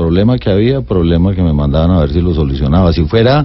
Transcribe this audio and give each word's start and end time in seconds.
problema 0.00 0.38
que 0.38 0.50
había, 0.50 0.80
problema 0.80 1.34
que 1.34 1.42
me 1.42 1.52
mandaban 1.52 1.90
a 1.90 2.00
ver 2.00 2.10
si 2.10 2.22
lo 2.22 2.32
solucionaba. 2.32 2.90
Si 2.92 3.04
fuera 3.04 3.44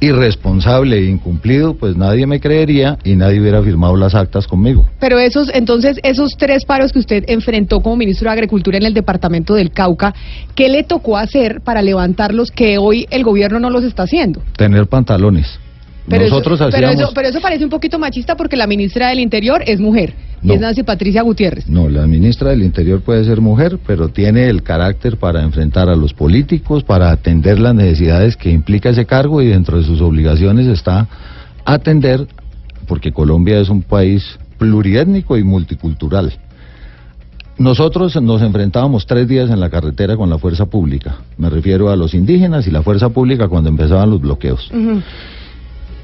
irresponsable 0.00 0.96
e 0.96 1.04
incumplido, 1.04 1.74
pues 1.74 1.94
nadie 1.94 2.26
me 2.26 2.40
creería 2.40 2.96
y 3.04 3.16
nadie 3.16 3.38
hubiera 3.38 3.62
firmado 3.62 3.96
las 3.96 4.14
actas 4.14 4.46
conmigo. 4.46 4.88
Pero 4.98 5.18
esos, 5.18 5.50
entonces, 5.52 5.98
esos 6.02 6.36
tres 6.38 6.64
paros 6.64 6.92
que 6.92 7.00
usted 7.00 7.24
enfrentó 7.28 7.80
como 7.80 7.96
ministro 7.96 8.30
de 8.30 8.32
Agricultura 8.32 8.78
en 8.78 8.86
el 8.86 8.94
departamento 8.94 9.54
del 9.54 9.72
Cauca, 9.72 10.14
¿qué 10.54 10.70
le 10.70 10.84
tocó 10.84 11.18
hacer 11.18 11.60
para 11.60 11.82
levantarlos 11.82 12.50
que 12.50 12.78
hoy 12.78 13.06
el 13.10 13.22
gobierno 13.22 13.60
no 13.60 13.68
los 13.68 13.84
está 13.84 14.04
haciendo? 14.04 14.40
Tener 14.56 14.86
pantalones. 14.86 15.60
Pero 16.10 16.24
Nosotros 16.24 16.60
eso, 16.60 16.68
pero, 16.70 16.88
hacíamos... 16.88 17.04
eso, 17.04 17.14
pero 17.14 17.28
eso 17.28 17.40
parece 17.40 17.64
un 17.64 17.70
poquito 17.70 17.98
machista 17.98 18.36
porque 18.36 18.56
la 18.56 18.66
ministra 18.66 19.08
del 19.08 19.20
Interior 19.20 19.62
es 19.64 19.80
mujer 19.80 20.12
y 20.42 20.48
No. 20.48 20.54
es 20.54 20.60
Nancy 20.60 20.82
Patricia 20.82 21.22
Gutiérrez. 21.22 21.68
No, 21.68 21.88
la 21.88 22.06
ministra 22.06 22.50
del 22.50 22.62
Interior 22.62 23.00
puede 23.00 23.24
ser 23.24 23.40
mujer, 23.40 23.78
pero 23.86 24.08
tiene 24.08 24.48
el 24.48 24.62
carácter 24.62 25.16
para 25.16 25.42
enfrentar 25.42 25.88
a 25.88 25.96
los 25.96 26.12
políticos, 26.12 26.82
para 26.82 27.10
atender 27.10 27.60
las 27.60 27.74
necesidades 27.74 28.36
que 28.36 28.50
implica 28.50 28.90
ese 28.90 29.06
cargo 29.06 29.40
y 29.40 29.46
dentro 29.46 29.78
de 29.78 29.84
sus 29.84 30.00
obligaciones 30.00 30.66
está 30.66 31.08
atender, 31.64 32.26
porque 32.88 33.12
Colombia 33.12 33.60
es 33.60 33.68
un 33.68 33.82
país 33.82 34.38
pluriétnico 34.58 35.36
y 35.36 35.44
multicultural. 35.44 36.32
Nosotros 37.58 38.20
nos 38.22 38.40
enfrentábamos 38.40 39.06
tres 39.06 39.28
días 39.28 39.50
en 39.50 39.60
la 39.60 39.68
carretera 39.68 40.16
con 40.16 40.30
la 40.30 40.38
fuerza 40.38 40.64
pública. 40.66 41.16
Me 41.36 41.50
refiero 41.50 41.90
a 41.90 41.96
los 41.96 42.14
indígenas 42.14 42.66
y 42.66 42.70
la 42.70 42.82
fuerza 42.82 43.10
pública 43.10 43.48
cuando 43.48 43.68
empezaban 43.68 44.08
los 44.08 44.20
bloqueos. 44.20 44.70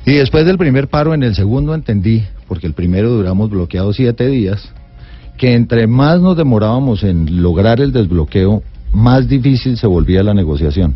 Y 0.06 0.14
después 0.14 0.46
del 0.46 0.56
primer 0.56 0.86
paro, 0.86 1.14
en 1.14 1.24
el 1.24 1.34
segundo 1.34 1.74
entendí, 1.74 2.22
porque 2.46 2.68
el 2.68 2.74
primero 2.74 3.10
duramos 3.10 3.50
bloqueados 3.50 3.96
siete 3.96 4.28
días, 4.28 4.72
que 5.36 5.54
entre 5.54 5.88
más 5.88 6.20
nos 6.20 6.36
demorábamos 6.36 7.02
en 7.02 7.42
lograr 7.42 7.80
el 7.80 7.92
desbloqueo, 7.92 8.62
más 8.92 9.28
difícil 9.28 9.76
se 9.76 9.88
volvía 9.88 10.22
la 10.22 10.32
negociación. 10.32 10.94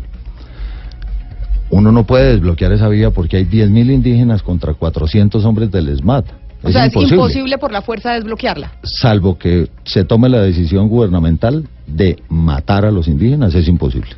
Uno 1.69 1.91
no 1.91 2.05
puede 2.05 2.31
desbloquear 2.31 2.71
esa 2.71 2.87
vía 2.87 3.11
porque 3.11 3.37
hay 3.37 3.45
10.000 3.45 3.93
indígenas 3.93 4.43
contra 4.43 4.73
400 4.73 5.43
hombres 5.43 5.69
del 5.71 5.89
ESMAD. 5.89 6.25
O 6.63 6.71
sea, 6.71 6.85
es 6.85 6.95
imposible 6.95 7.57
por 7.57 7.71
la 7.73 7.81
fuerza 7.81 8.13
desbloquearla. 8.13 8.71
Salvo 8.83 9.37
que 9.37 9.69
se 9.83 10.05
tome 10.05 10.29
la 10.29 10.41
decisión 10.41 10.87
gubernamental 10.87 11.67
de 11.85 12.17
matar 12.29 12.85
a 12.85 12.91
los 12.91 13.07
indígenas, 13.07 13.55
es 13.55 13.67
imposible. 13.67 14.11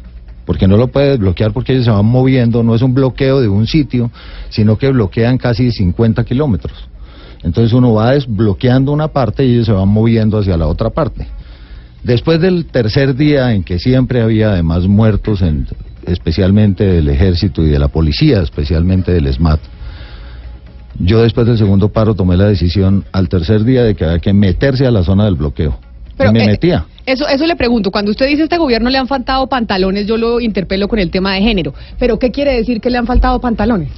Porque 0.46 0.68
no 0.68 0.76
lo 0.78 0.88
puede 0.88 1.12
desbloquear 1.12 1.54
porque 1.54 1.74
ellos 1.74 1.86
se 1.86 1.92
van 1.92 2.06
moviendo, 2.06 2.64
no 2.64 2.76
es 2.76 2.82
un 2.82 2.94
bloqueo 2.94 3.40
de 3.40 3.48
un 3.48 3.66
sitio, 3.68 4.12
sino 4.50 4.78
que 4.78 4.92
bloquean 4.92 5.38
casi 5.38 5.72
50 5.72 6.24
kilómetros. 6.26 6.90
Entonces 7.44 7.74
uno 7.74 7.94
va 7.94 8.12
desbloqueando 8.12 8.92
una 8.92 9.08
parte 9.10 9.46
y 9.46 9.54
ellos 9.54 9.66
se 9.68 9.72
van 9.72 9.88
moviendo 9.90 10.38
hacia 10.40 10.58
la 10.58 10.68
otra 10.68 10.90
parte. 10.90 11.28
Después 12.04 12.42
del 12.42 12.66
tercer 12.66 13.16
día 13.16 13.54
en 13.54 13.64
que 13.64 13.80
siempre 13.80 14.22
había 14.22 14.52
además 14.52 14.88
muertos, 14.88 15.42
en- 15.42 15.68
especialmente 16.06 16.86
del 16.86 17.08
ejército 17.08 17.64
y 17.64 17.70
de 17.70 17.80
la 17.80 17.88
policía, 17.88 18.42
especialmente 18.42 19.14
del 19.14 19.32
SMAT, 19.34 19.62
yo 21.00 21.22
después 21.22 21.48
del 21.48 21.58
segundo 21.58 21.90
paro 21.90 22.14
tomé 22.14 22.38
la 22.38 22.46
decisión 22.46 23.06
al 23.12 23.30
tercer 23.30 23.64
día 23.64 23.84
de 23.84 23.96
que 23.96 24.06
había 24.06 24.20
que 24.20 24.34
meterse 24.34 24.86
a 24.86 24.92
la 24.92 25.04
zona 25.04 25.26
del 25.26 25.36
bloqueo. 25.36 25.80
y 26.20 26.32
me 26.32 26.44
eh, 26.44 26.48
metía. 26.48 26.86
Eso, 27.06 27.28
eso 27.28 27.46
le 27.46 27.56
pregunto. 27.56 27.92
Cuando 27.92 28.12
usted 28.12 28.28
dice 28.28 28.44
este 28.44 28.58
gobierno 28.58 28.90
le 28.90 28.98
han 28.98 29.08
faltado 29.08 29.48
pantalones, 29.48 30.08
yo 30.08 30.18
lo 30.18 30.40
interpelo 30.40 30.88
con 30.88 31.00
el 31.00 31.12
tema 31.12 31.34
de 31.34 31.42
género. 31.42 31.74
¿Pero 32.00 32.18
qué 32.18 32.32
quiere 32.32 32.56
decir 32.56 32.80
que 32.80 32.90
le 32.90 32.98
han 32.98 33.06
faltado 33.06 33.40
pantalones? 33.40 33.90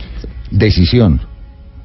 decisión 0.51 1.21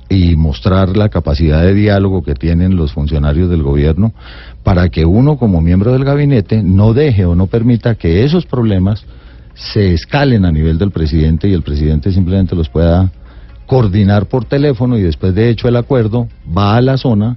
y 0.09 0.35
mostrar 0.35 0.97
la 0.97 1.09
capacidad 1.09 1.63
de 1.63 1.75
diálogo 1.75 2.23
que 2.23 2.35
tienen 2.35 2.77
los 2.77 2.93
funcionarios 2.93 3.49
del 3.49 3.63
gobierno 3.63 4.13
para 4.65 4.89
que 4.89 5.05
uno 5.05 5.39
como 5.39 5.61
miembro 5.61 5.93
del 5.93 6.05
gabinete 6.05 6.63
no 6.63 6.93
deje 6.93 7.25
o 7.25 7.35
no 7.35 7.47
permita 7.47 7.95
que 7.95 8.25
esos 8.25 8.45
problemas 8.45 9.05
se 9.55 9.95
escalen 9.95 10.45
a 10.45 10.53
nivel 10.53 10.79
del 10.79 10.91
presidente 10.91 11.49
y 11.49 11.53
el 11.53 11.63
presidente 11.63 12.13
simplemente 12.13 12.57
los 12.57 12.69
pueda 12.69 13.11
coordinar 13.67 14.27
por 14.27 14.45
teléfono 14.45 14.99
y 14.99 15.03
después 15.03 15.35
de 15.35 15.49
hecho 15.49 15.69
el 15.69 15.77
acuerdo 15.77 16.29
va 16.57 16.77
a 16.77 16.81
la 16.81 16.97
zona 16.97 17.37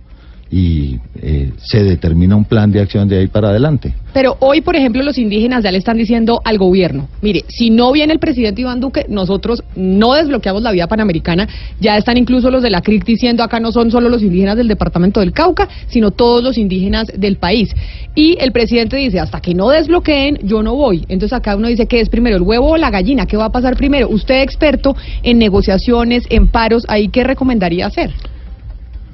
y 0.53 0.99
eh, 1.19 1.51
se 1.57 1.83
determina 1.83 2.35
un 2.35 2.45
plan 2.45 2.71
de 2.71 2.79
acción 2.79 3.07
de 3.07 3.17
ahí 3.17 3.27
para 3.27 3.49
adelante. 3.49 3.95
Pero 4.13 4.37
hoy, 4.39 4.61
por 4.61 4.75
ejemplo, 4.75 5.01
los 5.01 5.17
indígenas 5.17 5.63
ya 5.63 5.71
le 5.71 5.79
están 5.79 5.97
diciendo 5.97 6.41
al 6.45 6.59
gobierno, 6.59 7.09
mire, 7.23 7.43
si 7.47 7.71
no 7.71 7.91
viene 7.91 8.13
el 8.13 8.19
presidente 8.19 8.61
Iván 8.61 8.79
Duque, 8.79 9.07
nosotros 9.09 9.63
no 9.75 10.13
desbloqueamos 10.13 10.61
la 10.61 10.71
vía 10.71 10.85
panamericana. 10.85 11.47
Ya 11.79 11.97
están 11.97 12.17
incluso 12.17 12.51
los 12.51 12.61
de 12.61 12.69
la 12.69 12.81
CRIC 12.81 13.03
diciendo 13.03 13.41
acá 13.41 13.59
no 13.59 13.71
son 13.71 13.89
solo 13.89 14.09
los 14.09 14.21
indígenas 14.21 14.55
del 14.55 14.67
departamento 14.67 15.21
del 15.21 15.31
Cauca, 15.31 15.67
sino 15.87 16.11
todos 16.11 16.43
los 16.43 16.59
indígenas 16.59 17.07
del 17.17 17.37
país. 17.37 17.75
Y 18.13 18.37
el 18.39 18.51
presidente 18.51 18.97
dice, 18.97 19.19
hasta 19.19 19.41
que 19.41 19.55
no 19.55 19.69
desbloqueen, 19.69 20.37
yo 20.43 20.61
no 20.61 20.75
voy. 20.75 21.03
Entonces 21.09 21.33
acá 21.33 21.55
uno 21.55 21.67
dice, 21.67 21.87
¿qué 21.87 21.99
es 21.99 22.09
primero, 22.09 22.35
el 22.35 22.43
huevo 22.43 22.73
o 22.73 22.77
la 22.77 22.91
gallina? 22.91 23.25
¿Qué 23.25 23.37
va 23.37 23.45
a 23.45 23.51
pasar 23.51 23.75
primero? 23.75 24.07
Usted 24.07 24.43
experto 24.43 24.95
en 25.23 25.39
negociaciones, 25.39 26.25
en 26.29 26.47
paros, 26.47 26.85
¿ahí 26.89 27.07
qué 27.07 27.23
recomendaría 27.23 27.87
hacer? 27.87 28.11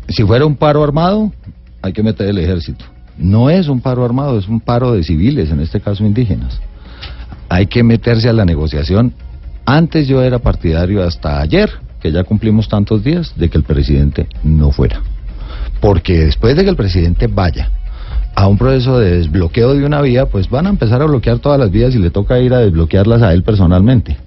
Si 0.10 0.24
fuera 0.24 0.46
un 0.46 0.56
paro 0.56 0.84
armado, 0.84 1.32
hay 1.82 1.94
que 1.94 2.04
meter 2.04 2.28
el 2.28 2.40
ejército. 2.40 2.86
No 3.18 3.50
es 3.50 3.68
un 3.68 3.80
paro 3.80 4.04
armado, 4.04 4.40
es 4.40 4.48
un 4.48 4.60
paro 4.60 4.94
de 4.94 5.04
civiles, 5.04 5.52
en 5.52 5.60
este 5.60 5.80
caso 5.80 6.04
indígenas. 6.04 6.60
Hay 7.48 7.68
que 7.68 7.84
meterse 7.84 8.28
a 8.28 8.34
la 8.34 8.46
negociación. 8.46 9.14
Antes 9.66 10.08
yo 10.08 10.22
era 10.24 10.40
partidario 10.40 11.04
hasta 11.04 11.40
ayer, 11.42 11.70
que 12.02 12.12
ya 12.12 12.24
cumplimos 12.24 12.68
tantos 12.68 13.04
días, 13.04 13.34
de 13.36 13.50
que 13.50 13.58
el 13.58 13.64
presidente 13.64 14.28
no 14.44 14.72
fuera. 14.72 15.02
Porque 15.80 16.26
después 16.26 16.56
de 16.56 16.64
que 16.64 16.70
el 16.70 16.76
presidente 16.76 17.28
vaya 17.28 17.70
a 18.36 18.48
un 18.48 18.58
proceso 18.58 19.00
de 19.00 19.18
desbloqueo 19.18 19.76
de 19.76 19.86
una 19.86 20.02
vía, 20.02 20.26
pues 20.26 20.50
van 20.50 20.66
a 20.66 20.70
empezar 20.70 21.02
a 21.02 21.06
bloquear 21.06 21.40
todas 21.40 21.60
las 21.60 21.72
vías 21.72 21.94
y 21.94 22.00
le 22.00 22.10
toca 22.10 22.40
ir 22.40 22.54
a 22.54 22.60
desbloquearlas 22.60 23.22
a 23.22 23.34
él 23.34 23.44
personalmente. 23.44 24.18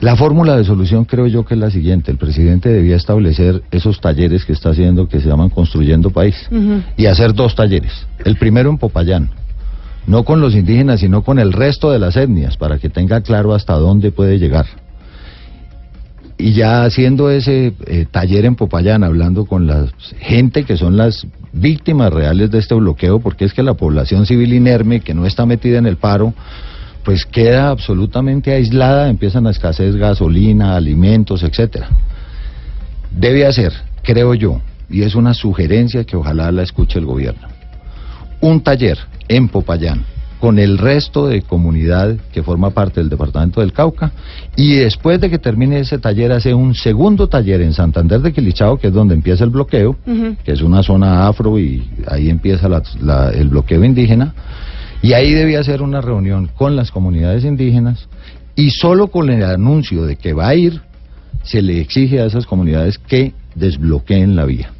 La 0.00 0.16
fórmula 0.16 0.56
de 0.56 0.64
solución 0.64 1.04
creo 1.04 1.26
yo 1.26 1.44
que 1.44 1.54
es 1.54 1.60
la 1.60 1.70
siguiente. 1.70 2.10
El 2.10 2.16
presidente 2.16 2.70
debía 2.70 2.96
establecer 2.96 3.62
esos 3.70 4.00
talleres 4.00 4.46
que 4.46 4.54
está 4.54 4.70
haciendo 4.70 5.08
que 5.08 5.20
se 5.20 5.28
llaman 5.28 5.50
Construyendo 5.50 6.10
País 6.10 6.34
y 6.96 7.04
hacer 7.04 7.34
dos 7.34 7.54
talleres. 7.54 8.06
El 8.24 8.36
primero 8.36 8.70
en 8.70 8.78
Popayán, 8.78 9.28
no 10.06 10.24
con 10.24 10.40
los 10.40 10.54
indígenas, 10.54 11.00
sino 11.00 11.22
con 11.22 11.38
el 11.38 11.52
resto 11.52 11.90
de 11.90 11.98
las 11.98 12.16
etnias, 12.16 12.56
para 12.56 12.78
que 12.78 12.88
tenga 12.88 13.20
claro 13.20 13.52
hasta 13.52 13.74
dónde 13.74 14.10
puede 14.10 14.38
llegar. 14.38 14.64
Y 16.38 16.52
ya 16.52 16.84
haciendo 16.84 17.28
ese 17.28 17.74
eh, 17.86 18.06
taller 18.10 18.46
en 18.46 18.56
Popayán, 18.56 19.04
hablando 19.04 19.44
con 19.44 19.66
la 19.66 19.86
gente 20.18 20.64
que 20.64 20.78
son 20.78 20.96
las 20.96 21.26
víctimas 21.52 22.10
reales 22.10 22.50
de 22.50 22.58
este 22.58 22.74
bloqueo, 22.74 23.20
porque 23.20 23.44
es 23.44 23.52
que 23.52 23.62
la 23.62 23.74
población 23.74 24.24
civil 24.24 24.54
inerme, 24.54 25.00
que 25.00 25.12
no 25.12 25.26
está 25.26 25.44
metida 25.44 25.76
en 25.76 25.86
el 25.86 25.98
paro, 25.98 26.32
pues 27.04 27.24
queda 27.24 27.70
absolutamente 27.70 28.52
aislada, 28.52 29.08
empiezan 29.08 29.46
a 29.46 29.50
escasez 29.50 29.96
gasolina, 29.96 30.76
alimentos, 30.76 31.42
etcétera. 31.42 31.88
Debe 33.10 33.46
hacer, 33.46 33.72
creo 34.02 34.34
yo, 34.34 34.60
y 34.88 35.02
es 35.02 35.14
una 35.14 35.34
sugerencia 35.34 36.04
que 36.04 36.16
ojalá 36.16 36.52
la 36.52 36.62
escuche 36.62 36.98
el 36.98 37.06
gobierno, 37.06 37.48
un 38.40 38.60
taller 38.62 38.98
en 39.28 39.48
Popayán 39.48 40.04
con 40.40 40.58
el 40.58 40.78
resto 40.78 41.26
de 41.26 41.42
comunidad 41.42 42.16
que 42.32 42.42
forma 42.42 42.70
parte 42.70 43.00
del 43.00 43.10
departamento 43.10 43.60
del 43.60 43.74
Cauca 43.74 44.10
y 44.56 44.76
después 44.76 45.20
de 45.20 45.28
que 45.28 45.38
termine 45.38 45.80
ese 45.80 45.98
taller 45.98 46.32
hace 46.32 46.54
un 46.54 46.74
segundo 46.74 47.28
taller 47.28 47.60
en 47.60 47.74
Santander 47.74 48.20
de 48.22 48.32
Quilichao, 48.32 48.78
que 48.78 48.86
es 48.86 48.92
donde 48.94 49.14
empieza 49.14 49.44
el 49.44 49.50
bloqueo, 49.50 49.96
que 50.42 50.52
es 50.52 50.62
una 50.62 50.82
zona 50.82 51.26
afro 51.26 51.58
y 51.58 51.86
ahí 52.08 52.30
empieza 52.30 52.70
la- 52.70 52.82
la- 53.02 53.30
el 53.32 53.48
bloqueo 53.48 53.84
indígena, 53.84 54.32
y 55.02 55.12
ahí 55.14 55.32
debía 55.32 55.60
hacer 55.60 55.82
una 55.82 56.00
reunión 56.00 56.50
con 56.54 56.76
las 56.76 56.90
comunidades 56.90 57.44
indígenas 57.44 58.08
y 58.54 58.70
solo 58.70 59.08
con 59.08 59.30
el 59.30 59.44
anuncio 59.44 60.04
de 60.04 60.16
que 60.16 60.32
va 60.32 60.48
a 60.48 60.54
ir, 60.54 60.80
se 61.42 61.62
le 61.62 61.80
exige 61.80 62.20
a 62.20 62.26
esas 62.26 62.46
comunidades 62.46 62.98
que 62.98 63.32
desbloqueen 63.54 64.36
la 64.36 64.44
vía. 64.44 64.70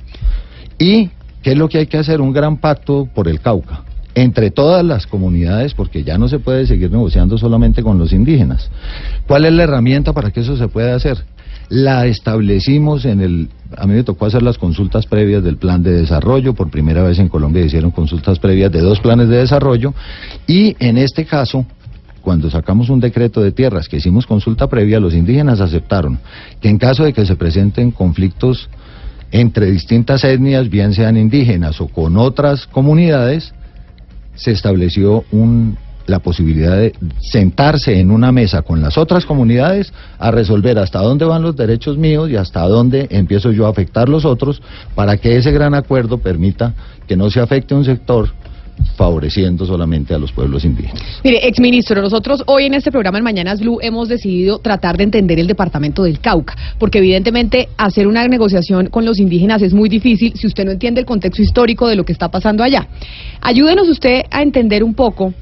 ¿Y 0.78 1.10
qué 1.42 1.52
es 1.52 1.58
lo 1.58 1.68
que 1.68 1.78
hay 1.78 1.86
que 1.86 1.98
hacer? 1.98 2.20
Un 2.20 2.32
gran 2.32 2.58
pacto 2.58 3.08
por 3.14 3.28
el 3.28 3.40
Cauca, 3.40 3.82
entre 4.14 4.50
todas 4.50 4.84
las 4.84 5.06
comunidades, 5.06 5.72
porque 5.74 6.04
ya 6.04 6.18
no 6.18 6.28
se 6.28 6.38
puede 6.38 6.66
seguir 6.66 6.90
negociando 6.90 7.38
solamente 7.38 7.82
con 7.82 7.98
los 7.98 8.12
indígenas. 8.12 8.70
¿Cuál 9.26 9.46
es 9.46 9.52
la 9.52 9.62
herramienta 9.62 10.12
para 10.12 10.30
que 10.30 10.40
eso 10.40 10.56
se 10.56 10.68
pueda 10.68 10.94
hacer? 10.94 11.24
La 11.70 12.06
establecimos 12.06 13.04
en 13.04 13.20
el... 13.20 13.48
A 13.78 13.86
mí 13.86 13.94
me 13.94 14.02
tocó 14.02 14.26
hacer 14.26 14.42
las 14.42 14.58
consultas 14.58 15.06
previas 15.06 15.44
del 15.44 15.56
plan 15.56 15.84
de 15.84 15.92
desarrollo. 15.92 16.52
Por 16.54 16.68
primera 16.68 17.04
vez 17.04 17.20
en 17.20 17.28
Colombia 17.28 17.64
hicieron 17.64 17.92
consultas 17.92 18.40
previas 18.40 18.72
de 18.72 18.80
dos 18.80 18.98
planes 18.98 19.28
de 19.28 19.36
desarrollo. 19.36 19.94
Y 20.48 20.76
en 20.80 20.98
este 20.98 21.24
caso, 21.24 21.64
cuando 22.22 22.50
sacamos 22.50 22.90
un 22.90 22.98
decreto 22.98 23.40
de 23.40 23.52
tierras 23.52 23.88
que 23.88 23.98
hicimos 23.98 24.26
consulta 24.26 24.66
previa, 24.68 24.98
los 24.98 25.14
indígenas 25.14 25.60
aceptaron 25.60 26.18
que 26.60 26.68
en 26.68 26.78
caso 26.78 27.04
de 27.04 27.12
que 27.12 27.24
se 27.24 27.36
presenten 27.36 27.92
conflictos 27.92 28.68
entre 29.30 29.70
distintas 29.70 30.24
etnias, 30.24 30.68
bien 30.68 30.92
sean 30.92 31.16
indígenas 31.16 31.80
o 31.80 31.86
con 31.86 32.16
otras 32.16 32.66
comunidades, 32.66 33.54
se 34.34 34.50
estableció 34.50 35.24
un, 35.30 35.78
la 36.10 36.18
posibilidad 36.18 36.76
de 36.76 36.92
sentarse 37.20 37.98
en 37.98 38.10
una 38.10 38.32
mesa 38.32 38.62
con 38.62 38.80
las 38.80 38.98
otras 38.98 39.24
comunidades 39.24 39.92
a 40.18 40.30
resolver 40.30 40.78
hasta 40.78 41.00
dónde 41.00 41.24
van 41.24 41.42
los 41.42 41.56
derechos 41.56 41.96
míos 41.96 42.28
y 42.28 42.36
hasta 42.36 42.62
dónde 42.62 43.06
empiezo 43.10 43.52
yo 43.52 43.66
a 43.66 43.70
afectar 43.70 44.08
los 44.08 44.24
otros 44.24 44.60
para 44.94 45.16
que 45.16 45.36
ese 45.36 45.52
gran 45.52 45.74
acuerdo 45.74 46.18
permita 46.18 46.74
que 47.06 47.16
no 47.16 47.30
se 47.30 47.40
afecte 47.40 47.74
un 47.74 47.84
sector 47.84 48.30
favoreciendo 48.96 49.64
solamente 49.66 50.14
a 50.14 50.18
los 50.18 50.32
pueblos 50.32 50.64
indígenas. 50.64 51.02
Mire, 51.24 51.46
exministro, 51.46 52.00
nosotros 52.00 52.42
hoy 52.46 52.66
en 52.66 52.74
este 52.74 52.90
programa 52.90 53.18
en 53.18 53.24
Mañanas 53.24 53.60
Blue 53.60 53.78
hemos 53.80 54.08
decidido 54.08 54.58
tratar 54.58 54.96
de 54.96 55.04
entender 55.04 55.38
el 55.38 55.46
departamento 55.46 56.02
del 56.02 56.20
Cauca, 56.20 56.56
porque 56.78 56.98
evidentemente 56.98 57.68
hacer 57.76 58.06
una 58.06 58.26
negociación 58.26 58.86
con 58.86 59.04
los 59.04 59.18
indígenas 59.18 59.62
es 59.62 59.72
muy 59.72 59.88
difícil 59.88 60.32
si 60.36 60.46
usted 60.46 60.64
no 60.64 60.72
entiende 60.72 61.00
el 61.00 61.06
contexto 61.06 61.42
histórico 61.42 61.88
de 61.88 61.96
lo 61.96 62.04
que 62.04 62.12
está 62.12 62.30
pasando 62.30 62.62
allá. 62.62 62.86
Ayúdenos 63.40 63.88
usted 63.88 64.22
a 64.30 64.42
entender 64.42 64.82
un 64.84 64.94
poco 64.94 65.34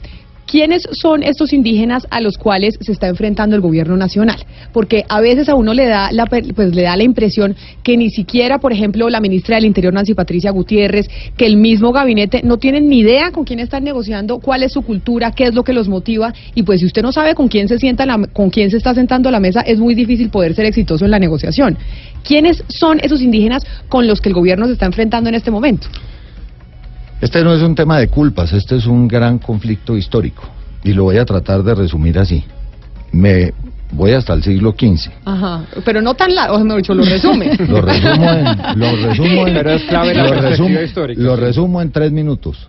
¿Quiénes 0.49 0.89
son 0.93 1.23
estos 1.23 1.53
indígenas 1.53 2.06
a 2.09 2.23
los 2.23 2.39
cuales 2.39 2.79
se 2.81 2.91
está 2.91 3.06
enfrentando 3.06 3.55
el 3.55 3.61
gobierno 3.61 3.99
nacional? 3.99 4.39
Porque 4.73 5.05
a 5.06 5.21
veces 5.21 5.50
a 5.50 5.55
uno 5.55 5.75
le 5.75 5.85
da 5.85 6.11
la, 6.11 6.25
pues, 6.25 6.75
le 6.75 6.83
da 6.85 6.97
la 6.97 7.03
impresión 7.03 7.55
que 7.83 7.99
ni 7.99 8.09
siquiera, 8.09 8.59
por 8.59 8.73
ejemplo, 8.73 9.11
la 9.11 9.21
ministra 9.21 9.56
del 9.56 9.67
Interior, 9.67 9.93
Nancy 9.93 10.15
Patricia 10.15 10.50
Gutiérrez, 10.50 11.06
que 11.37 11.45
el 11.45 11.59
mismo 11.59 11.93
gabinete 11.93 12.41
no 12.43 12.56
tienen 12.56 12.89
ni 12.89 13.00
idea 13.00 13.31
con 13.31 13.45
quién 13.45 13.61
están 13.61 13.85
negociando, 13.85 14.39
cuál 14.39 14.62
es 14.62 14.73
su 14.73 14.81
cultura, 14.81 15.33
qué 15.33 15.45
es 15.45 15.55
lo 15.55 15.65
que 15.65 15.75
los 15.75 15.87
motiva. 15.87 16.33
Y 16.55 16.62
pues 16.62 16.81
si 16.81 16.87
usted 16.87 17.03
no 17.03 17.12
sabe 17.12 17.35
con 17.35 17.49
quién 17.49 17.69
se, 17.69 17.79
sienta 17.79 18.06
con 18.33 18.49
quién 18.49 18.71
se 18.71 18.79
está 18.79 18.95
sentando 18.95 19.29
a 19.29 19.33
la 19.33 19.41
mesa, 19.41 19.61
es 19.61 19.79
muy 19.79 19.95
difícil 19.95 20.31
poder 20.31 20.55
ser 20.55 20.65
exitoso 20.65 21.05
en 21.05 21.11
la 21.11 21.19
negociación. 21.19 21.77
¿Quiénes 22.25 22.65
son 22.69 23.00
esos 23.03 23.21
indígenas 23.21 23.67
con 23.91 24.06
los 24.06 24.23
que 24.23 24.31
el 24.31 24.35
gobierno 24.35 24.67
se 24.67 24.73
está 24.73 24.87
enfrentando 24.87 25.29
en 25.29 25.35
este 25.35 25.50
momento? 25.50 25.89
Este 27.20 27.43
no 27.43 27.53
es 27.53 27.62
un 27.62 27.75
tema 27.75 27.99
de 27.99 28.09
culpas, 28.09 28.53
este 28.53 28.76
es 28.76 28.87
un 28.87 29.09
gran 29.09 29.38
conflicto 29.38 29.97
histórico 29.97 30.44
y 30.85 30.93
lo 30.93 31.05
voy 31.05 31.19
a 31.19 31.25
tratar 31.25 31.62
de 31.65 31.75
resumir 31.75 32.19
así. 32.19 32.44
Me 33.11 33.53
voy 33.91 34.12
hasta 34.12 34.35
el 34.35 34.43
siglo 34.43 34.75
XV. 34.79 35.11
Ajá, 35.25 35.65
pero 35.85 36.00
no 36.00 36.15
tan 36.15 36.35
largo, 36.35 36.61
mejor 36.61 36.81
dicho, 36.81 36.94
lo 36.94 37.05
resume. 37.05 37.56
lo 37.69 37.81
resumo 37.81 38.31
en, 38.31 38.79
lo 38.79 38.97
resumo 38.97 39.47
en, 39.47 39.55
pero 39.55 39.70
es 39.70 39.82
clave 39.85 40.15
lo, 40.15 40.32
resumo, 40.32 40.79
lo 41.17 41.37
resumo 41.37 41.82
en 41.82 41.91
tres 41.91 42.12
minutos. 42.12 42.69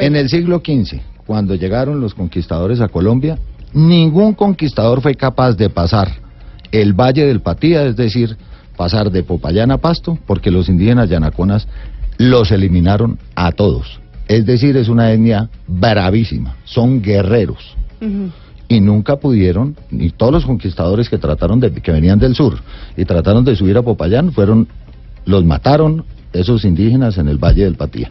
En 0.00 0.16
el 0.16 0.28
siglo 0.28 0.62
XV, 0.64 0.98
cuando 1.26 1.54
llegaron 1.54 2.00
los 2.00 2.14
conquistadores 2.14 2.80
a 2.80 2.88
Colombia, 2.88 3.38
ningún 3.72 4.34
conquistador 4.34 5.00
fue 5.02 5.14
capaz 5.14 5.54
de 5.54 5.68
pasar 5.68 6.10
el 6.72 6.92
Valle 6.92 7.26
del 7.26 7.40
Patía, 7.40 7.84
es 7.84 7.96
decir, 7.96 8.36
pasar 8.76 9.10
de 9.10 9.22
Popayán 9.22 9.70
a 9.70 9.78
Pasto, 9.78 10.18
porque 10.26 10.50
los 10.50 10.68
indígenas 10.68 11.08
yanaconas 11.08 11.66
los 12.20 12.52
eliminaron 12.52 13.18
a 13.34 13.50
todos. 13.52 13.98
Es 14.28 14.44
decir, 14.44 14.76
es 14.76 14.90
una 14.90 15.10
etnia 15.10 15.48
bravísima, 15.66 16.54
son 16.64 17.00
guerreros. 17.00 17.74
Y 18.68 18.80
nunca 18.80 19.16
pudieron, 19.16 19.74
ni 19.90 20.10
todos 20.10 20.30
los 20.30 20.44
conquistadores 20.44 21.08
que 21.08 21.16
trataron 21.16 21.60
de, 21.60 21.72
que 21.72 21.90
venían 21.90 22.18
del 22.18 22.34
sur 22.34 22.58
y 22.94 23.06
trataron 23.06 23.42
de 23.46 23.56
subir 23.56 23.78
a 23.78 23.82
Popayán, 23.82 24.32
fueron, 24.32 24.68
los 25.24 25.46
mataron 25.46 26.04
esos 26.34 26.66
indígenas 26.66 27.16
en 27.16 27.28
el 27.28 27.38
Valle 27.38 27.64
del 27.64 27.76
Patía. 27.76 28.10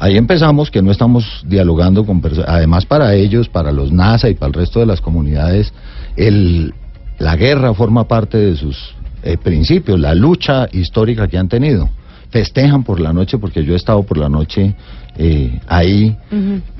Ahí 0.00 0.16
empezamos 0.16 0.68
que 0.68 0.82
no 0.82 0.90
estamos 0.90 1.44
dialogando 1.46 2.04
con 2.04 2.20
personas, 2.20 2.50
además 2.50 2.84
para 2.84 3.14
ellos, 3.14 3.48
para 3.48 3.70
los 3.70 3.92
NASA 3.92 4.28
y 4.28 4.34
para 4.34 4.48
el 4.48 4.54
resto 4.54 4.80
de 4.80 4.86
las 4.86 5.00
comunidades, 5.00 5.72
el, 6.16 6.74
la 7.20 7.36
guerra 7.36 7.74
forma 7.74 8.08
parte 8.08 8.38
de 8.38 8.56
sus 8.56 8.76
eh, 9.22 9.36
principios, 9.36 10.00
la 10.00 10.16
lucha 10.16 10.68
histórica 10.72 11.28
que 11.28 11.38
han 11.38 11.48
tenido 11.48 11.90
festejan 12.30 12.84
por 12.84 13.00
la 13.00 13.12
noche, 13.12 13.38
porque 13.38 13.64
yo 13.64 13.72
he 13.72 13.76
estado 13.76 14.02
por 14.02 14.18
la 14.18 14.28
noche 14.28 14.74
eh, 15.16 15.58
ahí, 15.66 16.16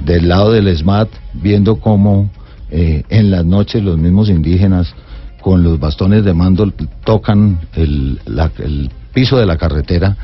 del 0.05 0.29
lado 0.29 0.53
del 0.53 0.75
SMAT, 0.77 1.09
viendo 1.35 1.77
cómo 1.77 2.31
eh, 2.71 3.03
en 3.09 3.31
las 3.31 3.45
noches 3.45 3.83
los 3.83 3.99
mismos 3.99 4.29
indígenas 4.29 4.95
con 5.41 5.62
los 5.62 5.81
bastones 5.81 6.25
de 6.25 6.35
mando 6.35 6.71
tocan 7.05 7.59
el, 7.75 8.21
el 8.59 8.91
piso 9.12 9.39
de 9.39 9.47
la 9.47 9.56
carretera 9.56 10.17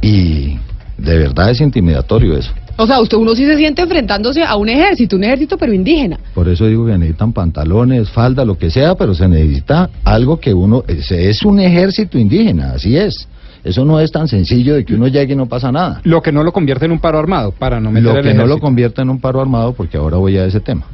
y 0.00 0.56
de 0.96 1.18
verdad 1.18 1.50
es 1.50 1.60
intimidatorio 1.60 2.36
eso. 2.36 2.52
O 2.76 2.86
sea, 2.86 3.00
usted 3.00 3.18
uno 3.18 3.34
sí 3.34 3.44
se 3.44 3.58
siente 3.58 3.82
enfrentándose 3.82 4.42
a 4.42 4.56
un 4.56 4.68
ejército, 4.70 5.16
un 5.16 5.24
ejército 5.24 5.58
pero 5.58 5.74
indígena. 5.74 6.18
Por 6.34 6.48
eso 6.48 6.66
digo 6.66 6.86
que 6.86 6.96
necesitan 6.96 7.32
pantalones, 7.34 8.08
falda, 8.08 8.44
lo 8.44 8.56
que 8.56 8.70
sea, 8.70 8.94
pero 8.94 9.12
se 9.14 9.28
necesita 9.28 9.90
algo 10.02 10.40
que 10.40 10.54
uno... 10.54 10.82
Es 10.88 11.42
un 11.42 11.60
ejército 11.60 12.16
indígena, 12.16 12.72
así 12.72 12.96
es. 12.96 13.28
Eso 13.62 13.84
no 13.84 14.00
es 14.00 14.10
tan 14.10 14.26
sencillo 14.26 14.74
de 14.74 14.84
que 14.84 14.94
uno 14.94 15.08
llegue 15.08 15.34
y 15.34 15.36
no 15.36 15.46
pasa 15.46 15.70
nada. 15.70 16.00
Lo 16.04 16.22
que 16.22 16.32
no 16.32 16.42
lo 16.42 16.52
convierte 16.52 16.86
en 16.86 16.92
un 16.92 16.98
paro 16.98 17.18
armado, 17.18 17.52
para 17.52 17.78
no 17.80 17.90
meter 17.90 18.14
Lo 18.14 18.22
que 18.22 18.34
no 18.34 18.46
lo 18.46 18.58
convierte 18.58 19.02
en 19.02 19.10
un 19.10 19.20
paro 19.20 19.40
armado, 19.40 19.74
porque 19.74 19.98
ahora 19.98 20.16
voy 20.16 20.38
a 20.38 20.46
ese 20.46 20.60
tema. 20.60 20.86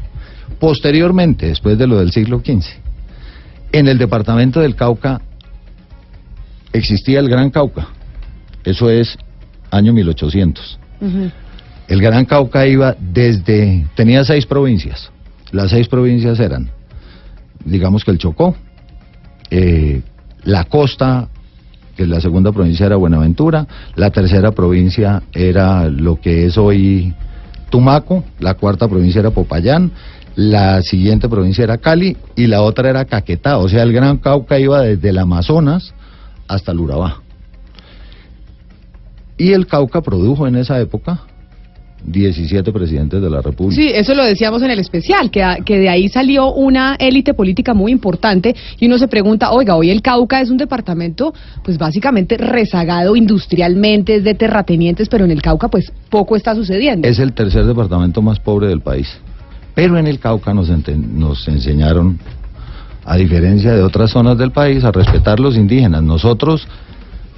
Posteriormente, 0.58 1.46
después 1.46 1.78
de 1.78 1.86
lo 1.86 1.98
del 1.98 2.10
siglo 2.12 2.40
XV, 2.44 2.64
en 3.72 3.88
el 3.88 3.98
departamento 3.98 4.60
del 4.60 4.74
Cauca 4.74 5.20
existía 6.72 7.20
el 7.20 7.28
Gran 7.28 7.50
Cauca. 7.50 7.88
Eso 8.64 8.90
es 8.90 9.16
año 9.70 9.92
1800. 9.92 10.78
El 11.88 12.00
Gran 12.00 12.24
Cauca 12.24 12.66
iba 12.66 12.96
desde... 12.98 13.86
tenía 13.94 14.24
seis 14.24 14.46
provincias. 14.46 15.10
Las 15.52 15.70
seis 15.70 15.88
provincias 15.88 16.40
eran, 16.40 16.70
digamos 17.64 18.04
que 18.04 18.10
el 18.10 18.18
Chocó, 18.18 18.56
eh, 19.50 20.02
la 20.42 20.64
costa 20.64 21.28
que 21.96 22.06
la 22.06 22.20
segunda 22.20 22.52
provincia 22.52 22.86
era 22.86 22.96
Buenaventura, 22.96 23.66
la 23.94 24.10
tercera 24.10 24.52
provincia 24.52 25.22
era 25.32 25.88
lo 25.88 26.20
que 26.20 26.46
es 26.46 26.58
hoy 26.58 27.14
Tumaco, 27.70 28.24
la 28.38 28.54
cuarta 28.54 28.86
provincia 28.86 29.20
era 29.20 29.30
Popayán, 29.30 29.90
la 30.36 30.82
siguiente 30.82 31.28
provincia 31.28 31.64
era 31.64 31.78
Cali 31.78 32.16
y 32.36 32.46
la 32.46 32.60
otra 32.60 32.90
era 32.90 33.06
Caquetá, 33.06 33.58
o 33.58 33.68
sea, 33.68 33.82
el 33.82 33.92
Gran 33.92 34.18
Cauca 34.18 34.58
iba 34.58 34.82
desde 34.82 35.08
el 35.08 35.18
Amazonas 35.18 35.94
hasta 36.46 36.72
el 36.72 36.80
Urabá. 36.80 37.22
Y 39.38 39.52
el 39.52 39.66
Cauca 39.66 40.02
produjo 40.02 40.46
en 40.46 40.56
esa 40.56 40.78
época 40.80 41.20
17 42.04 42.72
presidentes 42.72 43.20
de 43.20 43.30
la 43.30 43.40
República. 43.40 43.80
Sí, 43.80 43.88
eso 43.88 44.14
lo 44.14 44.24
decíamos 44.24 44.62
en 44.62 44.70
el 44.70 44.78
especial, 44.78 45.30
que, 45.30 45.42
que 45.64 45.78
de 45.78 45.88
ahí 45.88 46.08
salió 46.08 46.52
una 46.52 46.94
élite 46.98 47.34
política 47.34 47.74
muy 47.74 47.90
importante 47.90 48.54
y 48.78 48.86
uno 48.86 48.98
se 48.98 49.08
pregunta, 49.08 49.50
oiga, 49.50 49.74
hoy 49.76 49.90
el 49.90 50.02
Cauca 50.02 50.40
es 50.40 50.50
un 50.50 50.56
departamento 50.56 51.34
pues 51.64 51.78
básicamente 51.78 52.36
rezagado 52.36 53.16
industrialmente, 53.16 54.16
es 54.16 54.24
de 54.24 54.34
terratenientes, 54.34 55.08
pero 55.08 55.24
en 55.24 55.30
el 55.30 55.42
Cauca 55.42 55.68
pues 55.68 55.92
poco 56.10 56.36
está 56.36 56.54
sucediendo. 56.54 57.08
Es 57.08 57.18
el 57.18 57.32
tercer 57.32 57.64
departamento 57.64 58.22
más 58.22 58.38
pobre 58.38 58.68
del 58.68 58.80
país. 58.80 59.08
Pero 59.74 59.98
en 59.98 60.06
el 60.06 60.18
Cauca 60.18 60.54
nos, 60.54 60.70
nos 60.96 61.48
enseñaron, 61.48 62.18
a 63.04 63.16
diferencia 63.16 63.72
de 63.72 63.82
otras 63.82 64.10
zonas 64.10 64.38
del 64.38 64.50
país, 64.50 64.84
a 64.84 64.90
respetar 64.90 65.38
los 65.38 65.56
indígenas. 65.56 66.02
Nosotros, 66.02 66.66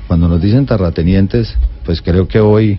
cuando 0.06 0.28
nos 0.28 0.40
dicen 0.40 0.64
terratenientes, 0.64 1.56
pues 1.84 2.00
creo 2.00 2.28
que 2.28 2.38
hoy 2.38 2.78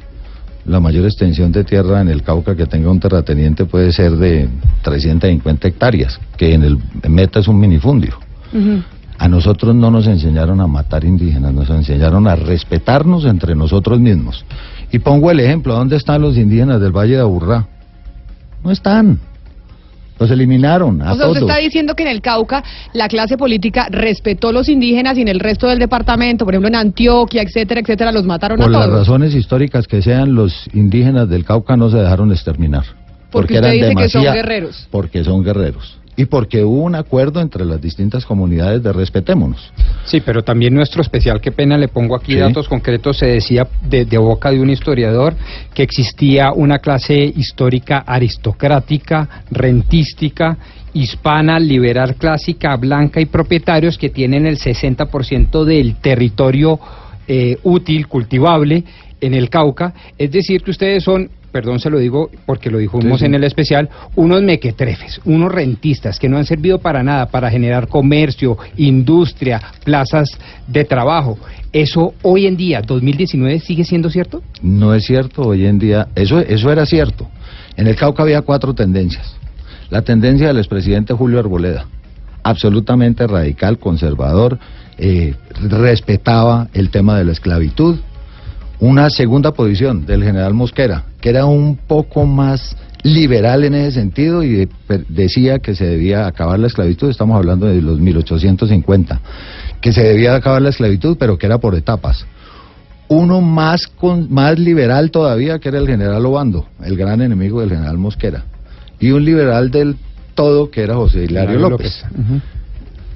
la 0.65 0.79
mayor 0.79 1.05
extensión 1.05 1.51
de 1.51 1.63
tierra 1.63 2.01
en 2.01 2.09
el 2.09 2.23
Cauca 2.23 2.55
que 2.55 2.65
tenga 2.65 2.91
un 2.91 2.99
terrateniente 2.99 3.65
puede 3.65 3.91
ser 3.91 4.11
de 4.17 4.47
350 4.83 5.67
hectáreas, 5.67 6.19
que 6.37 6.53
en 6.53 6.63
el 6.63 6.77
Meta 7.07 7.39
es 7.39 7.47
un 7.47 7.59
minifundio. 7.59 8.17
A 9.17 9.27
nosotros 9.27 9.75
no 9.75 9.91
nos 9.91 10.07
enseñaron 10.07 10.61
a 10.61 10.67
matar 10.67 11.03
indígenas, 11.03 11.53
nos 11.53 11.69
enseñaron 11.69 12.27
a 12.27 12.35
respetarnos 12.35 13.25
entre 13.25 13.55
nosotros 13.55 13.99
mismos. 13.99 14.45
Y 14.91 14.99
pongo 14.99 15.29
el 15.29 15.39
ejemplo, 15.39 15.73
¿dónde 15.75 15.97
están 15.97 16.21
los 16.21 16.37
indígenas 16.37 16.79
del 16.79 16.95
Valle 16.95 17.15
de 17.15 17.21
Aburrá? 17.21 17.67
No 18.63 18.71
están. 18.71 19.19
Los 20.19 20.31
eliminaron 20.31 21.01
a 21.01 21.13
o 21.13 21.15
sea, 21.15 21.27
usted 21.27 21.41
está 21.41 21.57
diciendo 21.57 21.95
que 21.95 22.03
en 22.03 22.09
el 22.09 22.21
Cauca 22.21 22.63
la 22.93 23.07
clase 23.07 23.37
política 23.37 23.87
respetó 23.89 24.49
a 24.49 24.51
los 24.51 24.67
indígenas 24.67 25.17
y 25.17 25.21
en 25.21 25.29
el 25.29 25.39
resto 25.39 25.67
del 25.67 25.79
departamento, 25.79 26.45
por 26.45 26.53
ejemplo 26.53 26.67
en 26.67 26.75
Antioquia, 26.75 27.41
etcétera, 27.41 27.81
etcétera, 27.81 28.11
los 28.11 28.25
mataron 28.25 28.61
a 28.61 28.65
todos. 28.65 28.77
Por 28.77 28.87
las 28.87 28.99
razones 28.99 29.33
históricas 29.33 29.87
que 29.87 30.01
sean, 30.01 30.35
los 30.35 30.67
indígenas 30.73 31.29
del 31.29 31.45
Cauca 31.45 31.77
no 31.77 31.89
se 31.89 31.97
dejaron 31.97 32.31
exterminar. 32.31 32.83
Porque, 33.31 33.55
porque 33.55 33.67
usted 33.67 33.71
dice 33.71 33.95
que 33.95 34.09
son 34.09 34.23
guerreros. 34.23 34.87
Porque 34.91 35.23
son 35.23 35.43
guerreros 35.43 35.99
y 36.19 36.25
porque 36.25 36.65
hubo 36.65 36.83
un 36.83 36.95
acuerdo 36.95 37.39
entre 37.39 37.63
las 37.63 37.81
distintas 37.81 38.25
comunidades 38.25 38.83
de 38.83 38.91
respetémonos. 38.91 39.71
Sí, 40.03 40.19
pero 40.19 40.43
también 40.43 40.73
nuestro 40.73 41.01
especial, 41.01 41.39
qué 41.39 41.53
pena, 41.53 41.77
le 41.77 41.87
pongo 41.87 42.13
aquí 42.13 42.35
datos 42.35 42.67
concretos, 42.67 43.19
se 43.19 43.27
decía 43.27 43.65
de, 43.81 44.05
boca 44.17 44.51
de 44.51 44.59
un 44.59 44.69
historiador 44.69 45.33
que 45.73 45.81
existía 45.81 46.51
una 46.51 46.79
clase 46.79 47.15
histórica 47.15 47.99
aristocrática, 47.99 49.45
rentística, 49.49 50.57
hispana, 50.93 51.57
liberal 51.57 52.15
clásica, 52.15 52.75
blanca 52.75 53.21
y 53.21 53.25
propietarios 53.25 53.97
que 53.97 54.09
tienen 54.09 54.45
el 54.45 54.57
60% 54.57 55.63
del 55.63 56.01
territorio 56.01 56.81
eh, 57.29 57.59
útil, 57.63 58.09
cultivable 58.09 58.83
en 59.21 59.35
el 59.35 59.49
Cauca. 59.49 59.93
Es 60.17 60.31
decir, 60.31 60.63
que 60.63 60.71
ustedes 60.71 61.01
son 61.01 61.29
perdón 61.51 61.79
se 61.79 61.89
lo 61.89 61.99
digo 61.99 62.29
porque 62.45 62.69
lo 62.69 62.77
dijimos 62.77 63.21
en 63.21 63.33
el 63.35 63.43
especial, 63.43 63.89
unos 64.15 64.41
mequetrefes, 64.41 65.21
unos 65.25 65.51
rentistas 65.51 66.19
que 66.19 66.29
no 66.29 66.37
han 66.37 66.45
servido 66.45 66.79
para 66.79 67.03
nada, 67.03 67.27
para 67.27 67.49
generar 67.49 67.87
comercio, 67.87 68.57
industria, 68.77 69.61
plazas 69.83 70.29
de 70.67 70.83
trabajo. 70.85 71.37
¿Eso 71.71 72.13
hoy 72.23 72.47
en 72.47 72.57
día, 72.57 72.81
2019, 72.81 73.59
sigue 73.59 73.83
siendo 73.83 74.09
cierto? 74.09 74.41
No 74.61 74.93
es 74.93 75.05
cierto, 75.05 75.43
hoy 75.43 75.65
en 75.65 75.77
día, 75.79 76.07
eso, 76.15 76.39
eso 76.39 76.71
era 76.71 76.85
cierto. 76.85 77.27
En 77.75 77.87
el 77.87 77.95
Cauca 77.95 78.23
había 78.23 78.41
cuatro 78.41 78.73
tendencias. 78.73 79.35
La 79.89 80.01
tendencia 80.01 80.47
del 80.47 80.57
expresidente 80.57 81.13
Julio 81.13 81.39
Arboleda, 81.39 81.85
absolutamente 82.43 83.25
radical, 83.27 83.77
conservador, 83.79 84.59
eh, 84.97 85.35
respetaba 85.61 86.67
el 86.73 86.89
tema 86.89 87.17
de 87.17 87.25
la 87.25 87.31
esclavitud. 87.31 87.99
Una 88.79 89.09
segunda 89.09 89.51
posición 89.51 90.05
del 90.05 90.23
general 90.23 90.53
Mosquera, 90.53 91.05
que 91.21 91.29
era 91.29 91.45
un 91.45 91.75
poco 91.75 92.25
más 92.25 92.75
liberal 93.03 93.63
en 93.63 93.75
ese 93.75 93.99
sentido 93.99 94.43
y 94.43 94.67
decía 95.07 95.59
que 95.59 95.75
se 95.75 95.85
debía 95.85 96.27
acabar 96.27 96.59
la 96.59 96.67
esclavitud, 96.67 97.09
estamos 97.09 97.37
hablando 97.37 97.65
de 97.67 97.81
los 97.81 97.99
1850, 97.99 99.21
que 99.81 99.93
se 99.93 100.03
debía 100.03 100.35
acabar 100.35 100.61
la 100.61 100.69
esclavitud, 100.69 101.17
pero 101.17 101.37
que 101.37 101.45
era 101.45 101.59
por 101.59 101.75
etapas. 101.75 102.25
Uno 103.07 103.41
más, 103.41 103.87
con, 103.87 104.31
más 104.31 104.59
liberal 104.59 105.11
todavía, 105.11 105.59
que 105.59 105.69
era 105.69 105.79
el 105.79 105.87
general 105.87 106.25
Obando, 106.25 106.67
el 106.83 106.95
gran 106.95 107.21
enemigo 107.21 107.61
del 107.61 107.69
general 107.69 107.97
Mosquera, 107.97 108.43
y 108.99 109.11
un 109.11 109.23
liberal 109.23 109.71
del 109.71 109.95
todo, 110.35 110.69
que 110.69 110.81
era 110.81 110.95
José 110.95 111.23
Hilario 111.23 111.59
López. 111.59 112.03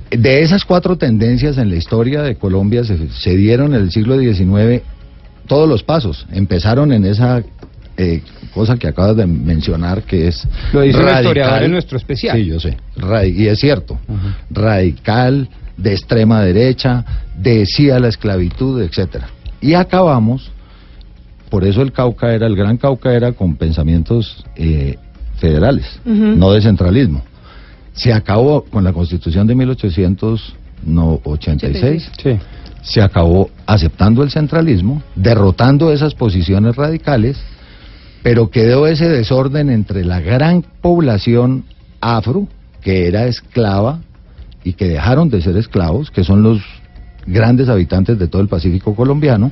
De 0.10 0.41
esas 0.41 0.63
cuatro 0.63 0.98
tendencias 0.98 1.57
en 1.57 1.69
la 1.69 1.75
historia 1.75 2.22
de 2.22 2.36
Colombia 2.36 2.83
se, 2.83 3.10
se 3.10 3.36
dieron 3.36 3.74
en 3.74 3.81
el 3.81 3.91
siglo 3.91 4.17
XIX 4.17 4.83
todos 5.48 5.67
los 5.67 5.83
pasos. 5.83 6.27
Empezaron 6.31 6.93
en 6.93 7.05
esa 7.05 7.43
eh, 7.98 8.22
cosa 8.54 8.78
que 8.78 8.88
acabas 8.88 9.18
de 9.18 9.26
mencionar 9.28 10.04
que 10.04 10.28
es 10.28 10.48
lo 10.72 10.82
dice 10.82 11.00
el 11.00 11.08
historiador 11.08 11.64
en 11.64 11.72
nuestro 11.72 11.98
especial. 11.98 12.38
Sí 12.38 12.46
yo 12.46 12.60
sé. 12.60 12.78
Y 13.28 13.48
es 13.48 13.60
cierto. 13.60 13.98
Radical 14.50 15.50
de 15.78 15.94
extrema 15.94 16.42
derecha 16.42 17.06
decía 17.38 18.00
la 18.00 18.08
esclavitud 18.08 18.82
etcétera. 18.82 19.28
Y 19.62 19.76
acabamos 19.76 20.52
por 21.50 21.66
eso 21.66 21.84
el 21.84 21.92
Cauca 21.92 22.34
era 22.34 22.48
el 22.48 22.56
Gran 22.56 22.78
Cauca 22.78 23.14
era 23.14 23.34
con 23.34 23.58
pensamientos 23.58 24.44
eh, 24.56 24.98
federales 25.38 25.86
no 26.04 26.52
de 26.52 26.62
centralismo. 26.62 27.22
Se 27.94 28.12
acabó 28.12 28.64
con 28.64 28.84
la 28.84 28.92
Constitución 28.92 29.46
de 29.46 29.54
1886 29.54 32.12
sí. 32.24 32.40
se 32.82 33.04
acabó 33.04 33.52
aceptando 33.68 34.24
el 34.24 34.32
centralismo 34.32 35.04
derrotando 35.16 35.92
esas 35.92 36.16
posiciones 36.16 36.76
radicales 36.76 37.38
pero 38.24 38.50
quedó 38.50 38.88
ese 38.88 39.10
desorden 39.10 39.70
entre 39.70 40.06
la 40.06 40.22
gran 40.22 40.63
población 40.82 41.65
afro, 42.00 42.48
que 42.82 43.08
era 43.08 43.27
esclava 43.27 44.00
y 44.63 44.74
que 44.74 44.88
dejaron 44.88 45.30
de 45.30 45.42
ser 45.42 45.58
esclavos, 45.58 46.10
que 46.10 46.24
son 46.24 46.42
los 46.42 46.62
grandes 47.27 47.68
habitantes 47.68 48.18
de 48.18 48.30
todo 48.30 48.42
el 48.42 48.48
Pacífico 48.48 48.96
colombiano, 48.96 49.51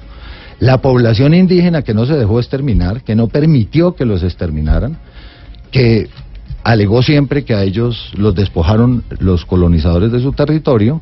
la 0.60 0.82
población 0.82 1.34
indígena 1.34 1.82
que 1.82 1.94
no 1.94 2.06
se 2.06 2.16
dejó 2.16 2.40
exterminar, 2.40 3.04
que 3.04 3.16
no 3.16 3.28
permitió 3.28 3.96
que 3.96 4.06
los 4.06 4.24
exterminaran, 4.24 4.98
que 5.72 6.10
alegó 6.64 7.02
siempre 7.02 7.44
que 7.44 7.56
a 7.56 7.64
ellos 7.64 8.12
los 8.16 8.36
despojaron 8.36 9.04
los 9.20 9.46
colonizadores 9.46 10.12
de 10.12 10.22
su 10.22 10.32
territorio, 10.32 11.02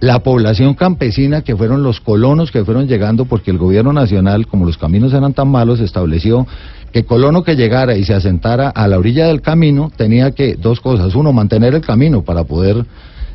la 0.00 0.18
población 0.22 0.74
campesina, 0.74 1.42
que 1.42 1.56
fueron 1.56 1.82
los 1.82 2.00
colonos 2.00 2.50
que 2.50 2.64
fueron 2.64 2.86
llegando 2.86 3.24
porque 3.24 3.50
el 3.50 3.58
gobierno 3.58 3.92
nacional, 3.92 4.46
como 4.46 4.66
los 4.66 4.76
caminos 4.76 5.12
eran 5.14 5.32
tan 5.32 5.48
malos, 5.48 5.80
estableció 5.80 6.46
que 6.92 7.04
colono 7.04 7.42
que 7.42 7.56
llegara 7.56 7.96
y 7.96 8.04
se 8.04 8.14
asentara 8.14 8.68
a 8.68 8.86
la 8.86 8.98
orilla 8.98 9.26
del 9.26 9.40
camino 9.40 9.90
tenía 9.96 10.30
que, 10.30 10.54
dos 10.54 10.80
cosas, 10.80 11.14
uno, 11.14 11.32
mantener 11.32 11.74
el 11.74 11.80
camino 11.80 12.22
para 12.22 12.44
poder 12.44 12.84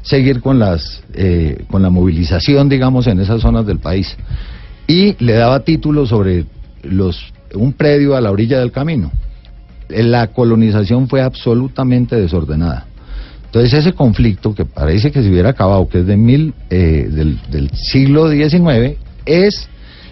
seguir 0.02 0.42
con, 0.42 0.60
las, 0.60 1.04
eh, 1.14 1.66
con 1.70 1.82
la 1.82 1.90
movilización, 1.90 2.70
digamos, 2.70 3.08
en 3.08 3.20
esas 3.20 3.42
zonas 3.42 3.66
del 3.66 3.80
país. 3.80 4.16
Y 4.88 5.16
le 5.24 5.34
daba 5.34 5.66
título 5.66 6.06
sobre 6.06 6.46
los, 6.84 7.34
un 7.54 7.74
predio 7.74 8.16
a 8.16 8.22
la 8.22 8.32
orilla 8.32 8.60
del 8.60 8.72
camino. 8.72 9.12
La 9.90 10.28
colonización 10.28 11.10
fue 11.10 11.22
absolutamente 11.22 12.16
desordenada. 12.16 12.86
Entonces 13.50 13.74
ese 13.74 13.94
conflicto 13.94 14.54
que 14.54 14.64
parece 14.64 15.12
que 15.12 15.24
se 15.24 15.30
hubiera 15.30 15.50
acabado, 15.50 15.90
que 15.90 16.00
es 16.00 16.06
de 16.06 16.18
mil, 16.18 16.54
eh, 16.70 17.08
del, 17.10 17.40
del, 17.50 17.72
siglo 17.72 18.30
XIX, 18.30 18.96
es 19.26 19.68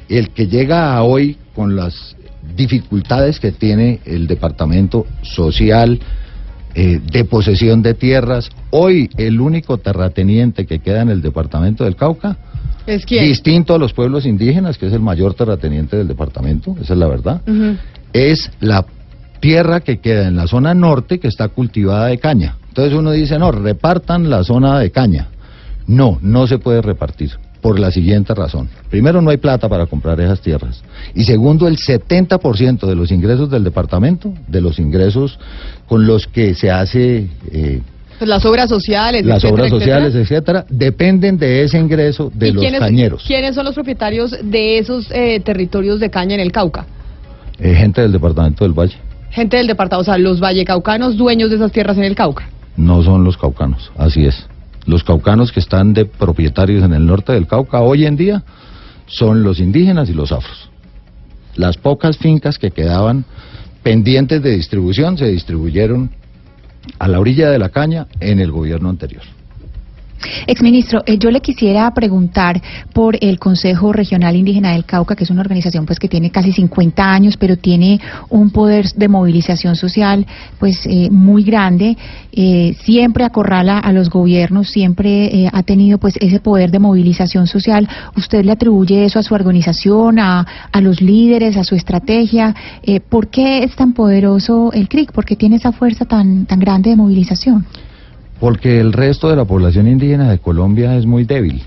el 0.09 0.29
que 0.31 0.47
llega 0.47 0.95
a 0.95 1.03
hoy 1.03 1.37
con 1.53 1.75
las 1.75 2.15
dificultades 2.55 3.39
que 3.39 3.51
tiene 3.51 3.99
el 4.05 4.25
departamento 4.25 5.05
social, 5.21 5.99
eh, 6.79 7.01
de 7.11 7.25
posesión 7.25 7.81
de 7.81 7.95
tierras. 7.95 8.49
Hoy 8.69 9.09
el 9.17 9.41
único 9.41 9.79
terrateniente 9.79 10.67
que 10.67 10.77
queda 10.77 11.01
en 11.01 11.09
el 11.09 11.23
departamento 11.23 11.83
del 11.83 11.95
Cauca, 11.95 12.37
¿Es 12.85 13.03
quién? 13.03 13.25
distinto 13.25 13.73
a 13.73 13.79
los 13.79 13.93
pueblos 13.93 14.27
indígenas, 14.27 14.77
que 14.77 14.85
es 14.85 14.93
el 14.93 14.99
mayor 14.99 15.33
terrateniente 15.33 15.97
del 15.97 16.07
departamento, 16.07 16.75
esa 16.79 16.93
es 16.93 16.99
la 16.99 17.07
verdad, 17.07 17.41
es 18.13 18.51
la 18.59 18.85
tierra 19.39 19.79
que 19.79 19.97
queda 19.97 20.27
en 20.27 20.35
la 20.35 20.45
zona 20.45 20.75
norte 20.75 21.19
que 21.19 21.27
está 21.27 21.47
cultivada 21.47 22.07
de 22.07 22.19
caña. 22.19 22.57
Entonces 22.77 22.99
uno 22.99 23.11
dice, 23.11 23.39
no, 23.39 23.51
repartan 23.51 24.29
la 24.29 24.43
zona 24.43 24.77
de 24.77 24.91
caña. 24.91 25.29
No, 25.87 26.19
no 26.21 26.45
se 26.45 26.59
puede 26.59 26.83
repartir 26.83 27.31
por 27.59 27.79
la 27.79 27.89
siguiente 27.89 28.35
razón. 28.35 28.69
Primero, 28.91 29.19
no 29.19 29.31
hay 29.31 29.37
plata 29.37 29.67
para 29.67 29.87
comprar 29.87 30.21
esas 30.21 30.41
tierras. 30.41 30.83
Y 31.15 31.23
segundo, 31.23 31.67
el 31.67 31.77
70% 31.77 32.85
de 32.85 32.93
los 32.93 33.11
ingresos 33.11 33.49
del 33.49 33.63
departamento, 33.63 34.31
de 34.47 34.61
los 34.61 34.77
ingresos 34.77 35.39
con 35.87 36.05
los 36.05 36.27
que 36.27 36.53
se 36.53 36.69
hace... 36.69 37.27
Eh, 37.51 37.81
pues 38.19 38.29
las 38.29 38.45
obras 38.45 38.69
sociales, 38.69 39.25
las 39.25 39.43
obras 39.43 39.71
sociales, 39.71 40.13
etcétera. 40.13 40.63
dependen 40.69 41.39
de 41.39 41.63
ese 41.63 41.79
ingreso 41.79 42.31
de 42.31 42.51
los 42.51 42.63
cañeros. 42.63 43.23
¿Quiénes 43.25 43.55
son 43.55 43.65
los 43.65 43.73
propietarios 43.73 44.35
de 44.43 44.77
esos 44.77 45.09
eh, 45.09 45.39
territorios 45.39 45.99
de 45.99 46.11
caña 46.11 46.35
en 46.35 46.41
el 46.41 46.51
Cauca? 46.51 46.85
Eh, 47.57 47.73
gente 47.73 48.01
del 48.01 48.11
departamento 48.11 48.65
del 48.65 48.73
Valle. 48.73 48.97
Gente 49.31 49.57
del 49.57 49.65
departamento, 49.65 50.01
o 50.01 50.13
sea, 50.13 50.19
los 50.19 50.39
vallecaucanos 50.39 51.17
dueños 51.17 51.49
de 51.49 51.55
esas 51.55 51.71
tierras 51.71 51.97
en 51.97 52.03
el 52.03 52.13
Cauca. 52.13 52.49
No 52.77 53.03
son 53.03 53.23
los 53.23 53.37
caucanos, 53.37 53.91
así 53.97 54.25
es. 54.25 54.47
Los 54.85 55.03
caucanos 55.03 55.51
que 55.51 55.59
están 55.59 55.93
de 55.93 56.05
propietarios 56.05 56.83
en 56.83 56.93
el 56.93 57.05
norte 57.05 57.33
del 57.33 57.47
Cauca 57.47 57.81
hoy 57.81 58.05
en 58.05 58.15
día 58.15 58.43
son 59.07 59.43
los 59.43 59.59
indígenas 59.59 60.09
y 60.09 60.13
los 60.13 60.31
afros. 60.31 60.69
Las 61.55 61.75
pocas 61.77 62.17
fincas 62.17 62.57
que 62.57 62.71
quedaban 62.71 63.25
pendientes 63.83 64.41
de 64.41 64.51
distribución 64.51 65.17
se 65.17 65.27
distribuyeron 65.27 66.11
a 66.99 67.07
la 67.07 67.19
orilla 67.19 67.49
de 67.49 67.59
la 67.59 67.69
caña 67.69 68.07
en 68.19 68.39
el 68.39 68.51
gobierno 68.51 68.89
anterior. 68.89 69.23
Exministro, 70.47 71.03
eh, 71.05 71.17
yo 71.17 71.29
le 71.29 71.41
quisiera 71.41 71.91
preguntar 71.93 72.61
por 72.93 73.17
el 73.21 73.39
Consejo 73.39 73.93
Regional 73.93 74.35
Indígena 74.35 74.73
del 74.73 74.85
Cauca, 74.85 75.15
que 75.15 75.23
es 75.23 75.29
una 75.29 75.41
organización 75.41 75.85
pues 75.85 75.99
que 75.99 76.07
tiene 76.07 76.31
casi 76.31 76.51
50 76.51 77.03
años, 77.03 77.37
pero 77.37 77.57
tiene 77.57 77.99
un 78.29 78.49
poder 78.49 78.87
de 78.93 79.07
movilización 79.07 79.75
social 79.75 80.25
pues 80.59 80.85
eh, 80.85 81.09
muy 81.11 81.43
grande, 81.43 81.97
eh, 82.31 82.75
siempre 82.83 83.25
acorrala 83.25 83.79
a 83.79 83.91
los 83.91 84.09
gobiernos, 84.09 84.69
siempre 84.69 85.49
ha 85.51 85.63
tenido 85.63 85.97
pues 85.97 86.15
ese 86.19 86.39
poder 86.39 86.71
de 86.71 86.79
movilización 86.79 87.47
social. 87.47 87.87
¿Usted 88.15 88.43
le 88.43 88.51
atribuye 88.51 89.05
eso 89.05 89.19
a 89.19 89.23
su 89.23 89.33
organización, 89.33 90.19
a, 90.19 90.45
a 90.71 90.81
los 90.81 91.01
líderes, 91.01 91.57
a 91.57 91.63
su 91.63 91.75
estrategia? 91.75 92.55
¿Por 93.09 93.29
qué 93.29 93.63
es 93.63 93.75
tan 93.75 93.93
poderoso 93.93 94.71
el 94.73 94.87
CRIC? 94.87 95.11
¿Por 95.11 95.25
qué 95.25 95.35
tiene 95.35 95.57
esa 95.57 95.71
fuerza 95.71 96.05
tan, 96.05 96.45
tan 96.45 96.59
grande 96.59 96.91
de 96.91 96.95
movilización? 96.95 97.65
Porque 98.39 98.79
el 98.79 98.93
resto 98.93 99.29
de 99.29 99.35
la 99.35 99.45
población 99.45 99.87
indígena 99.87 100.29
de 100.29 100.39
Colombia 100.39 100.95
es 100.95 101.05
muy 101.05 101.23
débil 101.23 101.63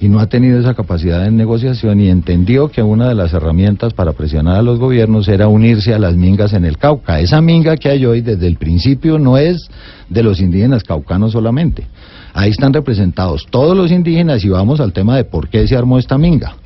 y 0.00 0.08
no 0.08 0.20
ha 0.20 0.26
tenido 0.26 0.58
esa 0.58 0.74
capacidad 0.74 1.22
de 1.22 1.30
negociación 1.30 2.00
y 2.00 2.10
entendió 2.10 2.68
que 2.68 2.82
una 2.82 3.08
de 3.08 3.14
las 3.14 3.32
herramientas 3.32 3.94
para 3.94 4.12
presionar 4.12 4.56
a 4.56 4.62
los 4.62 4.78
gobiernos 4.78 5.26
era 5.28 5.48
unirse 5.48 5.94
a 5.94 5.98
las 5.98 6.16
mingas 6.16 6.52
en 6.52 6.64
el 6.64 6.76
Cauca. 6.76 7.20
Esa 7.20 7.40
minga 7.40 7.76
que 7.76 7.88
hay 7.88 8.04
hoy 8.04 8.20
desde 8.20 8.46
el 8.46 8.56
principio 8.56 9.18
no 9.18 9.38
es 9.38 9.68
de 10.08 10.22
los 10.22 10.40
indígenas 10.40 10.84
caucanos 10.84 11.32
solamente. 11.32 11.86
Ahí 12.34 12.50
están 12.50 12.74
representados 12.74 13.46
todos 13.48 13.76
los 13.76 13.90
indígenas 13.90 14.44
y 14.44 14.50
vamos 14.50 14.80
al 14.80 14.92
tema 14.92 15.16
de 15.16 15.24
por 15.24 15.48
qué 15.48 15.66
se 15.66 15.76
armó 15.76 15.98
esta 15.98 16.18
minga. 16.18 16.56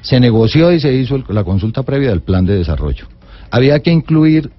Se 0.00 0.18
negoció 0.18 0.72
y 0.72 0.80
se 0.80 0.92
hizo 0.92 1.22
la 1.28 1.44
consulta 1.44 1.84
previa 1.84 2.10
del 2.10 2.22
plan 2.22 2.44
de 2.44 2.56
desarrollo. 2.56 3.06
Había 3.50 3.78
que 3.80 3.92
incluir 3.92 4.50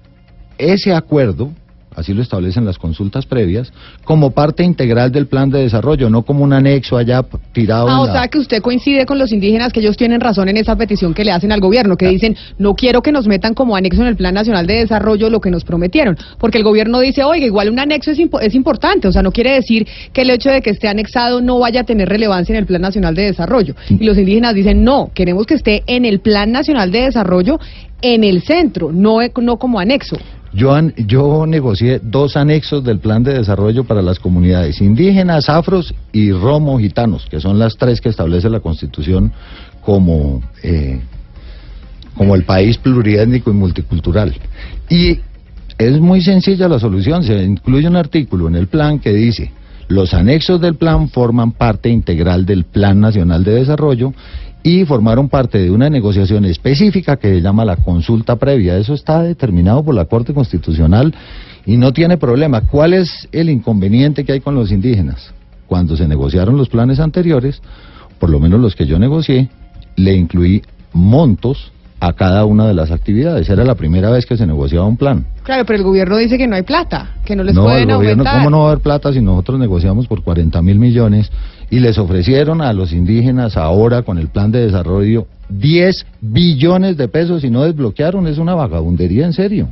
ese 0.56 0.94
acuerdo 0.94 1.50
así 1.98 2.14
lo 2.14 2.22
establecen 2.22 2.64
las 2.64 2.78
consultas 2.78 3.26
previas, 3.26 3.72
como 4.04 4.30
parte 4.30 4.62
integral 4.62 5.10
del 5.10 5.26
plan 5.26 5.50
de 5.50 5.60
desarrollo, 5.60 6.08
no 6.08 6.22
como 6.22 6.44
un 6.44 6.52
anexo 6.52 6.96
allá 6.96 7.24
tirado. 7.52 7.88
Ah, 7.88 8.00
o 8.00 8.06
sea 8.06 8.28
que 8.28 8.38
usted 8.38 8.62
coincide 8.62 9.04
con 9.04 9.18
los 9.18 9.32
indígenas 9.32 9.72
que 9.72 9.80
ellos 9.80 9.96
tienen 9.96 10.20
razón 10.20 10.48
en 10.48 10.56
esa 10.56 10.76
petición 10.76 11.14
que 11.14 11.24
le 11.24 11.32
hacen 11.32 11.52
al 11.52 11.60
gobierno, 11.60 11.96
que 11.96 12.08
dicen, 12.08 12.36
no 12.58 12.74
quiero 12.74 13.02
que 13.02 13.12
nos 13.12 13.26
metan 13.26 13.54
como 13.54 13.76
anexo 13.76 14.02
en 14.02 14.08
el 14.08 14.16
plan 14.16 14.34
nacional 14.34 14.66
de 14.66 14.74
desarrollo 14.74 15.28
lo 15.30 15.40
que 15.40 15.50
nos 15.50 15.64
prometieron, 15.64 16.16
porque 16.38 16.58
el 16.58 16.64
gobierno 16.64 17.00
dice, 17.00 17.24
oiga, 17.24 17.46
igual 17.46 17.70
un 17.70 17.78
anexo 17.78 18.10
es, 18.12 18.18
es 18.40 18.54
importante, 18.54 19.08
o 19.08 19.12
sea, 19.12 19.22
no 19.22 19.32
quiere 19.32 19.52
decir 19.52 19.86
que 20.12 20.22
el 20.22 20.30
hecho 20.30 20.50
de 20.50 20.62
que 20.62 20.70
esté 20.70 20.88
anexado 20.88 21.40
no 21.40 21.58
vaya 21.58 21.80
a 21.80 21.84
tener 21.84 22.08
relevancia 22.08 22.52
en 22.52 22.60
el 22.60 22.66
plan 22.66 22.82
nacional 22.82 23.14
de 23.14 23.24
desarrollo. 23.24 23.74
Y 23.88 24.04
los 24.04 24.16
indígenas 24.16 24.54
dicen, 24.54 24.84
no, 24.84 25.10
queremos 25.14 25.46
que 25.46 25.54
esté 25.54 25.82
en 25.86 26.04
el 26.04 26.20
plan 26.20 26.52
nacional 26.52 26.92
de 26.92 27.02
desarrollo 27.02 27.58
en 28.00 28.24
el 28.24 28.42
centro, 28.42 28.92
no, 28.92 29.18
no 29.40 29.56
como 29.56 29.80
anexo. 29.80 30.16
Yo, 30.52 31.46
negocié 31.46 32.00
dos 32.02 32.36
anexos 32.36 32.82
del 32.82 32.98
plan 32.98 33.22
de 33.22 33.34
desarrollo 33.34 33.84
para 33.84 34.00
las 34.00 34.18
comunidades 34.18 34.80
indígenas, 34.80 35.48
afros 35.48 35.94
y 36.12 36.32
romo 36.32 36.78
gitanos, 36.78 37.26
que 37.30 37.40
son 37.40 37.58
las 37.58 37.76
tres 37.76 38.00
que 38.00 38.08
establece 38.08 38.48
la 38.48 38.60
Constitución 38.60 39.32
como, 39.82 40.42
eh, 40.62 41.00
como 42.14 42.34
el 42.34 42.44
país 42.44 42.78
pluriétnico 42.78 43.50
y 43.50 43.54
multicultural. 43.54 44.34
Y 44.88 45.18
es 45.76 46.00
muy 46.00 46.22
sencilla 46.22 46.66
la 46.68 46.78
solución, 46.78 47.22
se 47.22 47.42
incluye 47.42 47.86
un 47.86 47.96
artículo 47.96 48.48
en 48.48 48.56
el 48.56 48.68
plan 48.68 48.98
que 48.98 49.12
dice, 49.12 49.52
los 49.88 50.12
anexos 50.12 50.60
del 50.60 50.74
plan 50.74 51.08
forman 51.08 51.52
parte 51.52 51.88
integral 51.88 52.44
del 52.44 52.64
Plan 52.64 53.00
Nacional 53.00 53.42
de 53.42 53.54
Desarrollo 53.54 54.12
y 54.62 54.84
formaron 54.84 55.28
parte 55.28 55.58
de 55.58 55.70
una 55.70 55.88
negociación 55.88 56.44
específica 56.44 57.16
que 57.16 57.34
se 57.34 57.40
llama 57.40 57.64
la 57.64 57.76
consulta 57.76 58.36
previa. 58.36 58.76
Eso 58.76 58.94
está 58.94 59.22
determinado 59.22 59.82
por 59.82 59.94
la 59.94 60.06
Corte 60.06 60.34
Constitucional 60.34 61.14
y 61.64 61.76
no 61.76 61.92
tiene 61.92 62.18
problema. 62.18 62.62
¿Cuál 62.62 62.94
es 62.94 63.28
el 63.32 63.50
inconveniente 63.50 64.24
que 64.24 64.32
hay 64.32 64.40
con 64.40 64.54
los 64.54 64.72
indígenas? 64.72 65.32
Cuando 65.66 65.96
se 65.96 66.08
negociaron 66.08 66.56
los 66.56 66.68
planes 66.68 66.98
anteriores, 66.98 67.60
por 68.18 68.30
lo 68.30 68.40
menos 68.40 68.60
los 68.60 68.74
que 68.74 68.86
yo 68.86 68.98
negocié, 68.98 69.48
le 69.96 70.14
incluí 70.14 70.62
montos 70.92 71.72
a 72.00 72.12
cada 72.12 72.44
una 72.44 72.66
de 72.66 72.74
las 72.74 72.90
actividades. 72.90 73.48
Era 73.48 73.64
la 73.64 73.74
primera 73.74 74.10
vez 74.10 74.24
que 74.24 74.36
se 74.36 74.46
negociaba 74.46 74.86
un 74.86 74.96
plan. 74.96 75.26
Claro, 75.42 75.64
pero 75.64 75.78
el 75.78 75.84
gobierno 75.84 76.16
dice 76.16 76.38
que 76.38 76.46
no 76.46 76.56
hay 76.56 76.62
plata, 76.62 77.16
que 77.24 77.34
no 77.34 77.42
les 77.42 77.54
no, 77.54 77.64
pueden 77.64 77.90
el 77.90 77.96
gobierno, 77.96 78.22
aumentar. 78.22 78.38
¿Cómo 78.38 78.50
no 78.50 78.60
va 78.60 78.68
a 78.68 78.72
haber 78.72 78.82
plata 78.82 79.12
si 79.12 79.20
nosotros 79.20 79.58
negociamos 79.58 80.06
por 80.06 80.22
40 80.22 80.60
mil 80.62 80.78
millones 80.78 81.30
y 81.70 81.80
les 81.80 81.98
ofrecieron 81.98 82.60
a 82.60 82.72
los 82.72 82.92
indígenas 82.92 83.56
ahora 83.56 84.02
con 84.02 84.18
el 84.18 84.28
plan 84.28 84.50
de 84.50 84.64
desarrollo 84.64 85.26
10 85.50 86.06
billones 86.20 86.96
de 86.96 87.08
pesos 87.08 87.44
y 87.44 87.50
no 87.50 87.64
desbloquearon? 87.64 88.26
Es 88.26 88.38
una 88.38 88.54
vagabundería 88.54 89.26
en 89.26 89.32
serio. 89.32 89.68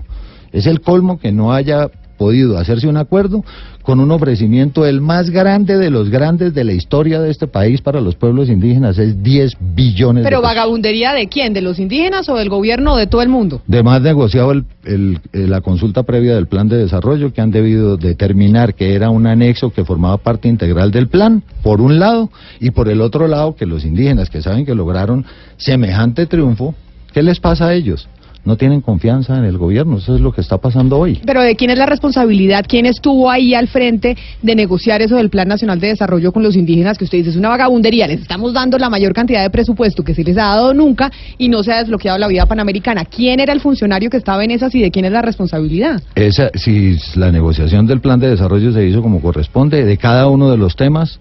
Es 0.52 0.66
el 0.66 0.80
colmo 0.80 1.18
que 1.18 1.32
no 1.32 1.52
haya 1.52 1.90
podido 2.16 2.58
hacerse 2.58 2.88
un 2.88 2.96
acuerdo 2.96 3.44
con 3.82 4.00
un 4.00 4.10
ofrecimiento 4.10 4.84
el 4.84 5.00
más 5.00 5.30
grande 5.30 5.78
de 5.78 5.90
los 5.90 6.10
grandes 6.10 6.52
de 6.54 6.64
la 6.64 6.72
historia 6.72 7.20
de 7.20 7.30
este 7.30 7.46
país 7.46 7.80
para 7.80 8.00
los 8.00 8.16
pueblos 8.16 8.48
indígenas 8.48 8.98
es 8.98 9.22
10 9.22 9.52
billones 9.60 10.24
Pero 10.24 10.38
de 10.38 10.42
pesos. 10.42 10.54
vagabundería 10.56 11.12
de 11.12 11.28
quién, 11.28 11.52
de 11.52 11.60
los 11.62 11.78
indígenas 11.78 12.28
o 12.28 12.34
del 12.36 12.48
gobierno 12.48 12.96
de 12.96 13.06
todo 13.06 13.22
el 13.22 13.28
mundo. 13.28 13.60
De 13.66 13.82
más 13.84 14.02
negociado 14.02 14.50
el- 14.50 14.64
el- 14.84 15.20
eh, 15.32 15.46
la 15.46 15.60
consulta 15.60 16.02
previa 16.02 16.34
del 16.34 16.46
plan 16.48 16.68
de 16.68 16.78
desarrollo 16.78 17.32
que 17.32 17.40
han 17.40 17.52
debido 17.52 17.96
determinar 17.96 18.74
que 18.74 18.94
era 18.94 19.10
un 19.10 19.26
anexo 19.26 19.70
que 19.72 19.84
formaba 19.84 20.16
parte 20.16 20.48
integral 20.48 20.90
del 20.90 21.06
plan, 21.08 21.42
por 21.62 21.80
un 21.80 21.98
lado, 22.00 22.30
y 22.60 22.70
por 22.72 22.88
el 22.88 23.00
otro 23.00 23.28
lado 23.28 23.54
que 23.54 23.66
los 23.66 23.84
indígenas 23.84 24.30
que 24.30 24.42
saben 24.42 24.66
que 24.66 24.74
lograron 24.74 25.24
semejante 25.58 26.26
triunfo, 26.26 26.74
¿qué 27.12 27.22
les 27.22 27.40
pasa 27.40 27.66
a 27.68 27.74
ellos? 27.74 28.08
No 28.46 28.56
tienen 28.56 28.80
confianza 28.80 29.36
en 29.36 29.44
el 29.44 29.58
gobierno, 29.58 29.98
eso 29.98 30.14
es 30.14 30.20
lo 30.20 30.30
que 30.30 30.40
está 30.40 30.58
pasando 30.58 30.96
hoy. 31.00 31.20
Pero 31.26 31.42
¿de 31.42 31.56
quién 31.56 31.70
es 31.70 31.78
la 31.78 31.86
responsabilidad? 31.86 32.64
¿Quién 32.68 32.86
estuvo 32.86 33.28
ahí 33.28 33.54
al 33.54 33.66
frente 33.66 34.16
de 34.40 34.54
negociar 34.54 35.02
eso 35.02 35.16
del 35.16 35.30
Plan 35.30 35.48
Nacional 35.48 35.80
de 35.80 35.88
Desarrollo 35.88 36.30
con 36.30 36.44
los 36.44 36.54
indígenas? 36.54 36.96
Que 36.96 37.02
usted 37.02 37.18
dice 37.18 37.30
es 37.30 37.36
una 37.36 37.48
vagabundería. 37.48 38.06
Les 38.06 38.20
estamos 38.20 38.52
dando 38.52 38.78
la 38.78 38.88
mayor 38.88 39.14
cantidad 39.14 39.42
de 39.42 39.50
presupuesto 39.50 40.04
que 40.04 40.14
se 40.14 40.22
les 40.22 40.36
ha 40.38 40.42
dado 40.44 40.74
nunca 40.74 41.10
y 41.38 41.48
no 41.48 41.64
se 41.64 41.72
ha 41.72 41.78
desbloqueado 41.78 42.18
la 42.18 42.28
vida 42.28 42.46
panamericana. 42.46 43.04
¿Quién 43.04 43.40
era 43.40 43.52
el 43.52 43.60
funcionario 43.60 44.10
que 44.10 44.16
estaba 44.16 44.44
en 44.44 44.52
esas 44.52 44.72
y 44.76 44.80
de 44.80 44.92
quién 44.92 45.06
es 45.06 45.10
la 45.10 45.22
responsabilidad? 45.22 46.00
Esa, 46.14 46.50
si 46.54 46.96
la 47.16 47.32
negociación 47.32 47.88
del 47.88 48.00
plan 48.00 48.20
de 48.20 48.30
desarrollo 48.30 48.72
se 48.72 48.86
hizo 48.86 49.02
como 49.02 49.20
corresponde, 49.20 49.84
de 49.84 49.98
cada 49.98 50.28
uno 50.28 50.52
de 50.52 50.56
los 50.56 50.76
temas 50.76 51.18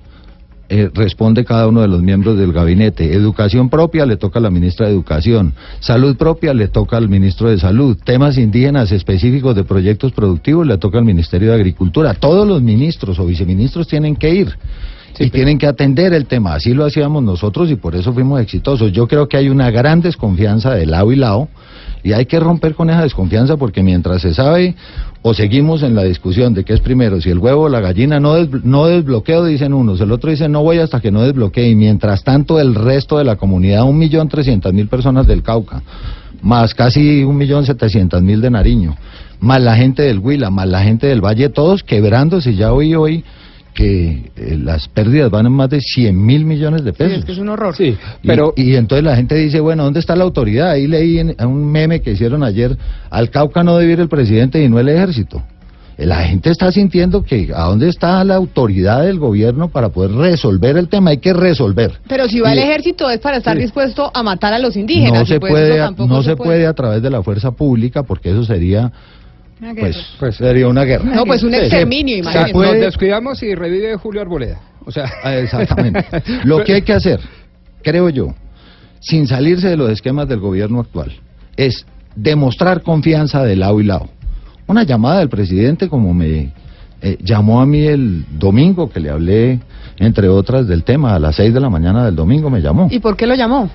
eh, 0.68 0.90
responde 0.94 1.46
cada 1.46 1.68
uno 1.68 1.82
de 1.82 1.88
los 1.88 2.02
miembros 2.02 2.38
del 2.38 2.52
gabinete. 2.52 3.14
Educación 3.14 3.70
propia 3.70 4.06
le 4.06 4.18
toca 4.18 4.40
a 4.40 4.42
la 4.42 4.50
ministra 4.50 4.88
de 4.88 4.94
Educación. 4.94 5.54
Salud 5.80 6.16
propia 6.18 6.54
le 6.54 6.68
toca 6.68 6.98
al 6.98 7.08
ministro 7.08 7.50
de 7.50 7.60
Salud. 7.60 7.98
Temas 8.04 8.38
indígenas 8.38 8.92
específicos 8.92 9.56
de 9.56 9.64
proyectos 9.64 10.12
productivos 10.12 10.66
le 10.66 10.78
toca 10.78 10.98
al 10.98 11.06
Ministerio 11.06 11.50
de 11.50 11.56
Agricultura. 11.56 12.16
Todos 12.16 12.48
los 12.48 12.62
ministros 12.62 13.20
o 13.20 13.26
viceministros 13.26 13.88
tienen 13.88 14.16
que 14.16 14.34
ir. 14.34 14.58
y 15.18 15.30
tienen 15.30 15.58
que 15.58 15.66
atender 15.66 16.14
el 16.14 16.26
tema. 16.26 16.56
Así 16.56 16.74
lo 16.74 16.84
hacíamos 16.84 17.24
nosotros 17.24 17.72
y 17.72 17.76
por 17.76 17.96
eso 17.96 18.12
fuimos 18.12 18.42
exitosos. 18.42 18.92
Yo 18.92 19.08
creo 19.08 19.30
que 19.30 19.38
hay 19.38 19.48
una 19.48 19.72
gran 19.72 20.02
desconfianza 20.02 20.74
de 20.74 20.86
lado 20.86 21.14
y 21.14 21.16
lado 21.16 21.48
y 22.06 22.14
hay 22.14 22.28
que 22.28 22.40
romper 22.40 22.76
con 22.76 22.90
esa 22.92 23.02
desconfianza 23.02 23.58
porque 23.58 23.82
mientras 23.82 24.22
se 24.22 24.34
sabe 24.36 24.76
o 25.24 25.34
seguimos 25.34 25.82
en 25.82 25.96
la 25.96 26.04
discusión 26.04 26.54
de 26.54 26.64
qué 26.64 26.74
es 26.74 26.80
primero, 26.80 27.20
si 27.20 27.32
el 27.32 27.40
huevo 27.40 27.64
o 27.64 27.70
la 27.70 27.80
gallina, 27.80 28.20
no, 28.20 28.36
des- 28.36 28.64
no 28.64 28.86
desbloqueo, 28.86 29.44
dicen 29.44 29.74
unos, 29.74 30.00
el 30.00 30.12
otro 30.12 30.30
dice 30.30 30.48
no 30.48 30.62
voy 30.62 30.78
hasta 30.78 31.00
que 31.02 31.10
no 31.10 31.24
desbloquee 31.24 31.68
y 31.68 31.74
mientras 31.76 32.24
tanto 32.24 32.60
el 32.60 32.76
resto 32.76 33.18
de 33.18 33.24
la 33.24 33.38
comunidad, 33.38 33.84
un 33.86 33.98
millón 33.98 34.30
trescientas 34.30 34.72
mil 34.72 34.88
personas 34.88 35.26
del 35.26 35.42
Cauca, 35.42 35.82
más 36.44 36.76
casi 36.76 37.24
un 37.24 37.38
millón 37.38 37.66
setecientas 37.66 38.22
mil 38.22 38.40
de 38.40 38.52
Nariño, 38.52 38.96
más 39.40 39.60
la 39.60 39.76
gente 39.76 40.04
del 40.04 40.20
Huila, 40.20 40.52
más 40.52 40.68
la 40.68 40.84
gente 40.84 41.08
del 41.08 41.22
Valle, 41.26 41.50
todos 41.50 41.82
quebrándose, 41.82 42.54
ya 42.54 42.72
oí 42.72 42.94
hoy 42.94 43.24
que 43.76 44.32
eh, 44.38 44.58
las 44.60 44.88
pérdidas 44.88 45.30
van 45.30 45.46
en 45.46 45.52
más 45.52 45.70
de 45.70 45.82
100 45.82 46.26
mil 46.26 46.46
millones 46.46 46.84
de 46.84 46.92
Sí, 46.92 46.98
pesos. 46.98 47.20
es 47.20 47.26
que 47.26 47.32
es 47.34 47.38
un 47.38 47.50
horror. 47.50 47.76
Sí, 47.76 47.96
Y- 48.24 48.28
pero 48.28 48.54
y, 48.56 48.76
entonces 48.76 49.04
la 49.06 49.16
gente 49.16 49.36
dice, 49.36 49.60
bueno, 49.60 49.84
¿dónde 49.84 50.00
está 50.00 50.16
la 50.16 50.24
autoridad? 50.24 50.72
Ahí 50.72 50.88
leí 50.88 51.20
en, 51.20 51.36
en 51.38 51.46
un 51.48 51.72
meme 51.72 52.02
que 52.02 52.14
hicieron 52.14 52.44
ayer, 52.44 52.76
al 53.12 53.30
Cauca 53.30 53.64
no 53.64 53.78
debe 53.78 53.94
ir 53.94 54.00
el 54.00 54.10
presidente 54.10 54.64
y 54.64 54.70
no 54.70 54.80
el 54.80 54.90
ejército. 54.90 55.44
Eh, 55.98 56.06
La 56.06 56.24
gente 56.24 56.50
está 56.50 56.72
sintiendo 56.72 57.24
que 57.24 57.52
a 57.56 57.64
dónde 57.66 57.88
está 57.90 58.24
la 58.24 58.36
autoridad 58.36 59.04
del 59.04 59.20
gobierno 59.20 59.70
para 59.70 59.90
poder 59.90 60.12
resolver 60.12 60.78
el 60.78 60.90
tema, 60.90 61.12
hay 61.12 61.18
que 61.20 61.34
resolver. 61.34 62.00
Pero 62.08 62.28
si 62.28 62.40
va 62.40 62.54
el 62.54 62.60
ejército 62.60 63.10
es 63.10 63.20
para 63.20 63.38
estar 63.38 63.56
Sí. 63.56 63.62
dispuesto 63.64 64.12
a 64.14 64.24
matar 64.24 64.54
a 64.54 64.60
los 64.60 64.76
indígenas. 64.76 65.20
no 65.20 65.26
se 65.26 65.40
pues 65.40 65.52
puede, 65.52 65.80
a- 65.82 65.92
no 65.92 66.24
se 66.24 66.36
puede 66.36 66.66
a 66.68 66.74
través 66.74 67.02
de 67.02 67.10
la 67.10 67.22
fuerza 67.24 67.52
pública 67.52 68.04
porque 68.04 68.32
eso 68.32 68.44
sería, 68.44 68.92
Una 69.62 69.74
pues, 69.74 69.98
Pues- 70.20 70.36
sería 70.36 70.68
una 70.68 70.84
guerra. 70.84 71.06
No, 71.06 71.26
pues 71.26 71.44
un 71.44 71.54
exterminio, 71.54 72.24
puede- 72.52 72.72
nos 72.74 72.82
descuidamos 72.82 73.42
y 73.44 73.56
revive 73.56 73.96
Julio 73.96 74.22
Arboleda. 74.22 74.60
O 74.86 74.92
sea, 74.92 75.10
Ah, 75.24 75.36
Exactamente. 75.36 76.06
Lo 76.44 76.64
que 76.64 76.74
hay 76.74 76.82
que 76.82 76.94
hacer, 76.94 77.20
creo 77.82 78.10
yo, 78.10 78.36
sin 79.00 79.28
salirse 79.28 79.70
de 79.70 79.78
los 79.78 79.90
esquemas 79.90 80.28
del 80.28 80.40
gobierno 80.40 80.80
actual, 80.82 81.12
es 81.56 81.86
demostrar 82.16 82.82
confianza 82.82 83.44
de 83.44 83.56
lado 83.56 83.80
y 83.80 83.86
lado. 83.86 84.10
Una 84.68 84.84
llamada 84.84 85.20
del 85.20 85.30
presidente 85.30 85.90
como 85.90 86.14
me 86.14 86.52
eh, 87.02 87.18
llamó 87.22 87.62
a 87.62 87.66
mí 87.66 87.86
el 87.86 88.26
domingo 88.38 88.90
que 88.90 89.00
le 89.00 89.10
hablé, 89.10 89.60
entre 89.98 90.28
otras, 90.28 90.68
del 90.68 90.84
tema, 90.84 91.16
a 91.16 91.20
las 91.20 91.36
seis 91.36 91.54
de 91.54 91.60
la 91.60 91.70
mañana 91.70 92.06
del 92.06 92.16
domingo 92.16 92.50
me 92.50 92.62
llamó. 92.62 92.88
¿Y 92.90 93.00
por 93.00 93.16
qué 93.16 93.28
lo 93.28 93.36
llamó? 93.36 93.70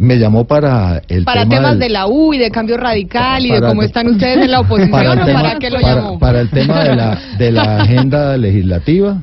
Me 0.00 0.16
llamó 0.18 0.46
para 0.46 1.02
el 1.08 1.24
Para 1.24 1.42
tema 1.42 1.56
temas 1.56 1.70
del- 1.72 1.80
de 1.80 1.88
la 1.90 2.06
U 2.06 2.32
y 2.32 2.38
de 2.38 2.50
cambio 2.50 2.78
radical 2.78 3.44
y 3.44 3.50
de 3.50 3.60
cómo 3.60 3.82
están 3.82 4.08
ustedes 4.08 4.38
en 4.44 4.50
la 4.50 4.60
oposición 4.64 4.90
para 4.92 5.12
o 5.22 5.26
tema- 5.26 5.42
para 5.42 5.58
qué 5.58 5.68
lo 5.70 5.78
llamó. 5.78 6.18
para 6.18 6.40
el 6.40 6.48
tema 6.48 6.82
de 6.82 6.96
la, 6.96 7.18
de 7.38 7.52
la 7.52 7.76
agenda 7.82 8.36
legislativa, 8.38 9.22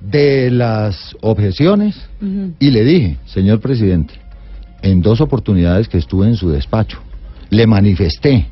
de 0.00 0.50
las 0.50 1.16
objeciones, 1.20 1.96
y 2.58 2.70
le 2.70 2.82
dije, 2.84 3.16
señor 3.26 3.60
presidente, 3.60 4.14
en 4.82 5.02
dos 5.02 5.20
oportunidades 5.20 5.88
que 5.88 5.98
estuve 5.98 6.26
en 6.26 6.34
su 6.36 6.50
despacho, 6.50 6.98
le 7.50 7.66
manifesté 7.68 8.46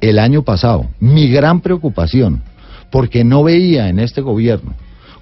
el 0.00 0.18
año 0.18 0.42
pasado 0.42 0.86
mi 0.98 1.28
gran 1.28 1.60
preocupación 1.60 2.42
porque 2.90 3.22
no 3.24 3.42
veía 3.44 3.88
en 3.88 3.98
este 4.00 4.20
gobierno 4.22 4.74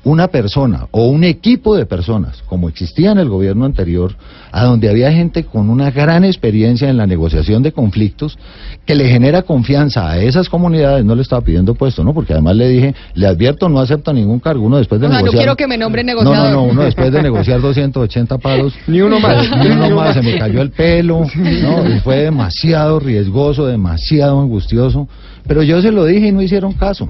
una 0.04 0.28
persona 0.28 0.86
o 0.90 1.06
un 1.06 1.24
equipo 1.24 1.76
de 1.76 1.86
personas, 1.86 2.42
como 2.46 2.68
existía 2.68 3.10
en 3.12 3.18
el 3.18 3.28
gobierno 3.28 3.64
anterior, 3.64 4.14
a 4.52 4.64
donde 4.64 4.88
había 4.90 5.10
gente 5.10 5.44
con 5.44 5.70
una 5.70 5.90
gran 5.90 6.24
experiencia 6.24 6.88
en 6.88 6.96
la 6.96 7.06
negociación 7.06 7.62
de 7.62 7.72
conflictos, 7.72 8.38
que 8.84 8.94
le 8.94 9.08
genera 9.08 9.42
confianza 9.42 10.10
a 10.10 10.18
esas 10.18 10.48
comunidades, 10.48 11.04
no 11.04 11.14
le 11.14 11.22
estaba 11.22 11.40
pidiendo 11.42 11.74
puesto, 11.74 12.04
¿no? 12.04 12.12
Porque 12.14 12.34
además 12.34 12.56
le 12.56 12.68
dije, 12.68 12.94
le 13.14 13.26
advierto, 13.26 13.68
no 13.68 13.80
acepto 13.80 14.12
ningún 14.12 14.40
cargo, 14.40 14.64
uno 14.66 14.76
después 14.76 15.00
de 15.00 15.06
O 15.06 15.10
sea, 15.10 15.18
no 15.18 15.24
negociar... 15.24 15.42
quiero 15.44 15.56
que 15.56 15.66
me 15.66 15.78
nombre 15.78 16.04
No, 16.04 16.08
negociador. 16.12 16.50
no, 16.52 16.52
no, 16.52 16.62
uno 16.64 16.82
después 16.82 17.10
de 17.10 17.22
negociar 17.22 17.60
280 17.60 18.38
paros... 18.38 18.74
Ni 18.86 19.00
uno 19.00 19.18
más. 19.20 19.48
pues, 19.48 19.60
Ni 19.64 19.70
uno 19.74 19.90
más. 19.96 20.14
se 20.14 20.22
me 20.22 20.38
cayó 20.38 20.60
el 20.60 20.70
pelo, 20.70 21.22
¿no? 21.34 21.88
Y 21.88 22.00
fue 22.00 22.16
demasiado 22.18 23.00
riesgoso, 23.00 23.66
demasiado 23.66 24.40
angustioso. 24.40 25.08
Pero 25.46 25.62
yo 25.62 25.80
se 25.82 25.90
lo 25.90 26.04
dije 26.04 26.28
y 26.28 26.32
no 26.32 26.42
hicieron 26.42 26.72
caso. 26.74 27.08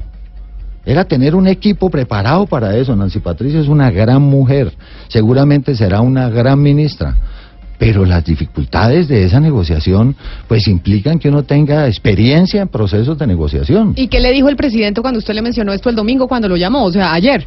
Era 0.87 1.05
tener 1.05 1.35
un 1.35 1.47
equipo 1.47 1.89
preparado 1.89 2.47
para 2.47 2.77
eso. 2.77 2.95
Nancy 2.95 3.21
Patricia 3.21 3.61
es 3.61 3.69
una 3.69 3.91
gran 3.91 4.23
mujer, 4.23 4.73
seguramente 5.09 5.75
será 5.75 6.01
una 6.01 6.29
gran 6.29 6.61
ministra. 6.61 7.17
Pero 7.79 8.05
las 8.05 8.25
dificultades 8.25 9.09
de 9.09 9.25
esa 9.25 9.41
negociación, 9.41 10.15
pues 10.47 10.69
implican 10.69 11.19
que 11.19 11.29
uno 11.29 11.43
tenga 11.43 11.89
experiencia 11.89 12.63
en 12.63 12.69
procesos 12.69 13.19
de 13.19 13.27
negociación. 13.27 13.95
¿Y 13.97 14.07
qué 14.07 14.21
le 14.21 14.33
dijo 14.33 14.49
el 14.49 14.57
presidente 14.57 15.01
cuando 15.01 15.19
usted 15.19 15.35
le 15.35 15.43
mencionó 15.43 15.73
esto 15.73 15.91
el 15.91 15.97
domingo 15.97 16.29
cuando 16.29 16.49
lo 16.49 16.57
llamó? 16.57 16.85
O 16.85 16.93
sea, 16.93 17.13
ayer. 17.13 17.45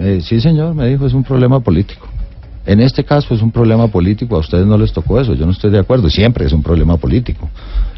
Eh, 0.00 0.20
sí, 0.22 0.40
señor, 0.40 0.74
me 0.74 0.86
dijo, 0.86 1.06
es 1.06 1.14
un 1.14 1.24
problema 1.24 1.58
político. 1.60 2.06
En 2.64 2.80
este 2.80 3.02
caso 3.02 3.34
es 3.34 3.40
un 3.40 3.50
problema 3.50 3.88
político, 3.88 4.36
a 4.36 4.40
ustedes 4.40 4.66
no 4.66 4.76
les 4.76 4.92
tocó 4.92 5.18
eso, 5.18 5.34
yo 5.34 5.46
no 5.46 5.52
estoy 5.52 5.70
de 5.70 5.78
acuerdo, 5.78 6.10
siempre 6.10 6.44
es 6.44 6.52
un 6.52 6.62
problema 6.62 6.98
político. 6.98 7.48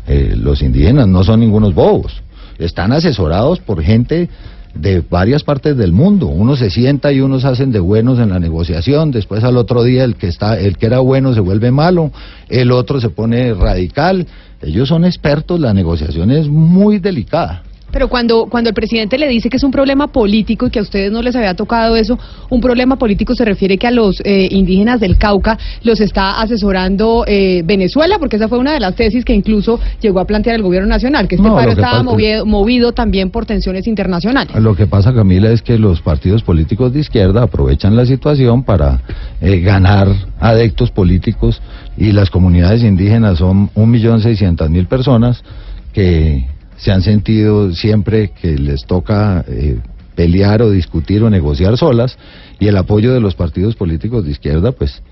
Eh, 0.07 0.35
los 0.37 0.63
indígenas 0.63 1.09
no 1.09 1.25
son 1.25 1.41
ningunos 1.41 1.75
bobos, 1.75 2.23
están 2.61 2.93
asesorados 2.93 3.59
por 3.61 3.83
gente 3.83 4.29
de 4.75 5.01
varias 5.01 5.43
partes 5.43 5.77
del 5.77 5.93
mundo. 5.93 6.29
Uno 6.29 6.57
se 6.57 6.71
sienta 6.71 7.13
y 7.13 7.21
unos 7.21 7.45
hacen 7.45 7.73
de 7.73 7.81
buenos 7.81 8.19
en 8.19 8.29
la 8.31 8.39
negociación, 8.39 9.11
después 9.11 9.43
al 9.43 9.57
otro 9.57 9.83
día 9.83 10.05
el 10.05 10.15
que 10.15 10.29
está 10.29 10.59
el 10.59 10.77
que 10.77 10.87
era 10.87 11.01
bueno 11.01 11.35
se 11.35 11.41
vuelve 11.41 11.71
malo, 11.71 12.13
el 12.49 12.71
otro 12.71 13.01
se 13.01 13.11
pone 13.11 13.53
radical. 13.55 14.27
Ellos 14.63 14.89
son 14.89 15.05
expertos, 15.05 15.59
la 15.59 15.73
negociación 15.73 16.31
es 16.31 16.49
muy 16.49 16.99
delicada. 16.99 17.63
Pero 17.93 18.09
cuando, 18.09 18.47
cuando 18.47 18.71
el 18.71 18.75
presidente 18.75 19.19
le 19.19 19.29
dice 19.29 19.49
que 19.49 19.57
es 19.57 19.65
un 19.65 19.71
problema 19.71 20.09
político 20.09 20.67
y 20.67 20.71
que 20.71 20.79
a 20.79 20.83
ustedes 20.83 21.11
no 21.11 21.23
les 21.23 21.35
había 21.37 21.55
tocado 21.55 21.97
eso, 21.97 22.19
un 22.49 22.61
problema 22.61 22.97
político 22.97 23.35
se 23.35 23.45
refiere 23.45 23.79
que 23.79 23.87
a 23.87 23.91
los 23.91 24.21
eh, 24.25 24.49
indígenas 24.51 25.01
del 25.01 25.17
Cauca 25.17 25.59
los 25.83 26.01
está 26.01 26.41
asesorando 26.41 27.25
eh, 27.27 27.63
Venezuela, 27.65 28.19
porque 28.19 28.37
esa 28.37 28.49
fue 28.49 28.59
una 28.59 28.73
de 28.73 28.81
las 28.81 28.95
tesis 28.95 29.25
que 29.25 29.35
incluso 29.35 29.81
llegó 30.01 30.21
a 30.21 30.27
plantear 30.27 30.57
el 30.57 30.63
gobierno 30.63 30.89
nacional, 30.89 31.29
que 31.29 31.37
este 31.37 31.49
paro 31.49 31.73
estaba 31.73 32.03
movido, 32.03 32.47
movido 32.47 32.93
también 32.93 33.31
por 33.31 33.47
tensiones 33.47 33.87
internacionales. 33.87 34.55
Lo 34.57 34.75
que 34.75 34.87
pasa, 34.87 35.13
Camila, 35.13 35.51
es 35.51 35.63
que 35.63 35.79
los 35.79 36.01
partidos 36.01 36.43
políticos 36.43 36.93
de 36.93 37.01
izquierda 37.01 37.43
aprovechan 37.43 37.97
la 37.97 38.07
situación 38.07 38.65
para 38.65 39.01
eh, 39.41 39.61
ganar 39.61 40.09
adeptos 40.39 40.91
políticos 40.91 41.61
y 41.97 42.13
las 42.13 42.31
comunidades 42.31 42.83
indígenas 42.83 43.39
son 43.39 43.71
un 43.75 43.91
millón 43.91 44.21
seiscientas 44.21 44.71
mil 44.71 44.87
personas 44.87 45.43
que 45.93 46.47
se 46.81 46.91
han 46.91 47.03
sentido 47.03 47.73
siempre 47.73 48.31
que 48.31 48.57
les 48.57 48.87
toca 48.87 49.45
eh, 49.47 49.79
pelear 50.15 50.63
o 50.63 50.71
discutir 50.71 51.23
o 51.23 51.29
negociar 51.29 51.77
solas 51.77 52.17
y 52.59 52.69
el 52.69 52.77
apoyo 52.77 53.13
de 53.13 53.21
los 53.21 53.35
partidos 53.35 53.77
políticos 53.77 54.25
de 54.25 54.31
izquierda 54.31 54.73
pues 54.73 55.03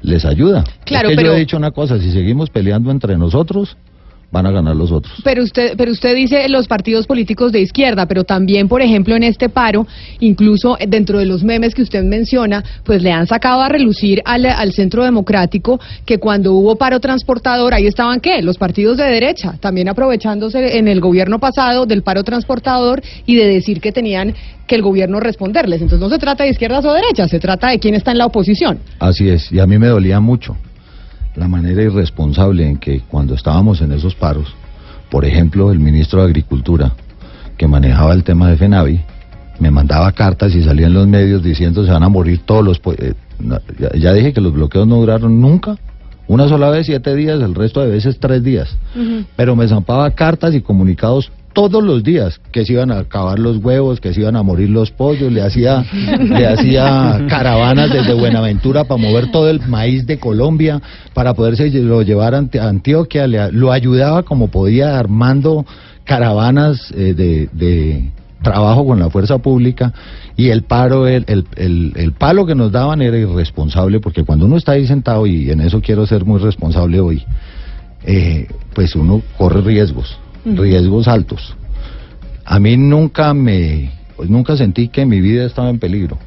les 0.00 0.24
ayuda. 0.24 0.64
Claro, 0.84 1.10
pero... 1.14 1.22
yo 1.22 1.34
he 1.34 1.40
dicho 1.40 1.56
una 1.56 1.70
cosa, 1.70 1.98
si 2.00 2.10
seguimos 2.12 2.48
peleando 2.48 2.90
entre 2.90 3.18
nosotros, 3.18 3.76
van 4.30 4.46
a 4.46 4.50
ganar 4.50 4.76
los 4.76 4.92
otros. 4.92 5.20
Pero 5.24 5.42
usted, 5.42 5.74
pero 5.76 5.90
usted 5.90 6.14
dice 6.14 6.48
los 6.48 6.68
partidos 6.68 7.06
políticos 7.06 7.52
de 7.52 7.60
izquierda, 7.60 8.06
pero 8.06 8.24
también, 8.24 8.68
por 8.68 8.82
ejemplo, 8.82 9.16
en 9.16 9.22
este 9.22 9.48
paro, 9.48 9.86
incluso 10.20 10.76
dentro 10.86 11.18
de 11.18 11.24
los 11.24 11.42
memes 11.42 11.74
que 11.74 11.82
usted 11.82 12.04
menciona, 12.04 12.62
pues 12.84 13.02
le 13.02 13.10
han 13.10 13.26
sacado 13.26 13.62
a 13.62 13.68
relucir 13.68 14.20
al, 14.24 14.44
al 14.46 14.72
Centro 14.72 15.04
Democrático 15.04 15.80
que 16.04 16.18
cuando 16.18 16.52
hubo 16.52 16.76
paro 16.76 17.00
transportador, 17.00 17.72
ahí 17.72 17.86
estaban 17.86 18.20
qué? 18.20 18.42
Los 18.42 18.58
partidos 18.58 18.98
de 18.98 19.04
derecha, 19.04 19.54
también 19.60 19.88
aprovechándose 19.88 20.78
en 20.78 20.88
el 20.88 21.00
gobierno 21.00 21.38
pasado 21.38 21.86
del 21.86 22.02
paro 22.02 22.22
transportador 22.22 23.02
y 23.24 23.36
de 23.36 23.46
decir 23.46 23.80
que 23.80 23.92
tenían 23.92 24.34
que 24.66 24.74
el 24.74 24.82
gobierno 24.82 25.20
responderles. 25.20 25.80
Entonces 25.80 26.00
no 26.00 26.10
se 26.10 26.18
trata 26.18 26.44
de 26.44 26.50
izquierdas 26.50 26.84
o 26.84 26.92
derechas, 26.92 27.30
se 27.30 27.40
trata 27.40 27.70
de 27.70 27.78
quién 27.78 27.94
está 27.94 28.12
en 28.12 28.18
la 28.18 28.26
oposición. 28.26 28.78
Así 28.98 29.28
es, 29.28 29.50
y 29.50 29.58
a 29.58 29.66
mí 29.66 29.78
me 29.78 29.86
dolía 29.86 30.20
mucho 30.20 30.56
la 31.38 31.48
manera 31.48 31.82
irresponsable 31.82 32.66
en 32.66 32.78
que 32.78 33.00
cuando 33.00 33.34
estábamos 33.34 33.80
en 33.80 33.92
esos 33.92 34.14
paros, 34.14 34.54
por 35.10 35.24
ejemplo, 35.24 35.70
el 35.70 35.78
ministro 35.78 36.20
de 36.20 36.26
Agricultura, 36.26 36.92
que 37.56 37.66
manejaba 37.66 38.12
el 38.12 38.24
tema 38.24 38.50
de 38.50 38.56
FENAVI, 38.56 39.00
me 39.60 39.70
mandaba 39.70 40.12
cartas 40.12 40.54
y 40.54 40.62
salía 40.62 40.86
en 40.86 40.94
los 40.94 41.06
medios 41.06 41.42
diciendo 41.42 41.84
se 41.84 41.90
van 41.90 42.02
a 42.02 42.08
morir 42.08 42.40
todos 42.44 42.64
los... 42.64 42.80
Eh, 42.98 43.14
ya, 43.98 44.12
dije 44.12 44.32
que 44.32 44.40
los 44.40 44.52
bloqueos 44.52 44.86
no 44.86 44.96
duraron 44.96 45.40
nunca, 45.40 45.76
una 46.26 46.48
sola 46.48 46.70
vez 46.70 46.86
siete 46.86 47.14
días, 47.14 47.40
el 47.40 47.54
resto 47.54 47.80
de 47.80 47.88
veces 47.88 48.18
tres 48.18 48.42
días. 48.42 48.76
Pero 49.36 49.56
me 49.56 49.66
zampaba 49.68 50.10
cartas 50.10 50.54
y 50.54 50.60
comunicados 50.60 51.30
todos 51.52 51.82
los 51.82 52.02
días 52.02 52.40
que 52.52 52.64
se 52.64 52.74
iban 52.74 52.90
a 52.90 53.00
acabar 53.00 53.38
los 53.38 53.58
huevos, 53.58 54.00
que 54.00 54.14
se 54.14 54.20
iban 54.20 54.36
a 54.36 54.42
morir 54.42 54.70
los 54.70 54.90
pollos, 54.90 55.32
le 55.32 55.42
hacía, 55.42 55.84
le 55.92 56.46
hacía 56.46 57.24
caravanas 57.28 57.92
desde 57.92 58.14
Buenaventura 58.14 58.84
para 58.84 59.00
mover 59.00 59.30
todo 59.30 59.48
el 59.48 59.60
maíz 59.66 60.06
de 60.06 60.18
Colombia, 60.18 60.80
para 61.14 61.34
poderse 61.34 61.68
lo 61.70 62.02
llevar 62.02 62.34
a 62.34 62.38
Antioquia, 62.38 63.26
lo 63.26 63.72
ayudaba 63.72 64.22
como 64.22 64.48
podía 64.48 64.98
armando 64.98 65.66
caravanas 66.04 66.92
eh, 66.96 67.14
de, 67.14 67.48
de 67.52 68.10
trabajo 68.42 68.86
con 68.86 68.98
la 68.98 69.10
fuerza 69.10 69.38
pública 69.38 69.92
y 70.36 70.50
el 70.50 70.62
paro, 70.62 71.06
el, 71.08 71.24
el, 71.26 71.92
el, 71.96 72.12
palo 72.12 72.46
que 72.46 72.54
nos 72.54 72.70
daban 72.70 73.02
era 73.02 73.18
irresponsable 73.18 74.00
porque 74.00 74.22
cuando 74.24 74.46
uno 74.46 74.56
está 74.56 74.72
ahí 74.72 74.86
sentado 74.86 75.26
y 75.26 75.50
en 75.50 75.60
eso 75.60 75.80
quiero 75.80 76.06
ser 76.06 76.24
muy 76.24 76.38
responsable 76.38 77.00
hoy, 77.00 77.24
eh, 78.04 78.46
pues 78.74 78.94
uno 78.94 79.22
corre 79.36 79.60
riesgos 79.60 80.18
riesgos 80.44 81.08
altos. 81.08 81.54
A 82.44 82.58
mí 82.58 82.76
nunca 82.76 83.34
me, 83.34 83.90
pues 84.16 84.30
nunca 84.30 84.56
sentí 84.56 84.88
que 84.88 85.06
mi 85.06 85.20
vida 85.20 85.44
estaba 85.44 85.70
en 85.70 85.78
peligro 85.78 86.18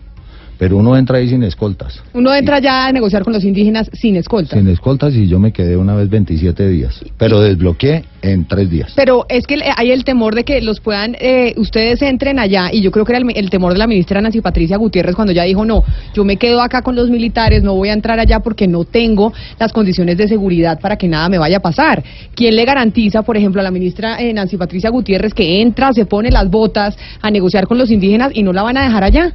pero 0.61 0.77
uno 0.77 0.95
entra 0.95 1.17
ahí 1.17 1.27
sin 1.27 1.41
escoltas. 1.41 2.03
Uno 2.13 2.31
entra 2.35 2.59
ya 2.59 2.85
a 2.85 2.91
negociar 2.91 3.23
con 3.23 3.33
los 3.33 3.43
indígenas 3.43 3.89
sin 3.93 4.15
escoltas. 4.15 4.59
Sin 4.59 4.67
escoltas 4.67 5.11
y 5.15 5.27
yo 5.27 5.39
me 5.39 5.51
quedé 5.51 5.75
una 5.75 5.95
vez 5.95 6.07
27 6.07 6.67
días, 6.69 7.03
pero 7.17 7.41
desbloqueé 7.41 8.03
en 8.21 8.45
tres 8.45 8.69
días. 8.69 8.93
Pero 8.95 9.25
es 9.27 9.47
que 9.47 9.59
hay 9.75 9.89
el 9.89 10.03
temor 10.03 10.35
de 10.35 10.43
que 10.43 10.61
los 10.61 10.79
puedan, 10.79 11.15
eh, 11.19 11.55
ustedes 11.57 12.03
entren 12.03 12.37
allá, 12.37 12.69
y 12.71 12.83
yo 12.83 12.91
creo 12.91 13.05
que 13.05 13.13
era 13.13 13.25
el, 13.33 13.49
temor 13.49 13.73
de 13.73 13.79
la 13.79 13.87
ministra 13.87 14.21
Nancy 14.21 14.39
Patricia 14.39 14.77
Gutiérrez 14.77 15.15
cuando 15.15 15.33
ya 15.33 15.45
dijo, 15.45 15.65
no, 15.65 15.83
yo 16.13 16.23
me 16.23 16.37
quedo 16.37 16.61
acá 16.61 16.83
con 16.83 16.95
los 16.95 17.09
militares, 17.09 17.63
no 17.63 17.73
voy 17.73 17.89
a 17.89 17.93
entrar 17.93 18.19
allá 18.19 18.41
porque 18.41 18.67
no 18.67 18.83
tengo 18.83 19.33
las 19.59 19.73
condiciones 19.73 20.15
de 20.17 20.27
seguridad 20.27 20.79
para 20.79 20.95
que 20.95 21.07
nada 21.07 21.27
me 21.27 21.39
vaya 21.39 21.57
a 21.57 21.61
pasar. 21.61 22.03
¿Quién 22.35 22.55
le 22.55 22.65
garantiza, 22.65 23.23
por 23.23 23.35
ejemplo, 23.35 23.61
a 23.61 23.63
la 23.63 23.71
ministra 23.71 24.21
eh, 24.21 24.31
Nancy 24.31 24.57
Patricia 24.57 24.91
Gutiérrez 24.91 25.33
que 25.33 25.59
entra, 25.59 25.91
se 25.91 26.05
pone 26.05 26.29
las 26.29 26.51
botas 26.51 26.95
a 27.19 27.31
negociar 27.31 27.65
con 27.65 27.79
los 27.79 27.89
indígenas 27.89 28.29
y 28.35 28.43
no 28.43 28.53
la 28.53 28.61
van 28.61 28.77
a 28.77 28.83
dejar 28.83 29.03
allá? 29.03 29.33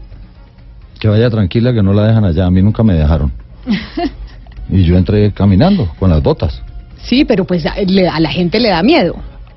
Que 0.99 1.09
vaya 1.09 1.31
tranquila, 1.31 1.73
que 1.73 1.83
no 1.83 1.93
la 1.93 2.07
dejan 2.07 2.25
allá. 2.25 2.47
A 2.47 2.51
mí 2.51 2.63
nunca 2.63 2.83
me 2.83 2.95
dejaron. 2.95 3.33
y 4.71 4.83
yo 4.85 4.97
entré 4.97 5.33
caminando 5.33 5.91
con 5.99 6.11
las 6.11 6.23
botas. 6.23 6.63
Sí, 6.99 7.25
pero 7.25 7.45
pues 7.45 7.65
a, 7.67 7.75
la 8.21 8.31
gente 8.31 8.59
le 8.59 8.71
da 8.71 8.83
miedo. 8.83 9.17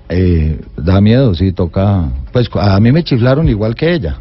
Eh, 0.10 0.60
da 0.78 1.02
miedo, 1.02 1.34
sí, 1.34 1.52
toca. 1.52 2.10
Pues 2.32 2.50
a 2.54 2.80
mí 2.80 2.92
me 2.92 3.04
chiflaron 3.04 3.48
igual 3.48 3.76
que 3.76 3.94
ella. 3.94 4.18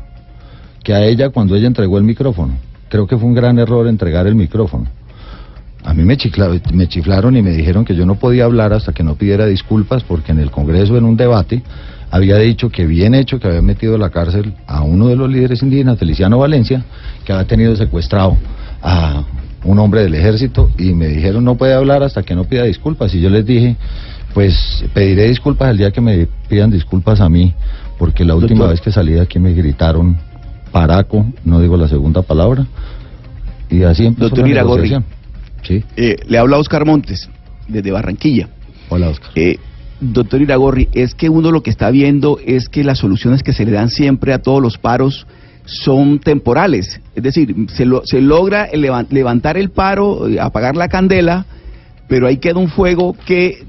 Que 0.82 0.94
a 0.94 1.04
ella 1.04 1.30
cuando 1.30 1.56
ella 1.56 1.66
entregó 1.66 1.98
el 1.98 2.04
micrófono. 2.04 2.54
Creo 2.88 3.06
que 3.06 3.16
fue 3.16 3.28
un 3.28 3.34
gran 3.34 3.58
error 3.58 3.86
entregar 3.86 4.26
el 4.26 4.34
micrófono. 4.34 4.86
A 5.84 5.94
mí 5.94 6.02
me, 6.04 6.16
me 6.72 6.88
chiflaron 6.88 7.36
y 7.36 7.42
me 7.42 7.50
dijeron 7.50 7.84
que 7.84 7.94
yo 7.94 8.04
no 8.04 8.16
podía 8.16 8.44
hablar 8.44 8.72
hasta 8.72 8.92
que 8.92 9.02
no 9.02 9.14
pidiera 9.14 9.46
disculpas 9.46 10.02
porque 10.04 10.32
en 10.32 10.40
el 10.40 10.50
Congreso, 10.50 10.96
en 10.96 11.04
un 11.04 11.16
debate, 11.16 11.62
había 12.10 12.36
dicho 12.36 12.70
que 12.70 12.86
bien 12.86 13.14
hecho 13.14 13.38
que 13.38 13.48
había 13.48 13.62
metido 13.62 13.96
a 13.96 13.98
la 13.98 14.10
cárcel 14.10 14.54
a 14.66 14.82
uno 14.82 15.08
de 15.08 15.16
los 15.16 15.30
líderes 15.30 15.62
indígenas, 15.62 15.98
Feliciano 15.98 16.38
Valencia, 16.38 16.84
que 17.24 17.32
había 17.32 17.46
tenido 17.46 17.76
secuestrado 17.76 18.36
a 18.82 19.24
un 19.64 19.78
hombre 19.78 20.02
del 20.02 20.14
ejército 20.14 20.70
y 20.78 20.94
me 20.94 21.08
dijeron 21.08 21.44
no 21.44 21.56
puede 21.56 21.74
hablar 21.74 22.02
hasta 22.02 22.22
que 22.22 22.34
no 22.34 22.44
pida 22.44 22.62
disculpas 22.62 23.12
y 23.14 23.20
yo 23.20 23.28
les 23.28 23.44
dije 23.44 23.76
pues 24.32 24.84
pediré 24.94 25.28
disculpas 25.28 25.70
el 25.70 25.78
día 25.78 25.90
que 25.90 26.00
me 26.00 26.28
pidan 26.48 26.70
disculpas 26.70 27.20
a 27.20 27.28
mí 27.28 27.54
porque 27.98 28.24
la 28.24 28.36
última 28.36 28.68
vez 28.68 28.80
que 28.80 28.92
salí 28.92 29.14
de 29.14 29.22
aquí 29.22 29.40
me 29.40 29.52
gritaron 29.52 30.16
paraco, 30.70 31.26
no 31.44 31.60
digo 31.60 31.76
la 31.76 31.88
segunda 31.88 32.22
palabra 32.22 32.66
y 33.68 33.82
así 33.82 34.06
empezó 34.06 34.28
Doctor 34.28 34.48
la 34.48 35.02
Sí. 35.62 35.84
Eh, 35.96 36.16
le 36.28 36.38
habla 36.38 36.56
Oscar 36.56 36.86
Montes 36.86 37.28
desde 37.66 37.90
Barranquilla. 37.90 38.48
Hola 38.88 39.08
Oscar. 39.08 39.30
Eh, 39.34 39.58
doctor 40.00 40.40
Iragorri, 40.40 40.88
es 40.92 41.14
que 41.14 41.28
uno 41.28 41.50
lo 41.50 41.62
que 41.62 41.70
está 41.70 41.90
viendo 41.90 42.38
es 42.44 42.68
que 42.68 42.84
las 42.84 42.98
soluciones 42.98 43.42
que 43.42 43.52
se 43.52 43.64
le 43.64 43.72
dan 43.72 43.90
siempre 43.90 44.32
a 44.32 44.38
todos 44.38 44.62
los 44.62 44.78
paros 44.78 45.26
son 45.64 46.18
temporales. 46.18 47.00
Es 47.14 47.22
decir, 47.22 47.54
se, 47.68 47.86
se 48.04 48.20
logra 48.20 48.68
levantar 48.72 49.56
el 49.56 49.70
paro, 49.70 50.28
eh, 50.28 50.40
apagar 50.40 50.76
la 50.76 50.88
candela, 50.88 51.46
pero 52.08 52.26
ahí 52.26 52.38
queda 52.38 52.58
un 52.58 52.68
fuego 52.68 53.14
que 53.26 53.64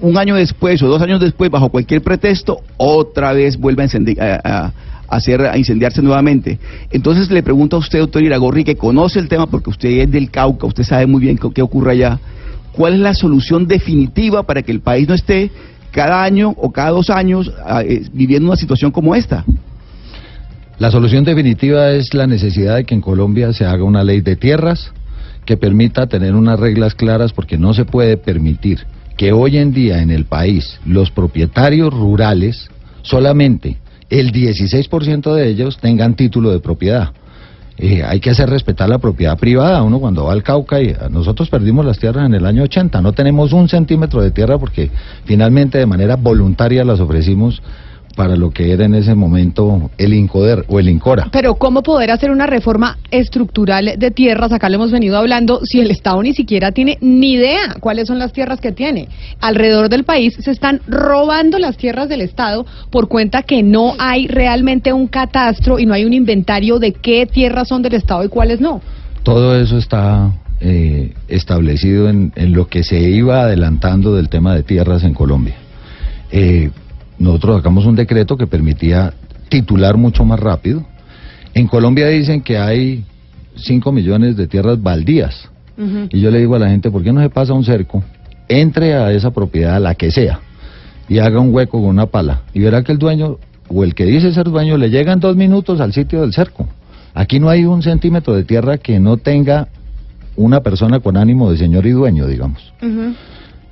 un 0.00 0.18
año 0.18 0.34
después 0.34 0.82
o 0.82 0.88
dos 0.88 1.00
años 1.00 1.20
después, 1.20 1.50
bajo 1.50 1.68
cualquier 1.68 2.02
pretexto, 2.02 2.58
otra 2.76 3.32
vez 3.32 3.56
vuelve 3.56 3.86
a, 4.18 4.72
hacer, 5.08 5.42
a 5.42 5.56
incendiarse 5.56 6.02
nuevamente. 6.02 6.58
Entonces 6.90 7.30
le 7.30 7.44
pregunto 7.44 7.76
a 7.76 7.78
usted, 7.78 8.00
doctor 8.00 8.24
Iragorri, 8.24 8.64
que 8.64 8.76
conoce 8.76 9.20
el 9.20 9.28
tema 9.28 9.46
porque 9.46 9.70
usted 9.70 9.88
es 9.88 10.10
del 10.10 10.30
Cauca, 10.30 10.66
usted 10.66 10.82
sabe 10.82 11.06
muy 11.06 11.20
bien 11.20 11.38
qué 11.38 11.62
ocurre 11.62 11.92
allá. 11.92 12.18
¿Cuál 12.76 12.94
es 12.94 13.00
la 13.00 13.14
solución 13.14 13.66
definitiva 13.66 14.42
para 14.42 14.62
que 14.62 14.70
el 14.70 14.80
país 14.80 15.08
no 15.08 15.14
esté 15.14 15.50
cada 15.90 16.22
año 16.22 16.50
o 16.58 16.70
cada 16.70 16.90
dos 16.90 17.08
años 17.08 17.50
ah, 17.64 17.82
eh, 17.82 18.04
viviendo 18.12 18.48
una 18.48 18.56
situación 18.56 18.90
como 18.90 19.14
esta? 19.14 19.44
La 20.78 20.90
solución 20.90 21.24
definitiva 21.24 21.90
es 21.92 22.12
la 22.12 22.26
necesidad 22.26 22.76
de 22.76 22.84
que 22.84 22.94
en 22.94 23.00
Colombia 23.00 23.54
se 23.54 23.64
haga 23.64 23.82
una 23.82 24.04
ley 24.04 24.20
de 24.20 24.36
tierras 24.36 24.92
que 25.46 25.56
permita 25.56 26.06
tener 26.06 26.34
unas 26.34 26.60
reglas 26.60 26.94
claras 26.94 27.32
porque 27.32 27.56
no 27.56 27.72
se 27.72 27.86
puede 27.86 28.18
permitir 28.18 28.80
que 29.16 29.32
hoy 29.32 29.56
en 29.56 29.72
día 29.72 30.02
en 30.02 30.10
el 30.10 30.26
país 30.26 30.78
los 30.84 31.10
propietarios 31.10 31.94
rurales 31.94 32.68
solamente 33.00 33.78
el 34.10 34.32
16% 34.32 35.32
de 35.32 35.48
ellos 35.48 35.78
tengan 35.78 36.14
título 36.14 36.50
de 36.50 36.60
propiedad. 36.60 37.12
Eh, 37.78 38.02
hay 38.02 38.20
que 38.20 38.30
hacer 38.30 38.48
respetar 38.48 38.88
la 38.88 38.98
propiedad 38.98 39.36
privada. 39.38 39.82
Uno 39.82 40.00
cuando 40.00 40.24
va 40.24 40.32
al 40.32 40.42
Cauca 40.42 40.80
y 40.80 40.94
nosotros 41.10 41.50
perdimos 41.50 41.84
las 41.84 41.98
tierras 41.98 42.26
en 42.26 42.34
el 42.34 42.46
año 42.46 42.62
80, 42.62 43.02
no 43.02 43.12
tenemos 43.12 43.52
un 43.52 43.68
centímetro 43.68 44.22
de 44.22 44.30
tierra 44.30 44.58
porque 44.58 44.90
finalmente 45.24 45.78
de 45.78 45.86
manera 45.86 46.16
voluntaria 46.16 46.84
las 46.84 47.00
ofrecimos 47.00 47.60
para 48.16 48.34
lo 48.34 48.50
que 48.50 48.72
era 48.72 48.86
en 48.86 48.94
ese 48.94 49.14
momento 49.14 49.90
el 49.98 50.14
INCODER 50.14 50.64
o 50.68 50.80
el 50.80 50.88
INCORA. 50.88 51.28
Pero 51.30 51.54
¿cómo 51.54 51.82
poder 51.82 52.10
hacer 52.10 52.30
una 52.30 52.46
reforma 52.46 52.98
estructural 53.10 53.92
de 53.98 54.10
tierras? 54.10 54.52
Acá 54.52 54.68
le 54.68 54.76
hemos 54.76 54.90
venido 54.90 55.16
hablando, 55.18 55.60
si 55.64 55.80
el 55.80 55.90
Estado 55.90 56.22
ni 56.22 56.32
siquiera 56.32 56.72
tiene 56.72 56.96
ni 57.02 57.34
idea 57.34 57.76
cuáles 57.78 58.08
son 58.08 58.18
las 58.18 58.32
tierras 58.32 58.60
que 58.60 58.72
tiene. 58.72 59.08
Alrededor 59.40 59.90
del 59.90 60.04
país 60.04 60.34
se 60.40 60.50
están 60.50 60.80
robando 60.88 61.58
las 61.58 61.76
tierras 61.76 62.08
del 62.08 62.22
Estado 62.22 62.66
por 62.90 63.08
cuenta 63.08 63.42
que 63.42 63.62
no 63.62 63.94
hay 63.98 64.26
realmente 64.26 64.94
un 64.94 65.08
catastro 65.08 65.78
y 65.78 65.84
no 65.84 65.92
hay 65.92 66.06
un 66.06 66.14
inventario 66.14 66.78
de 66.78 66.92
qué 66.92 67.26
tierras 67.26 67.68
son 67.68 67.82
del 67.82 67.94
Estado 67.94 68.24
y 68.24 68.28
cuáles 68.28 68.60
no. 68.60 68.80
Todo 69.22 69.60
eso 69.60 69.76
está 69.76 70.32
eh, 70.60 71.12
establecido 71.28 72.08
en, 72.08 72.32
en, 72.34 72.54
lo 72.54 72.68
que 72.68 72.82
se 72.82 72.98
iba 72.98 73.42
adelantando 73.42 74.14
del 74.14 74.30
tema 74.30 74.54
de 74.54 74.62
tierras 74.62 75.04
en 75.04 75.12
Colombia. 75.12 75.56
Eh, 76.30 76.70
nosotros 77.18 77.56
sacamos 77.56 77.86
un 77.86 77.96
decreto 77.96 78.36
que 78.36 78.46
permitía 78.46 79.14
titular 79.48 79.96
mucho 79.96 80.24
más 80.24 80.40
rápido. 80.40 80.84
En 81.54 81.66
Colombia 81.66 82.08
dicen 82.08 82.42
que 82.42 82.58
hay 82.58 83.04
5 83.56 83.92
millones 83.92 84.36
de 84.36 84.46
tierras 84.46 84.82
baldías. 84.82 85.48
Y 86.10 86.20
yo 86.20 86.30
le 86.30 86.38
digo 86.38 86.56
a 86.56 86.58
la 86.58 86.70
gente, 86.70 86.90
¿por 86.90 87.02
qué 87.02 87.12
no 87.12 87.20
se 87.20 87.28
pasa 87.28 87.52
un 87.52 87.64
cerco? 87.64 88.02
Entre 88.48 88.94
a 88.94 89.12
esa 89.12 89.30
propiedad, 89.30 89.80
la 89.80 89.94
que 89.94 90.10
sea, 90.10 90.40
y 91.08 91.18
haga 91.18 91.38
un 91.40 91.54
hueco 91.54 91.80
con 91.80 91.90
una 91.90 92.06
pala. 92.06 92.42
Y 92.54 92.60
verá 92.60 92.82
que 92.82 92.92
el 92.92 92.98
dueño, 92.98 93.38
o 93.68 93.84
el 93.84 93.94
que 93.94 94.04
dice 94.04 94.32
ser 94.32 94.48
dueño, 94.48 94.78
le 94.78 94.88
llega 94.88 95.12
en 95.12 95.20
dos 95.20 95.36
minutos 95.36 95.80
al 95.80 95.92
sitio 95.92 96.22
del 96.22 96.32
cerco. 96.32 96.66
Aquí 97.14 97.40
no 97.40 97.48
hay 97.48 97.64
un 97.64 97.82
centímetro 97.82 98.34
de 98.34 98.44
tierra 98.44 98.78
que 98.78 99.00
no 99.00 99.16
tenga 99.16 99.68
una 100.36 100.60
persona 100.60 101.00
con 101.00 101.16
ánimo 101.16 101.50
de 101.50 101.58
señor 101.58 101.86
y 101.86 101.90
dueño, 101.90 102.26
digamos. 102.26 102.72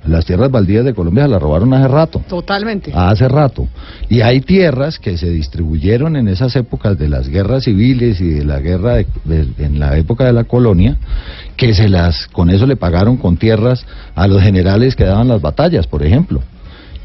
Las 0.07 0.25
tierras 0.25 0.51
baldías 0.51 0.85
de 0.85 0.93
Colombia 0.93 1.23
se 1.23 1.29
las 1.29 1.41
robaron 1.41 1.73
hace 1.73 1.87
rato. 1.87 2.21
Totalmente. 2.27 2.91
Hace 2.93 3.27
rato. 3.27 3.67
Y 4.09 4.21
hay 4.21 4.41
tierras 4.41 4.99
que 4.99 5.17
se 5.17 5.29
distribuyeron 5.29 6.15
en 6.15 6.27
esas 6.27 6.55
épocas 6.55 6.97
de 6.97 7.09
las 7.09 7.27
guerras 7.27 7.63
civiles 7.63 8.21
y 8.21 8.29
de 8.29 8.45
la 8.45 8.59
guerra 8.59 8.99
en 8.99 9.79
la 9.79 9.97
época 9.97 10.25
de 10.25 10.33
la 10.33 10.43
colonia, 10.43 10.97
que 11.57 11.73
se 11.73 11.89
las, 11.89 12.27
con 12.27 12.49
eso 12.49 12.67
le 12.67 12.75
pagaron 12.75 13.17
con 13.17 13.37
tierras 13.37 13.85
a 14.15 14.27
los 14.27 14.41
generales 14.41 14.95
que 14.95 15.05
daban 15.05 15.27
las 15.27 15.41
batallas, 15.41 15.87
por 15.87 16.03
ejemplo. 16.03 16.41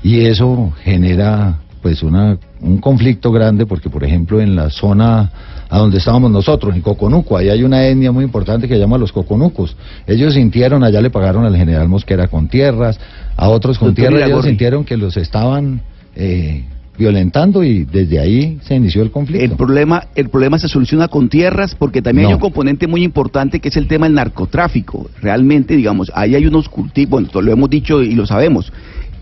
Y 0.03 0.27
eso 0.27 0.73
genera 0.83 1.61
pues 1.83 2.03
una, 2.03 2.39
un 2.62 2.79
conflicto 2.79 3.33
grande 3.33 3.66
porque, 3.66 3.88
por 3.88 4.05
ejemplo, 4.05 4.40
en 4.40 4.55
la 4.55 4.70
zona 4.70 5.31
a 5.68 5.79
donde 5.79 5.99
estábamos 5.99 6.31
nosotros, 6.31 6.75
en 6.75 6.83
Coconuco, 6.83 7.37
ahí 7.37 7.49
hay 7.49 7.62
una 7.62 7.87
etnia 7.87 8.11
muy 8.11 8.25
importante 8.25 8.66
que 8.66 8.75
se 8.75 8.81
llama 8.81 8.99
los 8.99 9.12
Coconucos. 9.12 9.77
Ellos 10.07 10.35
sintieron, 10.35 10.83
allá 10.83 11.01
le 11.01 11.11
pagaron 11.11 11.44
al 11.44 11.57
general 11.57 11.88
Mosquera 11.88 12.29
con 12.29 12.49
tierras, 12.49 12.99
a 13.37 13.49
otros 13.49 13.79
con 13.79 13.94
tierras, 13.94 14.29
ellos 14.29 14.44
sintieron 14.44 14.85
que 14.85 14.96
los 14.96 15.16
estaban... 15.16 15.83
Eh, 16.16 16.64
violentando 17.01 17.64
y 17.64 17.85
desde 17.85 18.20
ahí 18.20 18.59
se 18.62 18.75
inició 18.75 19.03
el 19.03 19.11
conflicto. 19.11 19.42
El 19.42 19.57
problema, 19.57 20.09
el 20.14 20.29
problema 20.29 20.59
se 20.59 20.68
soluciona 20.68 21.09
con 21.09 21.31
tierras 21.31 21.75
porque 21.75 22.03
también 22.03 22.29
hay 22.29 22.35
un 22.35 22.40
componente 22.40 22.87
muy 22.87 23.03
importante 23.03 23.59
que 23.59 23.70
es 23.70 23.77
el 23.79 23.88
tema 23.88 24.05
del 24.05 24.14
narcotráfico. 24.14 25.09
Realmente, 25.23 25.75
digamos, 25.77 26.12
ahí 26.14 26.35
hay 26.35 26.46
unos 26.46 26.68
cultivos, 26.68 27.11
bueno, 27.11 27.29
lo 27.40 27.53
hemos 27.53 27.70
dicho 27.70 28.03
y 28.03 28.14
lo 28.14 28.27
sabemos. 28.27 28.70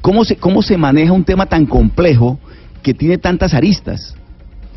¿Cómo 0.00 0.24
se, 0.24 0.34
cómo 0.36 0.62
se 0.62 0.76
maneja 0.76 1.12
un 1.12 1.22
tema 1.22 1.46
tan 1.46 1.66
complejo 1.66 2.40
que 2.82 2.94
tiene 2.94 3.18
tantas 3.18 3.54
aristas. 3.54 4.14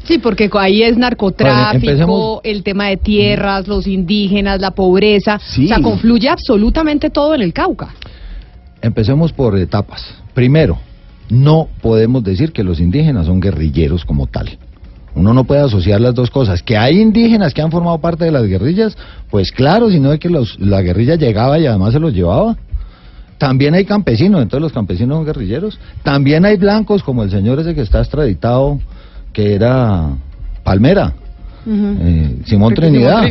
Sí, 0.04 0.18
porque 0.18 0.50
ahí 0.54 0.82
es 0.82 0.98
narcotráfico, 0.98 2.42
el 2.44 2.64
tema 2.64 2.88
de 2.88 2.98
tierras, 2.98 3.68
los 3.68 3.86
indígenas, 3.86 4.60
la 4.60 4.72
pobreza, 4.72 5.36
o 5.36 5.68
sea, 5.68 5.80
confluye 5.80 6.28
absolutamente 6.28 7.10
todo 7.10 7.36
en 7.36 7.42
el 7.42 7.54
Cauca. 7.54 7.94
Empecemos 8.82 9.32
por 9.32 9.58
etapas. 9.58 10.04
Primero, 10.34 10.80
no 11.30 11.68
podemos 11.82 12.24
decir 12.24 12.52
que 12.52 12.64
los 12.64 12.80
indígenas 12.80 13.28
son 13.28 13.40
guerrilleros 13.40 14.04
como 14.04 14.26
tal. 14.26 14.58
Uno 15.14 15.34
no 15.34 15.44
puede 15.44 15.62
asociar 15.62 16.02
las 16.02 16.16
dos 16.16 16.32
cosas. 16.32 16.64
Que 16.64 16.78
hay 16.78 17.00
indígenas 17.00 17.54
que 17.54 17.62
han 17.62 17.72
formado 17.72 18.00
parte 18.00 18.26
de 18.26 18.32
las 18.32 18.46
guerrillas, 18.46 18.98
pues 19.30 19.52
claro, 19.52 19.90
sino 19.90 20.10
de 20.10 20.20
que 20.20 20.30
los, 20.30 20.60
la 20.60 20.82
guerrilla 20.82 21.16
llegaba 21.16 21.60
y 21.60 21.68
además 21.68 21.94
se 21.94 22.00
los 22.00 22.14
llevaba. 22.14 22.58
También 23.41 23.73
hay 23.73 23.86
campesinos, 23.86 24.39
entonces 24.39 24.62
los 24.62 24.71
campesinos 24.71 25.17
son 25.17 25.25
guerrilleros. 25.25 25.80
También 26.04 26.45
hay 26.45 26.58
blancos, 26.58 27.01
como 27.01 27.23
el 27.23 27.32
señor 27.32 27.60
ese 27.60 27.73
que 27.73 27.82
está 27.82 27.97
extraditado, 27.97 28.80
que 29.34 29.56
era 29.56 30.10
Palmera, 30.63 31.15
eh, 31.65 32.36
Simón, 32.45 32.75
Trinidad. 32.75 33.23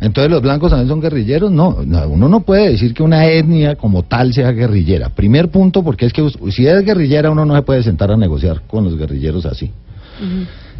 Entonces 0.00 0.30
los 0.30 0.40
blancos 0.40 0.70
también 0.70 0.88
son 0.88 1.00
guerrilleros. 1.00 1.50
No, 1.50 1.78
uno 1.80 2.28
no 2.28 2.42
puede 2.42 2.70
decir 2.70 2.94
que 2.94 3.02
una 3.02 3.26
etnia 3.26 3.74
como 3.74 4.04
tal 4.04 4.32
sea 4.32 4.52
guerrillera. 4.52 5.08
Primer 5.08 5.48
punto, 5.48 5.82
porque 5.82 6.06
es 6.06 6.12
que 6.12 6.24
si 6.52 6.68
es 6.68 6.84
guerrillera 6.84 7.28
uno 7.28 7.44
no 7.44 7.56
se 7.56 7.62
puede 7.62 7.82
sentar 7.82 8.12
a 8.12 8.16
negociar 8.16 8.62
con 8.68 8.84
los 8.84 8.96
guerrilleros 8.96 9.46
así. 9.46 9.72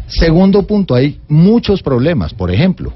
Segundo 0.07 0.63
punto, 0.63 0.95
hay 0.95 1.19
muchos 1.27 1.83
problemas. 1.83 2.33
Por 2.33 2.49
ejemplo, 2.49 2.93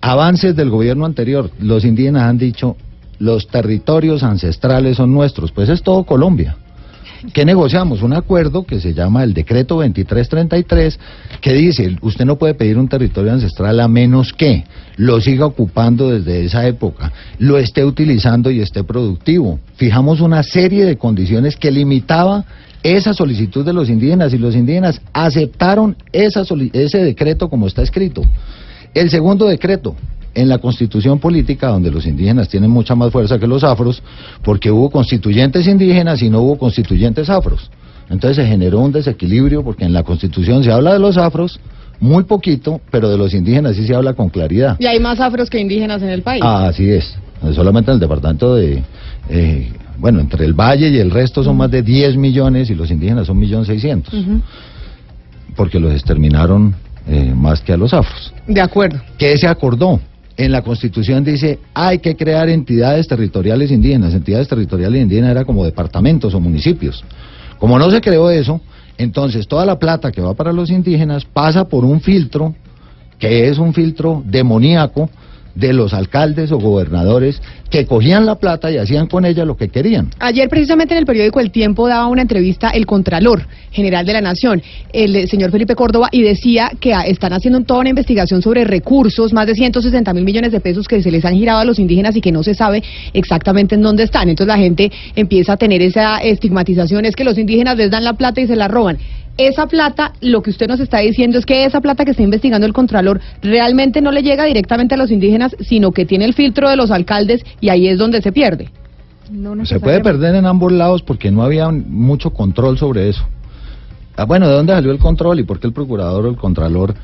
avances 0.00 0.56
del 0.56 0.70
gobierno 0.70 1.04
anterior. 1.04 1.50
Los 1.60 1.84
indígenas 1.84 2.22
han 2.22 2.38
dicho, 2.38 2.74
los 3.20 3.46
territorios 3.46 4.24
ancestrales 4.24 4.96
son 4.96 5.12
nuestros, 5.12 5.52
pues 5.52 5.68
es 5.68 5.82
todo 5.82 6.02
Colombia. 6.04 6.56
¿Qué 7.34 7.44
negociamos? 7.44 8.02
Un 8.02 8.14
acuerdo 8.14 8.64
que 8.64 8.80
se 8.80 8.94
llama 8.94 9.22
el 9.22 9.34
decreto 9.34 9.74
2333, 9.74 10.98
que 11.42 11.52
dice, 11.52 11.96
usted 12.00 12.24
no 12.24 12.36
puede 12.36 12.54
pedir 12.54 12.78
un 12.78 12.88
territorio 12.88 13.32
ancestral 13.32 13.78
a 13.78 13.88
menos 13.88 14.32
que 14.32 14.64
lo 14.96 15.20
siga 15.20 15.44
ocupando 15.44 16.10
desde 16.10 16.46
esa 16.46 16.66
época, 16.66 17.12
lo 17.38 17.58
esté 17.58 17.84
utilizando 17.84 18.50
y 18.50 18.60
esté 18.60 18.84
productivo. 18.84 19.60
Fijamos 19.76 20.22
una 20.22 20.42
serie 20.42 20.86
de 20.86 20.96
condiciones 20.96 21.56
que 21.56 21.70
limitaba 21.70 22.46
esa 22.82 23.12
solicitud 23.12 23.66
de 23.66 23.74
los 23.74 23.90
indígenas 23.90 24.32
y 24.32 24.38
los 24.38 24.56
indígenas 24.56 25.02
aceptaron 25.12 25.96
esa 26.12 26.44
ese 26.72 27.04
decreto 27.04 27.50
como 27.50 27.66
está 27.66 27.82
escrito. 27.82 28.22
El 28.94 29.10
segundo 29.10 29.46
decreto, 29.46 29.94
en 30.34 30.48
la 30.48 30.58
constitución 30.58 31.18
política, 31.18 31.68
donde 31.68 31.90
los 31.90 32.06
indígenas 32.06 32.48
tienen 32.48 32.70
mucha 32.70 32.94
más 32.94 33.12
fuerza 33.12 33.38
que 33.38 33.46
los 33.46 33.64
afros, 33.64 34.02
porque 34.42 34.70
hubo 34.70 34.90
constituyentes 34.90 35.66
indígenas 35.66 36.22
y 36.22 36.30
no 36.30 36.40
hubo 36.40 36.58
constituyentes 36.58 37.28
afros. 37.28 37.70
Entonces 38.08 38.36
se 38.36 38.46
generó 38.46 38.80
un 38.80 38.92
desequilibrio 38.92 39.62
porque 39.62 39.84
en 39.84 39.92
la 39.92 40.02
constitución 40.02 40.64
se 40.64 40.72
habla 40.72 40.92
de 40.92 40.98
los 40.98 41.16
afros 41.16 41.60
muy 42.00 42.24
poquito, 42.24 42.80
pero 42.90 43.08
de 43.08 43.18
los 43.18 43.34
indígenas 43.34 43.76
sí 43.76 43.86
se 43.86 43.94
habla 43.94 44.14
con 44.14 44.30
claridad. 44.30 44.76
Y 44.80 44.86
hay 44.86 44.98
más 44.98 45.20
afros 45.20 45.50
que 45.50 45.60
indígenas 45.60 46.02
en 46.02 46.08
el 46.08 46.22
país. 46.22 46.42
Ah, 46.44 46.66
así 46.68 46.90
es. 46.90 47.16
Solamente 47.54 47.90
en 47.90 47.96
el 47.96 48.00
departamento 48.00 48.54
de... 48.54 48.82
Eh, 49.28 49.72
bueno, 49.98 50.20
entre 50.20 50.46
el 50.46 50.54
valle 50.54 50.88
y 50.88 50.98
el 50.98 51.10
resto 51.10 51.44
son 51.44 51.58
más 51.58 51.70
de 51.70 51.82
10 51.82 52.16
millones 52.16 52.70
y 52.70 52.74
los 52.74 52.90
indígenas 52.90 53.26
son 53.26 53.38
1.600.000. 53.38 54.42
Porque 55.54 55.78
los 55.78 55.92
exterminaron 55.92 56.74
eh, 57.06 57.34
más 57.36 57.60
que 57.60 57.74
a 57.74 57.76
los 57.76 57.92
afros. 57.92 58.32
De 58.46 58.62
acuerdo. 58.62 58.98
¿Qué 59.18 59.36
se 59.36 59.46
acordó? 59.46 60.00
En 60.44 60.52
la 60.52 60.62
Constitución 60.62 61.22
dice 61.22 61.58
hay 61.74 61.98
que 61.98 62.16
crear 62.16 62.48
entidades 62.48 63.06
territoriales 63.06 63.70
indígenas. 63.70 64.14
Entidades 64.14 64.48
territoriales 64.48 65.02
indígenas 65.02 65.32
era 65.32 65.44
como 65.44 65.64
departamentos 65.64 66.34
o 66.34 66.40
municipios. 66.40 67.04
Como 67.58 67.78
no 67.78 67.90
se 67.90 68.00
creó 68.00 68.30
eso, 68.30 68.60
entonces 68.96 69.46
toda 69.46 69.66
la 69.66 69.78
plata 69.78 70.10
que 70.10 70.22
va 70.22 70.34
para 70.34 70.52
los 70.52 70.70
indígenas 70.70 71.26
pasa 71.26 71.66
por 71.66 71.84
un 71.84 72.00
filtro 72.00 72.54
que 73.18 73.48
es 73.48 73.58
un 73.58 73.74
filtro 73.74 74.22
demoníaco 74.24 75.10
de 75.54 75.72
los 75.72 75.94
alcaldes 75.94 76.52
o 76.52 76.58
gobernadores 76.58 77.42
que 77.70 77.86
cogían 77.86 78.26
la 78.26 78.34
plata 78.34 78.70
y 78.70 78.78
hacían 78.78 79.06
con 79.06 79.24
ella 79.24 79.44
lo 79.44 79.56
que 79.56 79.68
querían. 79.68 80.10
Ayer 80.18 80.48
precisamente 80.48 80.94
en 80.94 80.98
el 80.98 81.06
periódico 81.06 81.40
El 81.40 81.50
Tiempo 81.50 81.86
daba 81.88 82.08
una 82.08 82.22
entrevista 82.22 82.70
el 82.70 82.86
Contralor 82.86 83.46
General 83.70 84.04
de 84.04 84.12
la 84.12 84.20
Nación, 84.20 84.62
el 84.92 85.14
eh, 85.14 85.26
señor 85.28 85.52
Felipe 85.52 85.76
Córdoba, 85.76 86.08
y 86.10 86.22
decía 86.22 86.72
que 86.80 86.92
ah, 86.92 87.02
están 87.02 87.32
haciendo 87.32 87.60
toda 87.60 87.80
una 87.80 87.90
investigación 87.90 88.42
sobre 88.42 88.64
recursos, 88.64 89.32
más 89.32 89.46
de 89.46 89.54
160 89.54 90.12
mil 90.12 90.24
millones 90.24 90.50
de 90.50 90.60
pesos 90.60 90.88
que 90.88 91.02
se 91.02 91.10
les 91.10 91.24
han 91.24 91.36
girado 91.36 91.60
a 91.60 91.64
los 91.64 91.78
indígenas 91.78 92.16
y 92.16 92.20
que 92.20 92.32
no 92.32 92.42
se 92.42 92.54
sabe 92.54 92.82
exactamente 93.12 93.76
en 93.76 93.82
dónde 93.82 94.02
están. 94.02 94.28
Entonces 94.28 94.54
la 94.54 94.60
gente 94.60 94.90
empieza 95.14 95.52
a 95.52 95.56
tener 95.56 95.80
esa 95.82 96.18
estigmatización, 96.18 97.04
es 97.04 97.14
que 97.14 97.24
los 97.24 97.38
indígenas 97.38 97.76
les 97.76 97.90
dan 97.90 98.02
la 98.02 98.14
plata 98.14 98.40
y 98.40 98.46
se 98.46 98.56
la 98.56 98.66
roban 98.66 98.98
esa 99.36 99.66
plata, 99.66 100.12
lo 100.20 100.42
que 100.42 100.50
usted 100.50 100.68
nos 100.68 100.80
está 100.80 100.98
diciendo 100.98 101.38
es 101.38 101.46
que 101.46 101.64
esa 101.64 101.80
plata 101.80 102.04
que 102.04 102.10
está 102.10 102.22
investigando 102.22 102.66
el 102.66 102.72
Contralor 102.72 103.20
realmente 103.42 104.00
no 104.00 104.10
le 104.10 104.22
llega 104.22 104.44
directamente 104.44 104.94
a 104.94 104.98
los 104.98 105.10
indígenas, 105.10 105.56
sino 105.60 105.92
que 105.92 106.04
tiene 106.04 106.24
el 106.26 106.34
filtro 106.34 106.68
de 106.68 106.76
los 106.76 106.90
alcaldes 106.90 107.42
y 107.60 107.70
ahí 107.70 107.88
es 107.88 107.98
donde 107.98 108.20
se 108.20 108.32
pierde. 108.32 108.68
se 109.64 109.80
puede 109.80 110.00
perder 110.00 110.34
en 110.34 110.46
ambos 110.46 110.72
lados 110.72 111.02
porque 111.02 111.30
no 111.30 111.42
había 111.42 111.70
mucho 111.70 112.30
control 112.30 112.78
sobre 112.78 113.08
eso. 113.08 113.24
Ah, 114.16 114.24
bueno, 114.24 114.46
¿de 114.48 114.54
dónde 114.54 114.74
salió 114.74 114.92
el 114.92 114.98
control 114.98 115.40
y 115.40 115.44
por 115.44 115.58
qué 115.58 115.66
el 115.68 115.72
procurador 115.72 116.26
o 116.26 116.28
el 116.28 116.36
contralor 116.36 116.94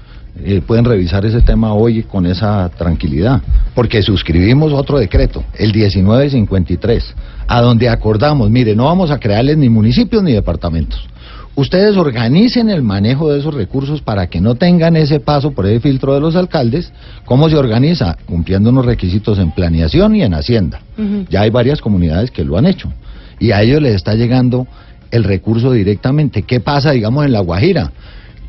eh, 0.44 0.60
pueden 0.66 0.84
revisar 0.84 1.24
ese 1.24 1.40
tema 1.40 1.72
hoy 1.72 2.02
con 2.02 2.26
esa 2.26 2.68
tranquilidad? 2.76 3.40
Porque 3.74 4.02
suscribimos 4.02 4.74
otro 4.74 4.98
decreto, 4.98 5.42
el 5.54 5.72
1953, 5.72 7.14
a 7.46 7.62
donde 7.62 7.88
acordamos, 7.88 8.50
mire, 8.50 8.76
no 8.76 8.84
vamos 8.84 9.10
a 9.10 9.18
crearles 9.18 9.56
ni 9.56 9.70
municipios 9.70 10.22
ni 10.22 10.32
departamentos 10.32 11.08
ustedes 11.56 11.96
organicen 11.96 12.68
el 12.68 12.82
manejo 12.82 13.32
de 13.32 13.40
esos 13.40 13.54
recursos 13.54 14.02
para 14.02 14.28
que 14.28 14.40
no 14.40 14.54
tengan 14.54 14.94
ese 14.96 15.18
paso 15.20 15.50
por 15.50 15.66
el 15.66 15.80
filtro 15.80 16.14
de 16.14 16.20
los 16.20 16.36
alcaldes. 16.36 16.92
¿Cómo 17.24 17.48
se 17.48 17.56
organiza? 17.56 18.16
Cumpliendo 18.26 18.70
unos 18.70 18.86
requisitos 18.86 19.38
en 19.38 19.50
planeación 19.50 20.14
y 20.14 20.22
en 20.22 20.34
hacienda. 20.34 20.80
Ya 21.28 21.40
hay 21.40 21.50
varias 21.50 21.80
comunidades 21.80 22.30
que 22.30 22.44
lo 22.44 22.56
han 22.56 22.66
hecho. 22.66 22.92
Y 23.40 23.50
a 23.50 23.62
ellos 23.62 23.82
les 23.82 23.94
está 23.94 24.14
llegando 24.14 24.66
el 25.10 25.24
recurso 25.24 25.72
directamente. 25.72 26.42
¿Qué 26.42 26.60
pasa, 26.60 26.92
digamos, 26.92 27.24
en 27.24 27.32
La 27.32 27.40
Guajira? 27.40 27.90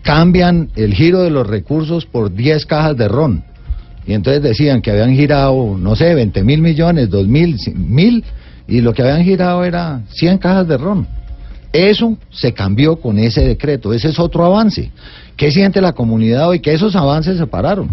Cambian 0.04 0.70
el 0.76 0.94
giro 0.94 1.22
de 1.22 1.32
los 1.32 1.48
recursos 1.48 2.06
por 2.06 2.34
10 2.34 2.66
cajas 2.66 2.98
de 2.98 3.08
ron. 3.08 3.44
Y 4.06 4.14
entonces 4.14 4.42
decían 4.42 4.82
que 4.82 4.92
habían 4.92 5.14
girado, 5.14 5.78
no 5.78 5.96
sé, 5.96 6.14
20 6.14 6.44
mil 6.44 6.62
millones, 6.62 7.10
2 7.10 7.28
mil, 7.28 7.58
mil, 7.76 8.24
y 8.68 8.80
lo 8.80 8.94
que 8.94 9.02
habían 9.02 9.24
girado 9.24 9.66
era 9.66 10.02
100 10.10 10.38
cajas 10.38 10.68
de 10.68 10.78
ron. 10.78 11.17
Eso 11.74 12.18
se 12.32 12.54
cambió 12.54 12.98
con 12.98 13.20
ese 13.20 13.44
decreto, 13.44 13.94
ese 13.94 14.10
es 14.10 14.20
otro 14.20 14.46
avance. 14.46 14.92
¿Qué 15.36 15.52
siente 15.52 15.82
la 15.82 15.94
comunidad 15.94 16.50
hoy? 16.50 16.60
Que 16.60 16.74
esos 16.74 16.96
avances 16.96 17.38
se 17.38 17.48
pararon. 17.48 17.90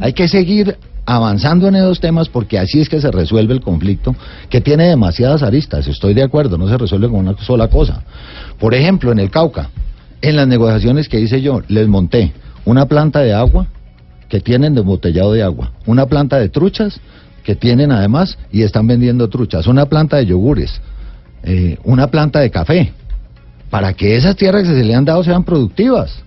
Hay 0.00 0.12
que 0.12 0.28
seguir 0.28 0.76
avanzando 1.06 1.68
en 1.68 1.76
esos 1.76 2.00
temas 2.00 2.28
porque 2.28 2.58
así 2.58 2.80
es 2.80 2.88
que 2.88 3.00
se 3.00 3.10
resuelve 3.10 3.52
el 3.52 3.60
conflicto 3.60 4.16
que 4.48 4.60
tiene 4.60 4.88
demasiadas 4.88 5.42
aristas, 5.42 5.86
estoy 5.86 6.14
de 6.14 6.22
acuerdo, 6.22 6.56
no 6.56 6.68
se 6.68 6.78
resuelve 6.78 7.08
con 7.08 7.18
una 7.18 7.36
sola 7.38 7.68
cosa. 7.68 8.02
Por 8.58 8.74
ejemplo, 8.74 9.12
en 9.12 9.18
el 9.18 9.30
Cauca, 9.30 9.70
En 10.22 10.36
las 10.36 10.48
negociaciones 10.48 11.08
que 11.10 11.20
hice 11.20 11.42
yo, 11.42 11.60
les 11.68 11.86
monté 11.86 12.32
una 12.64 12.86
planta 12.86 13.20
de 13.20 13.34
agua 13.34 13.66
que 14.30 14.40
tienen 14.40 14.74
de 14.74 14.80
embotellado 14.80 15.32
de 15.32 15.42
agua, 15.42 15.72
una 15.84 16.06
planta 16.06 16.38
de 16.38 16.48
truchas 16.48 16.98
que 17.42 17.54
tienen 17.54 17.92
además 17.92 18.38
y 18.50 18.62
están 18.62 18.86
vendiendo 18.86 19.28
truchas, 19.28 19.66
una 19.66 19.84
planta 19.84 20.16
de 20.16 20.26
yogures, 20.26 20.80
eh, 21.44 21.76
una 21.84 22.06
planta 22.08 22.40
de 22.40 22.50
café, 22.50 22.92
para 23.70 23.92
que 23.92 24.16
esas 24.16 24.34
tierras 24.34 24.62
que 24.62 24.74
se 24.74 24.84
le 24.84 24.94
han 24.94 25.04
dado 25.04 25.22
sean 25.22 25.44
productivas. 25.44 26.22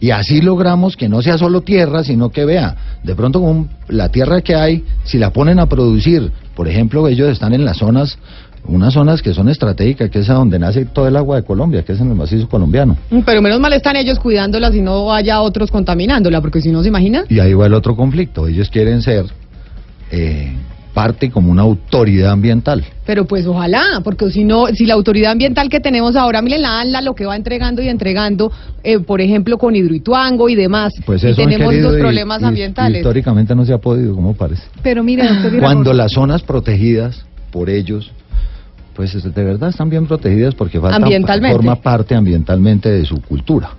Y 0.00 0.10
así 0.10 0.40
logramos 0.40 0.96
que 0.96 1.08
no 1.08 1.22
sea 1.22 1.38
solo 1.38 1.60
tierra, 1.60 2.02
sino 2.02 2.30
que 2.30 2.44
vea, 2.44 2.76
de 3.02 3.14
pronto 3.14 3.40
con 3.40 3.68
la 3.88 4.08
tierra 4.08 4.40
que 4.40 4.54
hay, 4.54 4.84
si 5.04 5.18
la 5.18 5.30
ponen 5.30 5.58
a 5.58 5.66
producir, 5.66 6.30
por 6.54 6.68
ejemplo, 6.68 7.06
ellos 7.08 7.30
están 7.30 7.52
en 7.52 7.64
las 7.64 7.78
zonas, 7.78 8.18
unas 8.66 8.94
zonas 8.94 9.22
que 9.22 9.34
son 9.34 9.48
estratégicas, 9.48 10.10
que 10.10 10.20
es 10.20 10.30
a 10.30 10.34
donde 10.34 10.58
nace 10.58 10.86
todo 10.86 11.08
el 11.08 11.16
agua 11.16 11.36
de 11.36 11.42
Colombia, 11.42 11.82
que 11.82 11.92
es 11.92 12.00
en 12.00 12.08
el 12.08 12.14
macizo 12.14 12.48
colombiano. 12.48 12.96
Pero 13.24 13.42
menos 13.42 13.60
mal 13.60 13.72
están 13.72 13.96
ellos 13.96 14.18
cuidándolas 14.18 14.74
y 14.74 14.80
no 14.80 15.12
haya 15.12 15.40
otros 15.40 15.70
contaminándola, 15.70 16.40
porque 16.40 16.60
si 16.60 16.70
no 16.70 16.82
se 16.82 16.88
imagina. 16.88 17.24
Y 17.28 17.40
ahí 17.40 17.54
va 17.54 17.66
el 17.66 17.74
otro 17.74 17.96
conflicto, 17.96 18.46
ellos 18.46 18.70
quieren 18.70 19.02
ser 19.02 19.26
eh, 20.10 20.52
parte 20.94 21.30
como 21.30 21.50
una 21.50 21.62
autoridad 21.62 22.30
ambiental. 22.30 22.84
Pero 23.04 23.26
pues 23.26 23.44
ojalá, 23.46 24.00
porque 24.02 24.30
si 24.30 24.44
no, 24.44 24.66
si 24.68 24.86
la 24.86 24.94
autoridad 24.94 25.32
ambiental 25.32 25.68
que 25.68 25.80
tenemos 25.80 26.16
ahora, 26.16 26.40
miren 26.40 26.62
la 26.62 26.80
ANLA 26.80 27.00
lo 27.02 27.14
que 27.14 27.26
va 27.26 27.36
entregando 27.36 27.82
y 27.82 27.88
entregando, 27.88 28.50
eh, 28.82 29.00
por 29.00 29.20
ejemplo, 29.20 29.58
con 29.58 29.74
Hidroituango 29.76 30.48
y 30.48 30.54
demás, 30.54 30.92
pues 31.04 31.22
eso 31.24 31.36
tenemos 31.36 31.74
los 31.74 31.96
y- 31.96 32.00
problemas 32.00 32.40
y- 32.40 32.44
ambientales. 32.44 32.98
Históricamente 33.00 33.54
no 33.54 33.66
se 33.66 33.72
ha 33.72 33.78
podido, 33.78 34.14
¿cómo 34.14 34.34
parece? 34.34 34.62
Pero 34.82 35.02
doctor 35.02 35.12
Iragoyen, 35.12 35.60
Cuando 35.60 35.92
las 35.92 36.12
zonas 36.12 36.42
protegidas 36.42 37.24
por 37.50 37.68
ellos, 37.68 38.10
pues 38.94 39.14
es- 39.14 39.34
de 39.34 39.44
verdad 39.44 39.70
están 39.70 39.90
bien 39.90 40.06
protegidas 40.06 40.54
porque 40.54 40.80
falta, 40.80 40.96
Ambientalmente. 40.96 41.56
forma 41.56 41.74
parte 41.76 42.14
ambientalmente 42.14 42.88
de 42.90 43.04
su 43.04 43.20
cultura. 43.20 43.70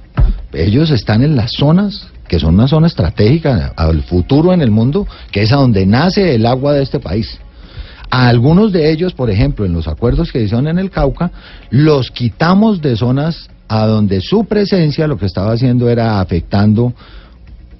Ellos 0.54 0.92
están 0.92 1.24
en 1.24 1.36
las 1.36 1.52
zonas 1.54 2.08
que 2.28 2.40
son 2.40 2.56
una 2.56 2.68
zona 2.68 2.88
estratégica 2.88 3.74
al 3.76 4.04
futuro 4.04 4.54
en 4.54 4.62
el 4.62 4.72
mundo, 4.72 5.08
que 5.32 5.44
es 5.44 5.52
a 5.52 5.58
donde 5.58 5.86
nace 5.86 6.36
el 6.36 6.46
agua 6.46 6.74
de 6.74 6.84
este 6.84 7.00
país. 7.00 7.40
A 8.10 8.28
algunos 8.28 8.72
de 8.72 8.92
ellos, 8.92 9.14
por 9.14 9.30
ejemplo, 9.30 9.66
en 9.66 9.74
los 9.74 9.88
acuerdos 9.88 10.32
que 10.32 10.42
hicieron 10.42 10.68
en 10.68 10.80
el 10.80 10.90
Cauca, 10.90 11.32
los 11.70 12.12
quitamos 12.12 12.82
de 12.82 12.96
zonas 12.96 13.50
a 13.68 13.86
donde 13.86 14.22
su 14.22 14.46
presencia 14.46 15.08
lo 15.08 15.18
que 15.18 15.26
estaba 15.26 15.52
haciendo 15.52 15.90
era 15.90 16.20
afectando 16.20 16.94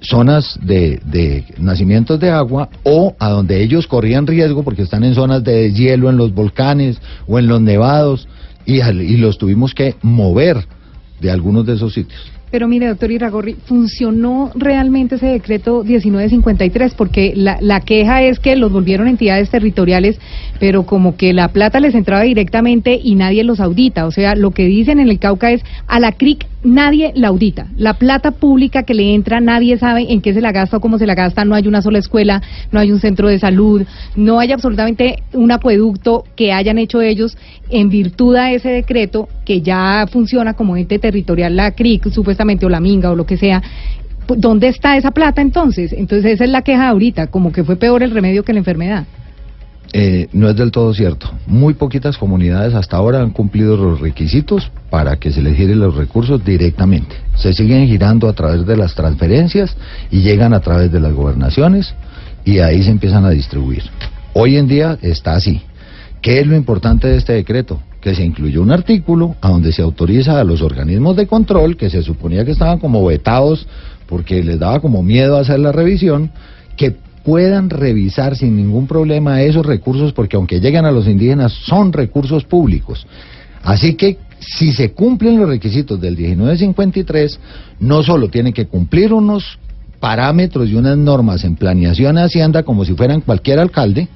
zonas 0.00 0.58
de, 0.62 1.00
de 1.04 1.44
nacimientos 1.58 2.20
de 2.20 2.30
agua 2.30 2.68
o 2.82 3.14
a 3.18 3.30
donde 3.30 3.62
ellos 3.62 3.86
corrían 3.86 4.26
riesgo 4.26 4.62
porque 4.62 4.82
están 4.82 5.04
en 5.04 5.14
zonas 5.14 5.42
de 5.42 5.72
hielo 5.72 6.10
en 6.10 6.16
los 6.16 6.34
volcanes 6.34 7.00
o 7.26 7.38
en 7.38 7.46
los 7.46 7.60
nevados 7.60 8.28
y, 8.66 8.82
y 8.82 9.16
los 9.16 9.38
tuvimos 9.38 9.74
que 9.74 9.94
mover 10.02 10.66
de 11.20 11.30
algunos 11.30 11.64
de 11.66 11.74
esos 11.74 11.94
sitios. 11.94 12.35
Pero 12.50 12.68
mire, 12.68 12.86
doctor 12.86 13.10
Iragorri, 13.10 13.56
¿funcionó 13.64 14.52
realmente 14.54 15.16
ese 15.16 15.26
decreto 15.26 15.82
1953? 15.82 16.94
Porque 16.94 17.32
la, 17.34 17.58
la 17.60 17.80
queja 17.80 18.22
es 18.22 18.38
que 18.38 18.54
los 18.54 18.70
volvieron 18.70 19.08
entidades 19.08 19.50
territoriales, 19.50 20.18
pero 20.60 20.84
como 20.84 21.16
que 21.16 21.32
la 21.32 21.48
plata 21.48 21.80
les 21.80 21.94
entraba 21.94 22.22
directamente 22.22 22.98
y 23.02 23.16
nadie 23.16 23.42
los 23.42 23.58
audita. 23.60 24.06
O 24.06 24.12
sea, 24.12 24.36
lo 24.36 24.52
que 24.52 24.64
dicen 24.64 25.00
en 25.00 25.08
el 25.08 25.18
Cauca 25.18 25.50
es, 25.50 25.62
a 25.88 25.98
la 25.98 26.12
CRIC 26.12 26.46
nadie 26.66 27.12
la 27.14 27.28
audita. 27.28 27.68
La 27.76 27.94
plata 27.94 28.32
pública 28.32 28.82
que 28.82 28.94
le 28.94 29.14
entra, 29.14 29.40
nadie 29.40 29.78
sabe 29.78 30.12
en 30.12 30.20
qué 30.20 30.34
se 30.34 30.40
la 30.40 30.52
gasta 30.52 30.76
o 30.76 30.80
cómo 30.80 30.98
se 30.98 31.06
la 31.06 31.14
gasta. 31.14 31.44
No 31.44 31.54
hay 31.54 31.66
una 31.68 31.80
sola 31.80 31.98
escuela, 31.98 32.42
no 32.72 32.80
hay 32.80 32.92
un 32.92 33.00
centro 33.00 33.28
de 33.28 33.38
salud, 33.38 33.82
no 34.16 34.38
hay 34.40 34.52
absolutamente 34.52 35.22
un 35.32 35.52
acueducto 35.52 36.24
que 36.34 36.52
hayan 36.52 36.78
hecho 36.78 37.00
ellos 37.00 37.38
en 37.70 37.88
virtud 37.88 38.34
a 38.36 38.50
ese 38.52 38.70
decreto 38.70 39.28
que 39.44 39.62
ya 39.62 40.06
funciona 40.10 40.54
como 40.54 40.76
ente 40.76 40.98
territorial, 40.98 41.56
la 41.56 41.70
CRIC, 41.70 42.10
supuestamente, 42.10 42.66
o 42.66 42.68
la 42.68 42.80
Minga, 42.80 43.10
o 43.10 43.16
lo 43.16 43.26
que 43.26 43.36
sea. 43.36 43.62
¿Dónde 44.26 44.68
está 44.68 44.96
esa 44.96 45.12
plata 45.12 45.40
entonces? 45.40 45.92
Entonces 45.92 46.32
esa 46.32 46.44
es 46.44 46.50
la 46.50 46.62
queja 46.62 46.88
ahorita, 46.88 47.28
como 47.28 47.52
que 47.52 47.62
fue 47.62 47.76
peor 47.76 48.02
el 48.02 48.10
remedio 48.10 48.42
que 48.42 48.52
la 48.52 48.58
enfermedad. 48.58 49.06
Eh, 49.92 50.28
no 50.32 50.48
es 50.48 50.56
del 50.56 50.70
todo 50.70 50.92
cierto. 50.92 51.30
Muy 51.46 51.74
poquitas 51.74 52.18
comunidades 52.18 52.74
hasta 52.74 52.96
ahora 52.96 53.20
han 53.20 53.30
cumplido 53.30 53.76
los 53.76 54.00
requisitos 54.00 54.70
para 54.90 55.16
que 55.16 55.30
se 55.30 55.42
les 55.42 55.56
giren 55.56 55.80
los 55.80 55.94
recursos 55.94 56.44
directamente. 56.44 57.16
Se 57.36 57.52
siguen 57.52 57.86
girando 57.86 58.28
a 58.28 58.32
través 58.32 58.66
de 58.66 58.76
las 58.76 58.94
transferencias 58.94 59.76
y 60.10 60.22
llegan 60.22 60.54
a 60.54 60.60
través 60.60 60.90
de 60.90 61.00
las 61.00 61.12
gobernaciones 61.12 61.94
y 62.44 62.58
ahí 62.58 62.82
se 62.82 62.90
empiezan 62.90 63.24
a 63.24 63.30
distribuir. 63.30 63.82
Hoy 64.32 64.56
en 64.56 64.66
día 64.66 64.98
está 65.02 65.34
así. 65.34 65.62
¿Qué 66.20 66.40
es 66.40 66.46
lo 66.46 66.56
importante 66.56 67.08
de 67.08 67.16
este 67.16 67.34
decreto? 67.34 67.80
Que 68.00 68.14
se 68.14 68.24
incluyó 68.24 68.62
un 68.62 68.72
artículo 68.72 69.36
a 69.40 69.48
donde 69.48 69.72
se 69.72 69.82
autoriza 69.82 70.40
a 70.40 70.44
los 70.44 70.60
organismos 70.62 71.16
de 71.16 71.26
control, 71.26 71.76
que 71.76 71.90
se 71.90 72.02
suponía 72.02 72.44
que 72.44 72.50
estaban 72.50 72.78
como 72.78 73.04
vetados 73.04 73.66
porque 74.06 74.42
les 74.42 74.58
daba 74.58 74.80
como 74.80 75.02
miedo 75.02 75.36
hacer 75.36 75.58
la 75.58 75.72
revisión, 75.72 76.30
que 76.76 76.96
puedan 77.26 77.70
revisar 77.70 78.36
sin 78.36 78.56
ningún 78.56 78.86
problema 78.86 79.42
esos 79.42 79.66
recursos, 79.66 80.12
porque 80.12 80.36
aunque 80.36 80.60
lleguen 80.60 80.84
a 80.84 80.92
los 80.92 81.08
indígenas, 81.08 81.52
son 81.52 81.92
recursos 81.92 82.44
públicos. 82.44 83.04
Así 83.64 83.94
que 83.94 84.18
si 84.38 84.70
se 84.70 84.92
cumplen 84.92 85.40
los 85.40 85.48
requisitos 85.48 86.00
del 86.00 86.16
1953, 86.16 87.40
no 87.80 88.04
solo 88.04 88.28
tiene 88.28 88.52
que 88.52 88.66
cumplir 88.66 89.12
unos 89.12 89.58
parámetros 89.98 90.68
y 90.68 90.76
unas 90.76 90.96
normas 90.96 91.42
en 91.42 91.56
planeación 91.56 92.16
Hacienda 92.16 92.62
como 92.62 92.84
si 92.84 92.94
fueran 92.94 93.22
cualquier 93.22 93.58
alcalde, 93.58 94.06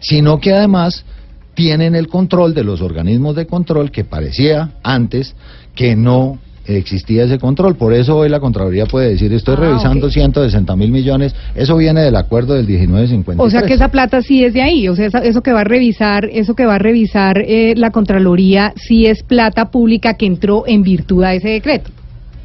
sino 0.00 0.40
que 0.40 0.54
además 0.54 1.04
tienen 1.52 1.94
el 1.94 2.08
control 2.08 2.54
de 2.54 2.64
los 2.64 2.80
organismos 2.80 3.36
de 3.36 3.46
control 3.46 3.90
que 3.90 4.04
parecía 4.04 4.70
antes 4.82 5.34
que 5.74 5.96
no 5.96 6.38
existía 6.66 7.24
ese 7.24 7.38
control. 7.38 7.76
Por 7.76 7.92
eso 7.92 8.16
hoy 8.16 8.28
la 8.28 8.40
Contraloría 8.40 8.86
puede 8.86 9.10
decir, 9.10 9.32
estoy 9.32 9.54
Ah, 9.58 9.60
revisando 9.60 10.06
ok. 10.06 10.12
160 10.12 10.76
mil 10.76 10.90
millones, 10.90 11.34
eso 11.54 11.76
viene 11.76 12.00
del 12.02 12.16
acuerdo 12.16 12.54
del 12.54 12.66
1953. 12.66 13.38
O 13.38 13.50
sea 13.50 13.62
que 13.66 13.74
esa 13.74 13.88
plata 13.88 14.22
sí 14.22 14.44
es 14.44 14.54
de 14.54 14.62
ahí, 14.62 14.88
o 14.88 14.96
sea, 14.96 15.06
eso 15.06 15.42
que 15.42 15.52
va 15.52 15.60
a 15.60 15.64
revisar, 15.64 16.28
eso 16.32 16.54
que 16.54 16.64
va 16.66 16.76
a 16.76 16.78
revisar 16.78 17.38
eh, 17.46 17.74
la 17.76 17.90
Contraloría 17.90 18.72
sí 18.76 19.06
es 19.06 19.22
plata 19.22 19.70
pública 19.70 20.14
que 20.14 20.26
entró 20.26 20.64
en 20.66 20.82
virtud 20.82 21.22
a 21.24 21.34
ese 21.34 21.48
decreto. 21.50 21.90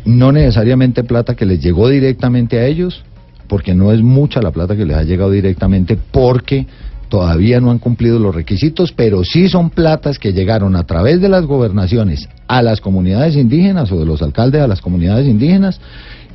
no 0.06 0.32
necesariamente 0.32 1.04
plata 1.04 1.36
que 1.36 1.46
les 1.46 1.62
llegó 1.62 1.88
directamente 1.90 2.60
a 2.60 2.66
ellos, 2.66 3.04
porque 3.48 3.74
no 3.74 3.92
es 3.92 4.02
mucha 4.02 4.42
la 4.42 4.52
plata 4.52 4.76
que 4.76 4.86
les 4.86 4.96
ha 4.98 5.04
llegado 5.04 5.32
directamente, 5.32 5.98
porque 6.12 6.66
todavía 7.10 7.60
no 7.60 7.72
han 7.72 7.80
cumplido 7.80 8.19
los 8.19 8.34
requisitos, 8.34 8.91
pero 8.91 9.24
sí 9.24 9.50
son 9.50 9.72
platas 9.72 10.19
que 10.19 10.32
llegaron 10.32 10.76
a 10.76 10.86
través 10.86 11.19
de 11.19 11.28
las 11.28 11.45
gobernaciones 11.45 12.30
a 12.48 12.62
las 12.62 12.80
comunidades 12.80 13.36
indígenas 13.36 13.91
o 13.91 14.00
de 14.00 14.06
los 14.06 14.22
alcaldes 14.22 14.62
a 14.62 14.67
las 14.67 14.82
comunidades 14.82 15.28
indígenas 15.28 15.82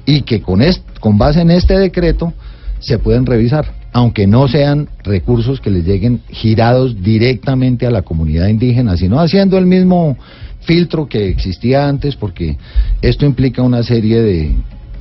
y 0.04 0.22
que 0.22 0.42
con, 0.42 0.60
con 1.00 1.16
base 1.16 1.40
en 1.40 1.50
este 1.50 1.78
decreto 1.78 2.34
se 2.80 2.98
pueden 2.98 3.24
revisar, 3.24 3.72
aunque 3.92 4.26
no 4.26 4.48
sean 4.48 4.88
recursos 5.02 5.60
que 5.60 5.70
les 5.70 5.87
lleguen 5.87 6.20
girados 6.28 7.02
directamente 7.02 7.87
a 7.87 7.90
la 7.90 8.02
comunidad 8.02 8.48
indígena, 8.48 8.96
sino 8.96 9.20
haciendo 9.20 9.56
el 9.56 9.66
mismo 9.66 10.18
filtro 10.60 11.08
que 11.08 11.28
existía 11.28 11.88
antes, 11.88 12.16
porque 12.16 12.58
esto 13.00 13.24
implica 13.24 13.62
una 13.62 13.82
serie 13.82 14.20
de 14.22 14.54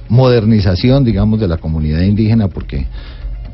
modernización, 0.07 1.03
digamos, 1.03 1.39
de 1.39 1.47
la 1.47 1.57
comunidad 1.57 2.01
indígena, 2.01 2.47
porque 2.47 2.86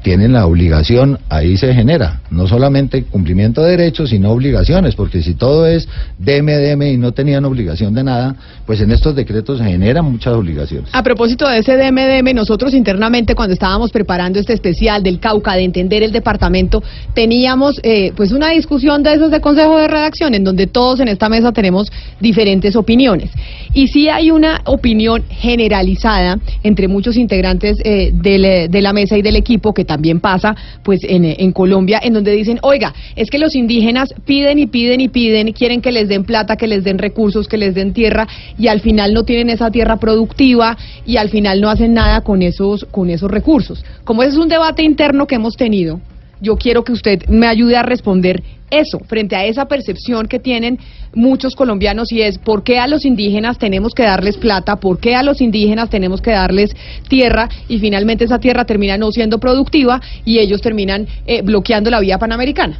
tienen 0.01 0.33
la 0.33 0.45
obligación, 0.45 1.19
ahí 1.29 1.57
se 1.57 1.73
genera, 1.73 2.21
no 2.31 2.47
solamente 2.47 3.03
cumplimiento 3.03 3.61
de 3.61 3.71
derechos, 3.71 4.09
sino 4.11 4.31
obligaciones, 4.31 4.95
porque 4.95 5.21
si 5.21 5.33
todo 5.33 5.67
es 5.67 5.87
deme, 6.17 6.57
deme 6.57 6.91
y 6.91 6.97
no 6.97 7.11
tenían 7.11 7.45
obligación 7.45 7.93
de 7.93 8.03
nada, 8.03 8.35
pues 8.65 8.81
en 8.81 8.91
estos 8.91 9.15
decretos 9.15 9.59
se 9.59 9.65
generan 9.65 10.05
muchas 10.05 10.33
obligaciones. 10.33 10.89
A 10.93 11.03
propósito 11.03 11.47
de 11.47 11.59
ese 11.59 11.75
DMDM, 11.75 12.33
nosotros 12.33 12.73
internamente 12.73 13.35
cuando 13.35 13.53
estábamos 13.53 13.91
preparando 13.91 14.39
este 14.39 14.53
especial 14.53 15.03
del 15.03 15.19
Cauca, 15.19 15.55
de 15.55 15.63
entender 15.63 16.03
el 16.03 16.11
departamento, 16.11 16.81
teníamos 17.13 17.79
eh, 17.83 18.13
pues 18.15 18.31
una 18.31 18.49
discusión 18.49 19.03
de 19.03 19.13
esos 19.13 19.31
de 19.31 19.41
consejo 19.41 19.77
de 19.77 19.87
redacción 19.87 20.33
en 20.33 20.43
donde 20.43 20.67
todos 20.67 20.99
en 20.99 21.07
esta 21.07 21.29
mesa 21.29 21.51
tenemos 21.51 21.91
diferentes 22.19 22.75
opiniones. 22.75 23.31
Y 23.73 23.87
sí 23.87 24.09
hay 24.09 24.31
una 24.31 24.61
opinión 24.65 25.23
generalizada 25.29 26.39
entre 26.63 26.87
muchos 26.87 27.17
integrantes 27.17 27.79
eh, 27.83 28.13
eh, 28.23 28.67
de 28.69 28.81
la 28.81 28.93
mesa 28.93 29.17
y 29.17 29.21
del 29.21 29.35
equipo 29.35 29.73
que 29.73 29.85
también 29.89 30.19
pasa 30.19 30.55
pues 30.83 30.99
en, 31.03 31.25
eh, 31.25 31.35
en 31.39 31.51
Colombia, 31.51 31.99
en 32.01 32.13
donde 32.13 32.31
dicen, 32.31 32.59
oiga, 32.61 32.93
es 33.15 33.31
que 33.31 33.39
los 33.39 33.55
indígenas 33.55 34.13
piden 34.23 34.59
y 34.59 34.67
piden 34.67 35.01
y 35.01 35.07
piden, 35.09 35.51
quieren 35.51 35.81
que 35.81 35.91
les 35.91 36.07
den 36.07 36.25
plata, 36.25 36.57
que 36.57 36.67
les 36.67 36.83
den 36.83 36.99
recursos, 36.99 37.47
que 37.47 37.57
les 37.57 37.73
den 37.73 37.91
tierra, 37.91 38.27
y 38.57 38.67
al 38.67 38.81
final 38.81 39.15
no 39.15 39.23
tienen 39.23 39.49
esa 39.49 39.71
tierra 39.71 39.97
productiva 39.97 40.77
y 41.07 41.17
al 41.17 41.29
final 41.29 41.59
no 41.59 41.71
hacen 41.71 41.95
nada 41.95 42.21
con 42.21 42.43
esos, 42.43 42.85
con 42.91 43.09
esos 43.09 43.31
recursos. 43.31 43.83
Como 44.03 44.21
ese 44.21 44.33
es 44.33 44.37
un 44.37 44.47
debate 44.47 44.83
interno 44.83 45.25
que 45.25 45.35
hemos 45.35 45.55
tenido, 45.57 45.99
yo 46.39 46.55
quiero 46.55 46.83
que 46.83 46.91
usted 46.91 47.27
me 47.27 47.47
ayude 47.47 47.75
a 47.75 47.81
responder 47.81 48.43
eso, 48.71 48.99
frente 48.99 49.35
a 49.35 49.45
esa 49.45 49.65
percepción 49.65 50.27
que 50.27 50.39
tienen 50.39 50.79
muchos 51.13 51.55
colombianos 51.55 52.11
y 52.11 52.21
es 52.21 52.37
por 52.37 52.63
qué 52.63 52.79
a 52.79 52.87
los 52.87 53.05
indígenas 53.05 53.57
tenemos 53.57 53.93
que 53.93 54.03
darles 54.03 54.37
plata, 54.37 54.77
por 54.77 54.99
qué 54.99 55.15
a 55.15 55.23
los 55.23 55.41
indígenas 55.41 55.89
tenemos 55.89 56.21
que 56.21 56.31
darles 56.31 56.75
tierra 57.07 57.49
y 57.67 57.79
finalmente 57.79 58.25
esa 58.25 58.39
tierra 58.39 58.65
termina 58.65 58.97
no 58.97 59.11
siendo 59.11 59.39
productiva 59.39 60.01
y 60.25 60.39
ellos 60.39 60.61
terminan 60.61 61.07
eh, 61.25 61.41
bloqueando 61.41 61.89
la 61.89 61.99
vía 61.99 62.17
panamericana. 62.17 62.79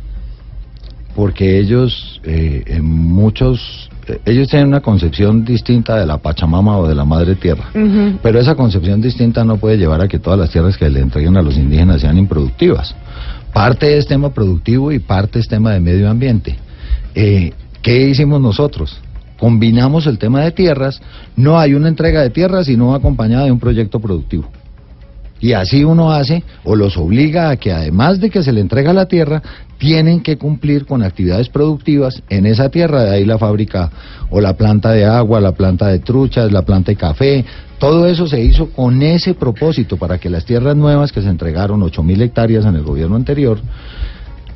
porque 1.15 1.59
ellos 1.59 2.21
eh, 2.23 2.63
en 2.67 2.85
muchos 2.85 3.89
ellos 4.25 4.47
tienen 4.47 4.67
una 4.69 4.81
concepción 4.81 5.43
distinta 5.43 5.95
de 5.95 6.05
la 6.05 6.17
Pachamama 6.17 6.77
o 6.77 6.87
de 6.87 6.95
la 6.95 7.05
Madre 7.05 7.35
Tierra, 7.35 7.65
pero 8.23 8.39
esa 8.39 8.55
concepción 8.55 9.01
distinta 9.01 9.43
no 9.43 9.57
puede 9.57 9.77
llevar 9.77 10.01
a 10.01 10.07
que 10.07 10.19
todas 10.19 10.39
las 10.39 10.49
tierras 10.49 10.77
que 10.77 10.89
le 10.89 10.99
entreguen 10.99 11.37
a 11.37 11.41
los 11.41 11.57
indígenas 11.57 12.01
sean 12.01 12.17
improductivas. 12.17 12.95
Parte 13.53 13.97
es 13.97 14.07
tema 14.07 14.33
productivo 14.33 14.91
y 14.91 14.99
parte 14.99 15.39
es 15.39 15.47
tema 15.47 15.73
de 15.73 15.79
medio 15.79 16.09
ambiente. 16.09 16.57
Eh, 17.15 17.53
¿Qué 17.81 18.09
hicimos 18.09 18.41
nosotros? 18.41 19.01
Combinamos 19.37 20.05
el 20.05 20.17
tema 20.17 20.41
de 20.41 20.51
tierras, 20.51 21.01
no 21.35 21.59
hay 21.59 21.73
una 21.73 21.87
entrega 21.87 22.21
de 22.21 22.29
tierras 22.29 22.65
sino 22.65 22.93
acompañada 22.93 23.45
de 23.45 23.51
un 23.51 23.59
proyecto 23.59 23.99
productivo. 23.99 24.49
Y 25.41 25.53
así 25.53 25.85
uno 25.85 26.11
hace 26.11 26.43
o 26.65 26.75
los 26.75 26.97
obliga 26.97 27.49
a 27.49 27.55
que 27.55 27.71
además 27.71 28.19
de 28.19 28.29
que 28.29 28.43
se 28.43 28.51
le 28.51 28.59
entrega 28.59 28.91
la 28.91 29.05
tierra, 29.05 29.41
tienen 29.77 30.21
que 30.21 30.37
cumplir 30.37 30.85
con 30.85 31.01
actividades 31.01 31.47
productivas 31.47 32.21
en 32.29 32.45
esa 32.45 32.69
tierra, 32.69 33.03
de 33.03 33.15
ahí 33.15 33.25
la 33.25 33.37
fábrica 33.37 33.89
o 34.29 34.41
la 34.41 34.57
planta 34.57 34.91
de 34.91 35.05
agua, 35.05 35.39
la 35.39 35.53
planta 35.53 35.87
de 35.87 35.99
truchas, 35.99 36.51
la 36.51 36.63
planta 36.63 36.91
de 36.91 36.97
café, 36.97 37.45
todo 37.79 38.05
eso 38.07 38.27
se 38.27 38.41
hizo 38.41 38.69
con 38.71 39.01
ese 39.01 39.33
propósito 39.33 39.97
para 39.97 40.17
que 40.19 40.29
las 40.29 40.45
tierras 40.45 40.75
nuevas 40.75 41.11
que 41.11 41.21
se 41.21 41.29
entregaron, 41.29 41.81
8.000 41.81 42.21
hectáreas 42.21 42.65
en 42.65 42.75
el 42.75 42.83
gobierno 42.83 43.15
anterior, 43.15 43.59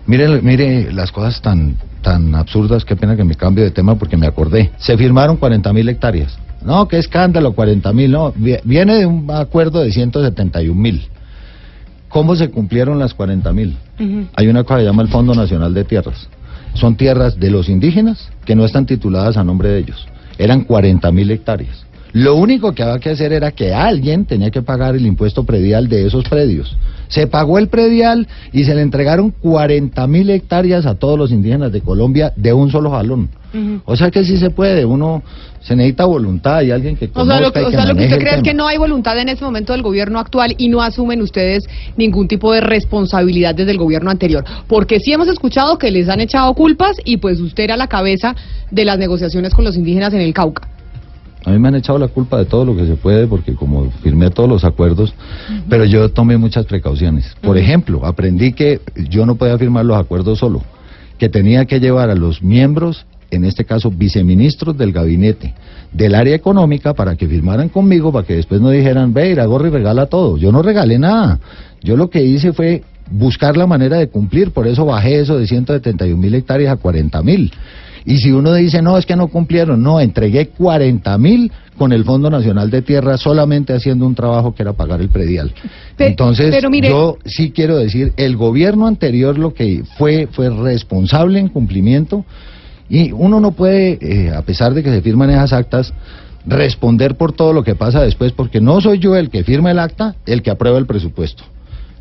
Mire, 0.05 0.41
mire 0.41 0.91
las 0.91 1.13
cosas 1.13 1.41
tan, 1.41 1.77
tan 2.01 2.35
absurdas, 2.35 2.83
qué 2.83 2.97
pena 2.97 3.15
que 3.15 3.23
me 3.23 3.35
cambie 3.35 3.63
de 3.63 3.71
tema 3.71 3.95
porque 3.97 4.17
me 4.17 4.27
acordé. 4.27 4.71
Se 4.77 4.97
firmaron 4.97 5.37
40 5.37 5.71
mil 5.71 5.87
hectáreas. 5.87 6.37
No, 6.65 6.89
qué 6.89 6.97
escándalo, 6.97 7.53
40 7.53 7.93
mil, 7.93 8.11
no. 8.11 8.33
vi- 8.35 8.57
Viene 8.65 8.95
de 8.95 9.05
un 9.05 9.31
acuerdo 9.31 9.79
de 9.81 9.93
171 9.93 10.75
mil. 10.79 11.07
¿Cómo 12.09 12.35
se 12.35 12.49
cumplieron 12.49 12.99
las 12.99 13.13
40 13.13 13.53
mil? 13.53 13.77
Ujú. 13.97 14.27
Hay 14.35 14.47
una 14.47 14.63
cosa 14.65 14.75
que 14.79 14.81
se 14.81 14.87
llama 14.87 15.03
el 15.03 15.07
Fondo 15.07 15.33
Nacional 15.33 15.73
de 15.73 15.85
Tierras. 15.85 16.27
Son 16.73 16.95
tierras 16.97 17.39
de 17.39 17.49
los 17.49 17.69
indígenas 17.69 18.29
que 18.43 18.55
no 18.55 18.65
están 18.65 18.85
tituladas 18.85 19.37
a 19.37 19.43
nombre 19.45 19.69
de 19.69 19.79
ellos. 19.79 20.05
Eran 20.37 20.65
40 20.65 21.11
mil 21.13 21.31
hectáreas. 21.31 21.85
Lo 22.13 22.35
único 22.35 22.73
que 22.73 22.83
había 22.83 22.99
que 22.99 23.09
hacer 23.09 23.33
era 23.33 23.51
que 23.51 23.73
alguien 23.73 24.25
tenía 24.25 24.51
que 24.51 24.61
pagar 24.61 24.95
el 24.95 25.05
impuesto 25.05 25.43
predial 25.45 25.89
de 25.89 26.05
esos 26.05 26.23
predios. 26.29 26.77
Se 27.07 27.25
pagó 27.25 27.57
el 27.57 27.69
predial 27.69 28.27
y 28.51 28.63
se 28.63 28.75
le 28.75 28.81
entregaron 28.81 29.31
40 29.31 30.05
mil 30.07 30.29
hectáreas 30.29 30.85
a 30.85 30.95
todos 30.95 31.17
los 31.17 31.31
indígenas 31.31 31.71
de 31.71 31.81
Colombia 31.81 32.31
de 32.35 32.53
un 32.53 32.71
solo 32.71 32.91
jalón. 32.91 33.29
O 33.85 33.95
sea 33.95 34.09
que 34.09 34.23
sí 34.25 34.37
se 34.37 34.49
puede, 34.49 34.83
uno 34.83 35.21
se 35.61 35.75
necesita 35.75 36.05
voluntad 36.05 36.61
y 36.61 36.71
alguien 36.71 36.95
que 36.95 37.05
O 37.05 37.11
conozca 37.11 37.37
sea, 37.37 37.41
lo 37.41 37.53
que, 37.53 37.59
o 37.61 37.71
sea, 37.71 37.85
lo 37.85 37.95
que 37.95 38.03
usted 38.05 38.19
cree 38.19 38.35
es 38.35 38.41
que 38.41 38.53
no 38.55 38.67
hay 38.67 38.77
voluntad 38.77 39.17
en 39.19 39.29
este 39.29 39.45
momento 39.45 39.73
del 39.73 39.83
gobierno 39.83 40.19
actual 40.19 40.55
y 40.57 40.69
no 40.69 40.81
asumen 40.81 41.21
ustedes 41.21 41.63
ningún 41.95 42.27
tipo 42.27 42.51
de 42.51 42.61
responsabilidad 42.61 43.53
desde 43.53 43.71
el 43.71 43.77
gobierno 43.77 44.09
anterior. 44.09 44.43
Porque 44.67 44.99
sí 44.99 45.13
hemos 45.13 45.27
escuchado 45.27 45.77
que 45.77 45.91
les 45.91 46.09
han 46.09 46.19
echado 46.19 46.53
culpas 46.55 46.97
y 47.05 47.17
pues 47.17 47.39
usted 47.39 47.63
era 47.63 47.77
la 47.77 47.87
cabeza 47.87 48.35
de 48.71 48.85
las 48.85 48.97
negociaciones 48.97 49.53
con 49.53 49.63
los 49.63 49.75
indígenas 49.77 50.13
en 50.13 50.21
el 50.21 50.33
Cauca. 50.33 50.72
A 51.45 51.51
mí 51.51 51.59
me 51.59 51.67
han 51.67 51.75
echado 51.75 51.99
la 51.99 52.07
culpa 52.07 52.37
de 52.37 52.45
todo 52.45 52.65
lo 52.65 52.75
que 52.75 52.85
se 52.85 52.95
puede 52.95 53.27
porque 53.27 53.53
como 53.53 53.91
firmé 54.01 54.29
todos 54.29 54.49
los 54.49 54.63
acuerdos, 54.63 55.13
pero 55.69 55.85
yo 55.85 56.09
tomé 56.09 56.37
muchas 56.37 56.65
precauciones. 56.65 57.35
Por 57.41 57.57
ejemplo, 57.57 58.05
aprendí 58.05 58.53
que 58.53 58.79
yo 59.09 59.25
no 59.25 59.35
podía 59.35 59.57
firmar 59.57 59.85
los 59.85 59.97
acuerdos 59.97 60.39
solo, 60.39 60.61
que 61.17 61.29
tenía 61.29 61.65
que 61.65 61.79
llevar 61.79 62.09
a 62.09 62.15
los 62.15 62.41
miembros, 62.41 63.05
en 63.29 63.45
este 63.45 63.65
caso 63.65 63.91
viceministros 63.91 64.77
del 64.77 64.91
gabinete 64.91 65.53
del 65.93 66.15
área 66.15 66.35
económica 66.35 66.93
para 66.93 67.15
que 67.15 67.27
firmaran 67.27 67.69
conmigo, 67.69 68.11
para 68.11 68.25
que 68.25 68.35
después 68.35 68.59
no 68.59 68.69
dijeran, 68.69 69.13
ve, 69.13 69.31
Iragorri 69.31 69.69
regala 69.69 70.07
todo. 70.07 70.37
Yo 70.37 70.51
no 70.51 70.61
regalé 70.61 70.97
nada. 70.97 71.39
Yo 71.81 71.95
lo 71.95 72.09
que 72.09 72.23
hice 72.23 72.51
fue 72.53 72.83
buscar 73.11 73.57
la 73.57 73.67
manera 73.67 73.97
de 73.97 74.07
cumplir, 74.07 74.51
por 74.51 74.67
eso 74.67 74.85
bajé 74.85 75.19
eso 75.19 75.37
de 75.37 75.45
171 75.45 76.17
mil 76.17 76.33
hectáreas 76.33 76.73
a 76.73 76.77
40 76.77 77.21
mil. 77.21 77.51
Y 78.05 78.17
si 78.17 78.31
uno 78.31 78.53
dice, 78.53 78.81
no, 78.81 78.97
es 78.97 79.05
que 79.05 79.15
no 79.15 79.27
cumplieron, 79.27 79.81
no, 79.81 79.99
entregué 80.01 80.47
40 80.49 81.17
mil 81.17 81.51
con 81.77 81.93
el 81.93 82.03
Fondo 82.03 82.29
Nacional 82.29 82.69
de 82.69 82.81
Tierra 82.81 83.17
solamente 83.17 83.73
haciendo 83.73 84.05
un 84.05 84.13
trabajo 84.13 84.53
que 84.53 84.61
era 84.63 84.73
pagar 84.73 84.99
el 85.01 85.09
predial. 85.09 85.53
Pe- 85.95 86.07
Entonces, 86.07 86.53
pero 86.53 86.69
mire- 86.69 86.89
yo 86.89 87.17
sí 87.25 87.51
quiero 87.51 87.77
decir, 87.77 88.11
el 88.17 88.35
gobierno 88.35 88.87
anterior 88.87 89.37
lo 89.37 89.53
que 89.53 89.83
fue, 89.97 90.27
fue 90.31 90.49
responsable 90.49 91.39
en 91.39 91.47
cumplimiento 91.47 92.25
y 92.89 93.11
uno 93.13 93.39
no 93.39 93.51
puede, 93.53 93.97
eh, 94.01 94.31
a 94.35 94.41
pesar 94.41 94.73
de 94.73 94.83
que 94.83 94.89
se 94.91 95.01
firman 95.01 95.29
esas 95.29 95.53
actas, 95.53 95.93
responder 96.45 97.15
por 97.15 97.31
todo 97.31 97.53
lo 97.53 97.63
que 97.63 97.75
pasa 97.75 98.01
después, 98.01 98.33
porque 98.33 98.59
no 98.59 98.81
soy 98.81 98.99
yo 98.99 99.15
el 99.15 99.29
que 99.29 99.43
firma 99.43 99.71
el 99.71 99.79
acta, 99.79 100.15
el 100.25 100.41
que 100.41 100.51
aprueba 100.51 100.77
el 100.77 100.85
presupuesto. 100.85 101.43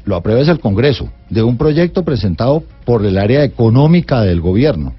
Lo 0.04 0.16
aprueba 0.16 0.40
es 0.40 0.48
el 0.48 0.58
Congreso, 0.58 1.08
de 1.30 1.44
un 1.44 1.56
proyecto 1.56 2.02
presentado 2.04 2.64
por 2.84 3.06
el 3.06 3.18
área 3.18 3.44
económica 3.44 4.22
del 4.22 4.40
gobierno. 4.40 4.94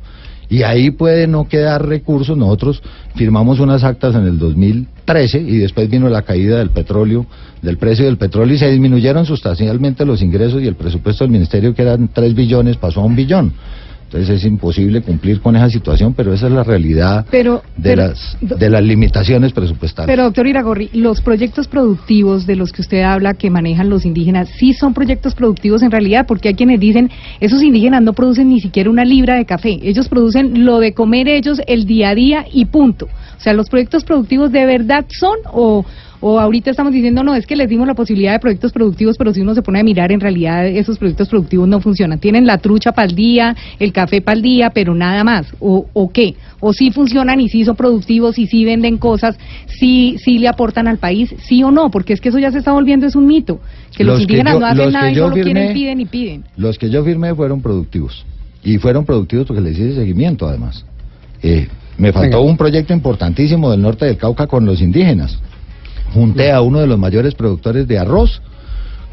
Y 0.49 0.63
ahí 0.63 0.91
puede 0.91 1.27
no 1.27 1.47
quedar 1.47 1.87
recursos. 1.87 2.37
Nosotros 2.37 2.81
firmamos 3.15 3.59
unas 3.59 3.83
actas 3.83 4.15
en 4.15 4.25
el 4.25 4.39
2013 4.39 5.39
y 5.39 5.57
después 5.57 5.89
vino 5.89 6.09
la 6.09 6.23
caída 6.23 6.59
del 6.59 6.69
petróleo, 6.69 7.25
del 7.61 7.77
precio 7.77 8.05
del 8.05 8.17
petróleo 8.17 8.55
y 8.55 8.59
se 8.59 8.69
disminuyeron 8.69 9.25
sustancialmente 9.25 10.05
los 10.05 10.21
ingresos 10.21 10.61
y 10.61 10.67
el 10.67 10.75
presupuesto 10.75 11.23
del 11.23 11.31
ministerio 11.31 11.73
que 11.73 11.81
eran 11.81 12.09
3 12.13 12.35
billones 12.35 12.77
pasó 12.77 13.01
a 13.01 13.05
un 13.05 13.15
billón. 13.15 13.53
Entonces 14.13 14.41
es 14.41 14.45
imposible 14.45 15.01
cumplir 15.01 15.41
con 15.41 15.55
esa 15.55 15.71
situación, 15.71 16.13
pero 16.13 16.33
esa 16.33 16.45
es 16.45 16.53
la 16.53 16.63
realidad 16.63 17.25
Pero- 17.31 17.63
de, 17.75 17.89
pero- 17.95 18.01
las, 18.09 18.37
de 18.41 18.69
las 18.69 18.83
limitaciones 18.83 19.53
presupuestarias. 19.53 20.05
Pero, 20.13 20.25
doctor 20.25 20.45
Iragorri, 20.45 20.91
los 20.93 21.19
proyectos 21.21 21.67
productivos 21.67 22.45
de 22.45 22.55
los 22.55 22.71
que 22.71 22.81
usted 22.83 23.01
habla 23.01 23.33
que 23.33 23.49
manejan 23.49 23.89
los 23.89 24.05
indígenas, 24.05 24.49
sí 24.59 24.73
son 24.73 24.93
proyectos 24.93 25.33
productivos 25.33 25.81
en 25.81 25.89
realidad, 25.89 26.27
porque 26.27 26.49
hay 26.49 26.53
quienes 26.53 26.79
dicen, 26.79 27.09
esos 27.39 27.63
indígenas 27.63 28.03
no 28.03 28.13
producen 28.13 28.49
ni 28.49 28.61
siquiera 28.61 28.87
una 28.91 29.03
libra 29.03 29.33
de 29.33 29.45
café, 29.45 29.79
ellos 29.81 30.07
producen 30.09 30.63
lo 30.63 30.77
de 30.77 30.93
comer 30.93 31.27
ellos 31.27 31.59
el 31.65 31.85
día 31.85 32.09
a 32.09 32.15
día 32.15 32.45
y 32.53 32.65
punto. 32.65 33.05
O 33.05 33.39
sea, 33.41 33.53
¿los 33.53 33.67
proyectos 33.67 34.03
productivos 34.03 34.51
de 34.51 34.67
verdad 34.67 35.05
son 35.09 35.37
o, 35.51 35.83
o 36.25 36.39
ahorita 36.39 36.71
estamos 36.71 36.93
diciendo, 36.93 37.21
no, 37.21 37.35
es 37.35 37.45
que 37.45 37.57
les 37.57 37.67
dimos 37.67 37.85
la 37.85 37.95
posibilidad 37.95 38.31
de 38.31 38.39
proyectos 38.39 38.71
productivos, 38.71 39.17
pero 39.17 39.33
si 39.33 39.41
uno 39.41 39.53
se 39.55 39.61
pone 39.61 39.81
a 39.81 39.83
mirar, 39.83 40.09
en 40.13 40.21
realidad 40.21 40.65
esos 40.65 40.97
proyectos 40.97 41.27
productivos 41.27 41.67
no 41.67 41.81
funcionan. 41.81 42.17
Tienen 42.17 42.45
la 42.47 42.59
trucha 42.59 42.93
para 42.93 43.09
el 43.09 43.13
día, 43.15 43.57
el 43.77 43.91
café 43.91 44.21
para 44.21 44.37
el 44.37 44.41
día, 44.41 44.69
pero 44.69 44.95
nada 44.95 45.25
más. 45.25 45.47
¿O, 45.59 45.85
¿O 45.91 46.11
qué? 46.13 46.35
¿O 46.61 46.71
sí 46.71 46.91
funcionan 46.91 47.41
y 47.41 47.49
sí 47.49 47.65
son 47.65 47.75
productivos 47.75 48.39
y 48.39 48.47
sí 48.47 48.63
venden 48.63 48.97
cosas, 48.99 49.37
sí, 49.67 50.15
sí 50.23 50.39
le 50.39 50.47
aportan 50.47 50.87
al 50.87 50.97
país, 50.97 51.35
sí 51.39 51.61
o 51.61 51.71
no? 51.71 51.91
Porque 51.91 52.13
es 52.13 52.21
que 52.21 52.29
eso 52.29 52.39
ya 52.39 52.51
se 52.51 52.59
está 52.59 52.71
volviendo, 52.71 53.05
es 53.05 53.17
un 53.17 53.27
mito. 53.27 53.59
Que 53.93 54.05
los, 54.05 54.19
Los 54.19 54.25
que 54.27 54.33
indígenas 54.33 54.53
yo- 54.53 54.59
no 54.61 54.65
hacen 54.67 54.91
nada 54.93 55.11
y 55.11 55.15
solo 55.15 55.33
quieren, 55.33 55.57
firmé- 55.57 55.73
piden 55.73 55.99
y 55.99 56.05
piden. 56.05 56.43
Los 56.55 56.77
que 56.77 56.89
yo 56.89 57.03
firmé 57.03 57.35
fueron 57.35 57.61
productivos. 57.61 58.25
Y 58.63 58.77
fueron 58.77 59.03
productivos 59.03 59.45
porque 59.45 59.61
les 59.61 59.77
hice 59.77 59.93
seguimiento, 59.95 60.47
además. 60.47 60.85
Eh, 61.41 61.67
me 61.97 62.13
faltó 62.13 62.37
Venga. 62.37 62.49
un 62.49 62.55
proyecto 62.55 62.93
importantísimo 62.93 63.69
del 63.71 63.81
norte 63.81 64.05
del 64.05 64.15
Cauca 64.15 64.47
con 64.47 64.65
los 64.65 64.81
indígenas. 64.81 65.37
Junté 66.13 66.51
a 66.51 66.61
uno 66.61 66.79
de 66.79 66.87
los 66.87 66.99
mayores 66.99 67.35
productores 67.35 67.87
de 67.87 67.97
arroz 67.97 68.41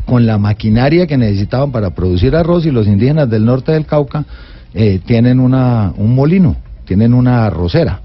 con 0.07 0.27
la 0.27 0.39
maquinaria 0.39 1.07
que 1.07 1.17
necesitaban 1.17 1.71
para 1.73 1.91
producir 1.91 2.35
arroz 2.35 2.67
y 2.67 2.71
los 2.71 2.87
indígenas 2.87 3.31
del 3.31 3.45
norte 3.45 3.73
del 3.73 3.87
Cauca 3.87 4.25
eh, 4.75 5.01
tienen 5.05 5.41
una, 5.41 5.93
un 5.97 6.15
molino, 6.15 6.57
tienen 6.85 7.15
una 7.15 7.47
arrocera. 7.47 8.01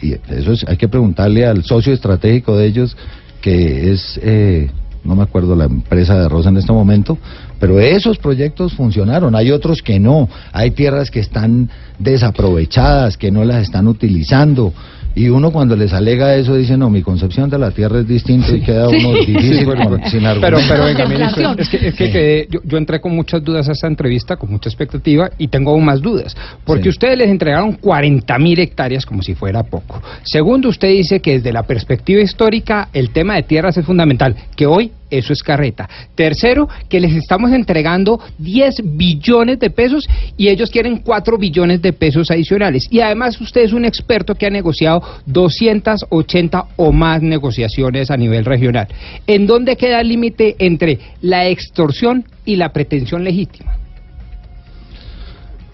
Y 0.00 0.12
eso 0.12 0.52
es, 0.52 0.64
hay 0.68 0.76
que 0.76 0.88
preguntarle 0.88 1.46
al 1.46 1.64
socio 1.64 1.92
estratégico 1.92 2.56
de 2.56 2.66
ellos, 2.66 2.96
que 3.40 3.92
es, 3.92 4.20
eh, 4.22 4.70
no 5.04 5.16
me 5.16 5.22
acuerdo 5.24 5.56
la 5.56 5.64
empresa 5.64 6.16
de 6.16 6.26
arroz 6.26 6.46
en 6.46 6.56
este 6.56 6.72
momento, 6.72 7.18
pero 7.58 7.80
esos 7.80 8.18
proyectos 8.18 8.74
funcionaron. 8.74 9.34
Hay 9.34 9.50
otros 9.50 9.82
que 9.82 9.98
no. 9.98 10.28
Hay 10.52 10.70
tierras 10.70 11.10
que 11.10 11.20
están 11.20 11.70
desaprovechadas, 11.98 13.16
que 13.16 13.30
no 13.30 13.44
las 13.44 13.62
están 13.62 13.88
utilizando. 13.88 14.72
Y 15.18 15.28
uno 15.30 15.50
cuando 15.50 15.74
les 15.74 15.92
alega 15.92 16.36
eso 16.36 16.54
dice, 16.54 16.76
no, 16.76 16.90
mi 16.90 17.02
concepción 17.02 17.50
de 17.50 17.58
la 17.58 17.72
tierra 17.72 17.98
es 18.00 18.06
distinta 18.06 18.52
y 18.54 18.60
queda 18.60 18.88
uno 18.88 19.14
difícil 19.14 19.58
Sí, 19.58 19.64
bueno, 19.64 19.88
con- 19.88 20.04
sin 20.04 20.20
pero, 20.20 20.30
argumentos. 20.30 20.64
pero 20.68 20.84
venga, 20.84 21.06
ministro, 21.06 21.54
es 21.58 21.68
que, 21.68 21.88
es 21.88 21.94
que 21.96 22.46
Sí. 22.48 22.48
yo, 22.52 22.60
yo 22.64 22.78
entré 22.78 23.00
con 23.00 23.16
muchas 23.16 23.42
dudas 23.42 23.68
a 23.68 23.72
esta 23.72 23.88
entrevista, 23.88 24.36
con 24.36 24.48
mucha 24.50 24.68
expectativa, 24.68 25.28
y 25.36 25.48
tengo 25.48 25.72
aún 25.72 25.84
más 25.84 26.00
dudas. 26.00 26.36
Porque 26.64 26.84
Sí. 26.84 26.88
ustedes 26.90 27.18
les 27.18 27.28
entregaron 27.30 27.72
40 27.72 28.38
mil 28.38 28.60
hectáreas 28.60 29.04
como 29.04 29.22
si 29.22 29.34
fuera 29.34 29.64
poco. 29.64 30.00
Segundo, 30.22 30.68
usted 30.68 30.88
dice 30.90 31.18
que 31.18 31.32
desde 31.32 31.52
la 31.52 31.64
perspectiva 31.64 32.20
histórica 32.22 32.88
el 32.92 33.10
tema 33.10 33.34
de 33.34 33.42
tierras 33.42 33.76
es 33.76 33.84
fundamental, 33.84 34.36
que 34.54 34.66
hoy 34.66 34.92
eso 35.10 35.32
es 35.32 35.42
carreta. 35.42 35.88
Tercero, 36.14 36.68
que 36.88 37.00
les 37.00 37.14
estamos 37.14 37.52
entregando 37.52 38.20
10 38.38 38.96
billones 38.96 39.58
de 39.58 39.70
pesos 39.70 40.06
y 40.36 40.48
ellos 40.48 40.70
quieren 40.70 40.98
4 40.98 41.38
billones 41.38 41.82
de 41.82 41.92
pesos 41.92 42.30
adicionales. 42.30 42.86
Y 42.90 43.00
además 43.00 43.40
usted 43.40 43.62
es 43.62 43.72
un 43.72 43.84
experto 43.84 44.34
que 44.34 44.46
ha 44.46 44.50
negociado 44.50 45.02
280 45.26 46.64
o 46.76 46.92
más 46.92 47.22
negociaciones 47.22 48.10
a 48.10 48.16
nivel 48.16 48.44
regional. 48.44 48.88
¿En 49.26 49.46
dónde 49.46 49.76
queda 49.76 50.00
el 50.00 50.08
límite 50.08 50.56
entre 50.58 50.98
la 51.22 51.46
extorsión 51.48 52.24
y 52.44 52.56
la 52.56 52.72
pretensión 52.72 53.24
legítima? 53.24 53.76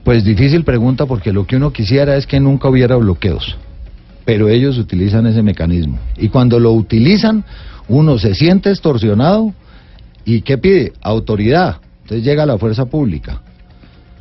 Pues 0.04 0.22
difícil 0.22 0.64
pregunta 0.64 1.06
porque 1.06 1.32
lo 1.32 1.46
que 1.46 1.56
uno 1.56 1.72
quisiera 1.72 2.16
es 2.16 2.26
que 2.26 2.38
nunca 2.38 2.68
hubiera 2.68 2.96
bloqueos, 2.96 3.56
pero 4.26 4.48
ellos 4.50 4.76
utilizan 4.76 5.26
ese 5.26 5.42
mecanismo. 5.42 5.98
Y 6.18 6.28
cuando 6.28 6.60
lo 6.60 6.72
utilizan, 6.72 7.42
uno 7.88 8.18
se 8.18 8.34
siente 8.34 8.70
extorsionado 8.70 9.52
y 10.24 10.40
¿qué 10.40 10.58
pide? 10.58 10.92
Autoridad. 11.02 11.76
Entonces 12.02 12.24
llega 12.24 12.46
la 12.46 12.58
fuerza 12.58 12.86
pública. 12.86 13.42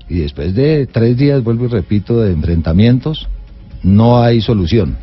Y 0.10 0.20
después 0.20 0.54
de 0.54 0.88
tres 0.88 1.18
días, 1.18 1.44
vuelvo 1.44 1.66
y 1.66 1.70
repito, 1.70 2.22
de 2.22 2.34
enfrentamientos, 2.34 3.28
no 3.84 4.22
hay 4.22 4.42
solución. 4.42 4.98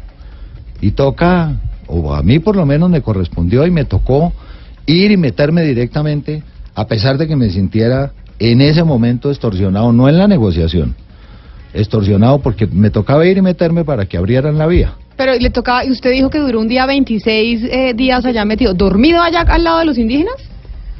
Y 0.80 0.92
toca, 0.92 1.61
o 1.86 2.14
a 2.14 2.22
mí 2.22 2.38
por 2.38 2.56
lo 2.56 2.66
menos 2.66 2.90
me 2.90 3.02
correspondió 3.02 3.66
y 3.66 3.70
me 3.70 3.84
tocó 3.84 4.32
ir 4.86 5.11
y 5.11 5.16
meterme 5.16 5.62
directamente, 5.62 6.42
a 6.74 6.86
pesar 6.86 7.18
de 7.18 7.26
que 7.26 7.36
me 7.36 7.50
sintiera 7.50 8.12
en 8.38 8.61
ese 8.61 8.84
momento 8.84 9.30
extorsionado, 9.30 9.92
no 9.92 10.08
en 10.08 10.18
la 10.18 10.26
negociación, 10.26 10.94
extorsionado 11.74 12.40
porque 12.40 12.66
me 12.66 12.90
tocaba 12.90 13.26
ir 13.26 13.38
y 13.38 13.42
meterme 13.42 13.84
para 13.84 14.06
que 14.06 14.16
abrieran 14.16 14.58
la 14.58 14.66
vía. 14.66 14.94
Pero 15.21 15.35
le 15.35 15.51
tocaba, 15.51 15.85
y 15.85 15.91
usted 15.91 16.12
dijo 16.12 16.31
que 16.31 16.39
duró 16.39 16.61
un 16.61 16.66
día 16.66 16.87
26 16.87 17.64
eh, 17.64 17.93
días 17.95 18.25
allá 18.25 18.47
metido. 18.47 18.73
¿Dormido 18.73 19.21
allá 19.21 19.43
al 19.43 19.62
lado 19.64 19.81
de 19.81 19.85
los 19.85 19.99
indígenas? 19.99 20.37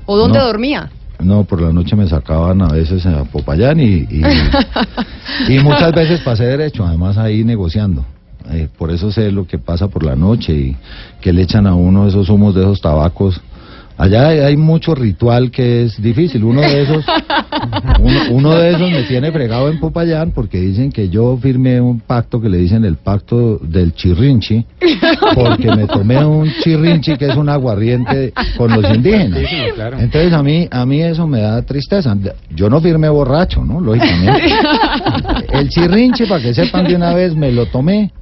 ¿O 0.05 0.18
dónde 0.18 0.39
No. 0.39 0.45
dormía? 0.45 0.91
No, 1.21 1.45
por 1.45 1.62
la 1.62 1.73
noche 1.73 1.97
me 1.97 2.07
sacaban 2.07 2.61
a 2.61 2.68
veces 2.68 3.07
a 3.07 3.25
Popayán 3.25 3.81
y, 3.81 4.07
y, 4.11 4.21
y 5.49 5.59
muchas 5.61 5.93
veces 5.93 6.21
pasé 6.21 6.45
derecho, 6.45 6.85
además 6.85 7.16
ahí 7.16 7.45
negociando. 7.45 8.05
Eh, 8.51 8.68
por 8.77 8.91
eso 8.91 9.11
sé 9.11 9.33
lo 9.33 9.47
que 9.47 9.57
pasa 9.57 9.89
por 9.89 10.05
la 10.05 10.16
noche 10.16 10.53
y 10.53 10.77
que 11.23 11.33
le 11.33 11.41
echan 11.41 11.66
a 11.66 11.75
uno 11.75 12.07
esos 12.07 12.29
humos 12.29 12.55
de 12.55 12.61
esos 12.61 12.83
tabacos. 12.83 13.41
Allá 14.01 14.28
hay, 14.28 14.57
mucho 14.57 14.94
ritual 14.94 15.51
que 15.51 15.84
es 15.84 16.01
difícil. 16.01 16.42
Uno 16.42 16.62
de 16.62 16.82
esos, 16.84 17.05
uno, 18.01 18.20
uno 18.30 18.55
de 18.55 18.70
esos 18.70 18.90
me 18.90 19.03
tiene 19.03 19.30
fregado 19.30 19.68
en 19.68 19.78
Popayán 19.78 20.30
porque 20.30 20.59
dicen 20.59 20.90
que 20.90 21.11
yo 21.11 21.36
firmé 21.36 21.82
un 21.82 22.01
pacto 22.01 22.40
que 22.40 22.48
le 22.48 22.57
dicen 22.57 22.86
el 22.86 22.96
pacto 22.96 23.59
del 23.59 23.92
chirrinchi, 23.92 24.64
porque 25.34 25.76
me 25.76 25.86
tomé 25.86 26.24
un 26.24 26.51
chirrinchi 26.62 27.18
que 27.18 27.26
es 27.26 27.36
un 27.36 27.51
aguardiente 27.51 28.32
con 28.57 28.70
los 28.72 28.96
indígenas. 28.96 29.42
Entonces 29.98 30.32
a 30.32 30.42
mí 30.42 30.66
a 30.70 30.86
mí 30.86 31.03
eso 31.03 31.26
me 31.26 31.42
da 31.42 31.61
tristeza. 31.61 32.16
Yo 32.55 32.70
no 32.70 32.80
firmé 32.80 33.11
borracho, 33.11 33.62
¿no? 33.62 33.82
Lógicamente. 33.82 34.55
El 35.53 35.68
chirrinche, 35.68 36.26
para 36.26 36.40
que 36.40 36.55
sepan 36.55 36.86
de 36.86 36.96
una 36.96 37.12
vez, 37.12 37.36
me 37.36 37.53
lo 37.53 37.66
tomé 37.66 38.12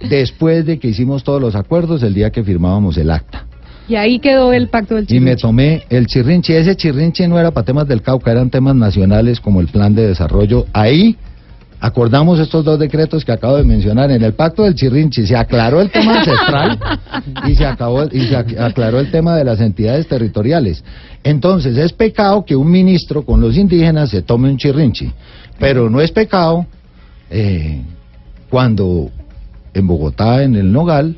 después 0.00 0.66
de 0.66 0.80
que 0.80 0.88
hicimos 0.88 1.22
todos 1.22 1.40
los 1.40 1.54
acuerdos 1.54 2.02
el 2.02 2.14
día 2.14 2.30
que 2.30 2.42
firmábamos 2.42 2.96
el 2.98 3.10
acta. 3.12 3.47
Y 3.88 3.96
ahí 3.96 4.18
quedó 4.18 4.52
el 4.52 4.68
pacto 4.68 4.96
del 4.96 5.06
Y 5.08 5.18
me 5.20 5.34
tomé 5.36 5.82
el 5.88 6.06
chirrinche. 6.06 6.58
Ese 6.58 6.76
chirrinche 6.76 7.26
no 7.26 7.38
era 7.38 7.50
para 7.50 7.64
temas 7.64 7.88
del 7.88 8.02
Cauca, 8.02 8.30
eran 8.30 8.50
temas 8.50 8.76
nacionales 8.76 9.40
como 9.40 9.60
el 9.60 9.68
plan 9.68 9.94
de 9.94 10.06
desarrollo. 10.06 10.66
Ahí 10.74 11.16
acordamos 11.80 12.38
estos 12.40 12.64
dos 12.64 12.78
decretos 12.78 13.24
que 13.24 13.32
acabo 13.32 13.56
de 13.56 13.64
mencionar. 13.64 14.10
En 14.10 14.22
el 14.22 14.34
pacto 14.34 14.64
del 14.64 14.74
chirrinche 14.74 15.26
se 15.26 15.36
aclaró 15.36 15.80
el 15.80 15.90
tema 15.90 16.18
ancestral 16.18 16.78
y 17.46 17.54
se, 17.54 17.64
acabó, 17.64 18.04
y 18.12 18.20
se 18.26 18.36
ac- 18.36 18.60
aclaró 18.60 19.00
el 19.00 19.10
tema 19.10 19.36
de 19.36 19.44
las 19.44 19.60
entidades 19.60 20.06
territoriales. 20.06 20.84
Entonces 21.24 21.76
es 21.78 21.92
pecado 21.92 22.44
que 22.44 22.56
un 22.56 22.70
ministro 22.70 23.22
con 23.22 23.40
los 23.40 23.56
indígenas 23.56 24.10
se 24.10 24.22
tome 24.22 24.50
un 24.50 24.58
chirrinche, 24.58 25.12
pero 25.58 25.88
no 25.88 26.00
es 26.00 26.10
pecado 26.10 26.66
eh, 27.30 27.80
cuando 28.50 29.10
en 29.72 29.86
Bogotá, 29.86 30.42
en 30.42 30.56
el 30.56 30.72
Nogal, 30.72 31.16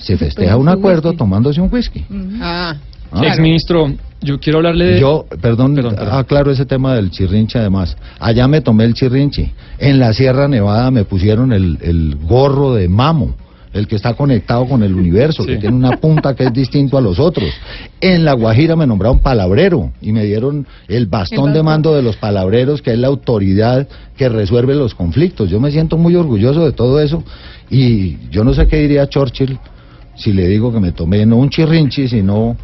se 0.00 0.16
festeja 0.16 0.56
un 0.56 0.68
acuerdo 0.68 1.12
tomándose 1.12 1.60
un 1.60 1.72
whisky. 1.72 2.04
Ah. 2.40 2.74
Ah. 3.12 3.26
Exministro, 3.26 3.92
yo 4.20 4.38
quiero 4.38 4.58
hablarle 4.58 4.84
de... 4.84 5.00
Yo, 5.00 5.26
perdón, 5.40 5.74
Perdón, 5.74 5.96
perdón. 5.96 6.18
aclaro 6.18 6.52
ese 6.52 6.64
tema 6.64 6.94
del 6.94 7.10
chirrinche 7.10 7.58
además. 7.58 7.96
Allá 8.20 8.46
me 8.46 8.60
tomé 8.60 8.84
el 8.84 8.94
chirrinche. 8.94 9.52
En 9.78 9.98
la 9.98 10.12
Sierra 10.12 10.46
Nevada 10.46 10.90
me 10.92 11.04
pusieron 11.04 11.52
el, 11.52 11.78
el 11.82 12.16
gorro 12.22 12.74
de 12.74 12.88
mamo, 12.88 13.34
el 13.72 13.88
que 13.88 13.96
está 13.96 14.14
conectado 14.14 14.66
con 14.66 14.84
el 14.84 14.94
universo, 14.94 15.44
que 15.44 15.56
tiene 15.56 15.74
una 15.74 15.96
punta 15.96 16.34
que 16.36 16.44
es 16.44 16.52
distinto 16.52 16.98
a 16.98 17.00
los 17.00 17.18
otros. 17.18 17.48
En 18.00 18.24
La 18.24 18.34
Guajira 18.34 18.76
me 18.76 18.86
nombraron 18.86 19.18
palabrero 19.20 19.90
y 20.00 20.12
me 20.12 20.24
dieron 20.24 20.66
el 20.86 21.06
bastón 21.06 21.52
de 21.52 21.62
mando 21.64 21.94
de 21.94 22.02
los 22.02 22.16
palabreros, 22.16 22.82
que 22.82 22.92
es 22.92 22.98
la 22.98 23.08
autoridad 23.08 23.88
que 24.16 24.28
resuelve 24.28 24.74
los 24.76 24.94
conflictos. 24.94 25.50
Yo 25.50 25.58
me 25.60 25.70
siento 25.72 25.96
muy 25.96 26.14
orgulloso 26.14 26.64
de 26.64 26.72
todo 26.72 27.00
eso 27.00 27.24
y 27.70 28.18
yo 28.30 28.44
no 28.44 28.54
sé 28.54 28.68
qué 28.68 28.76
diría 28.76 29.08
Churchill 29.08 29.58
si 30.20 30.32
le 30.32 30.46
digo 30.46 30.72
que 30.72 30.80
me 30.80 30.92
tomé 30.92 31.24
no 31.26 31.36
un 31.36 31.48
chirrinche, 31.48 32.06
sino 32.08 32.56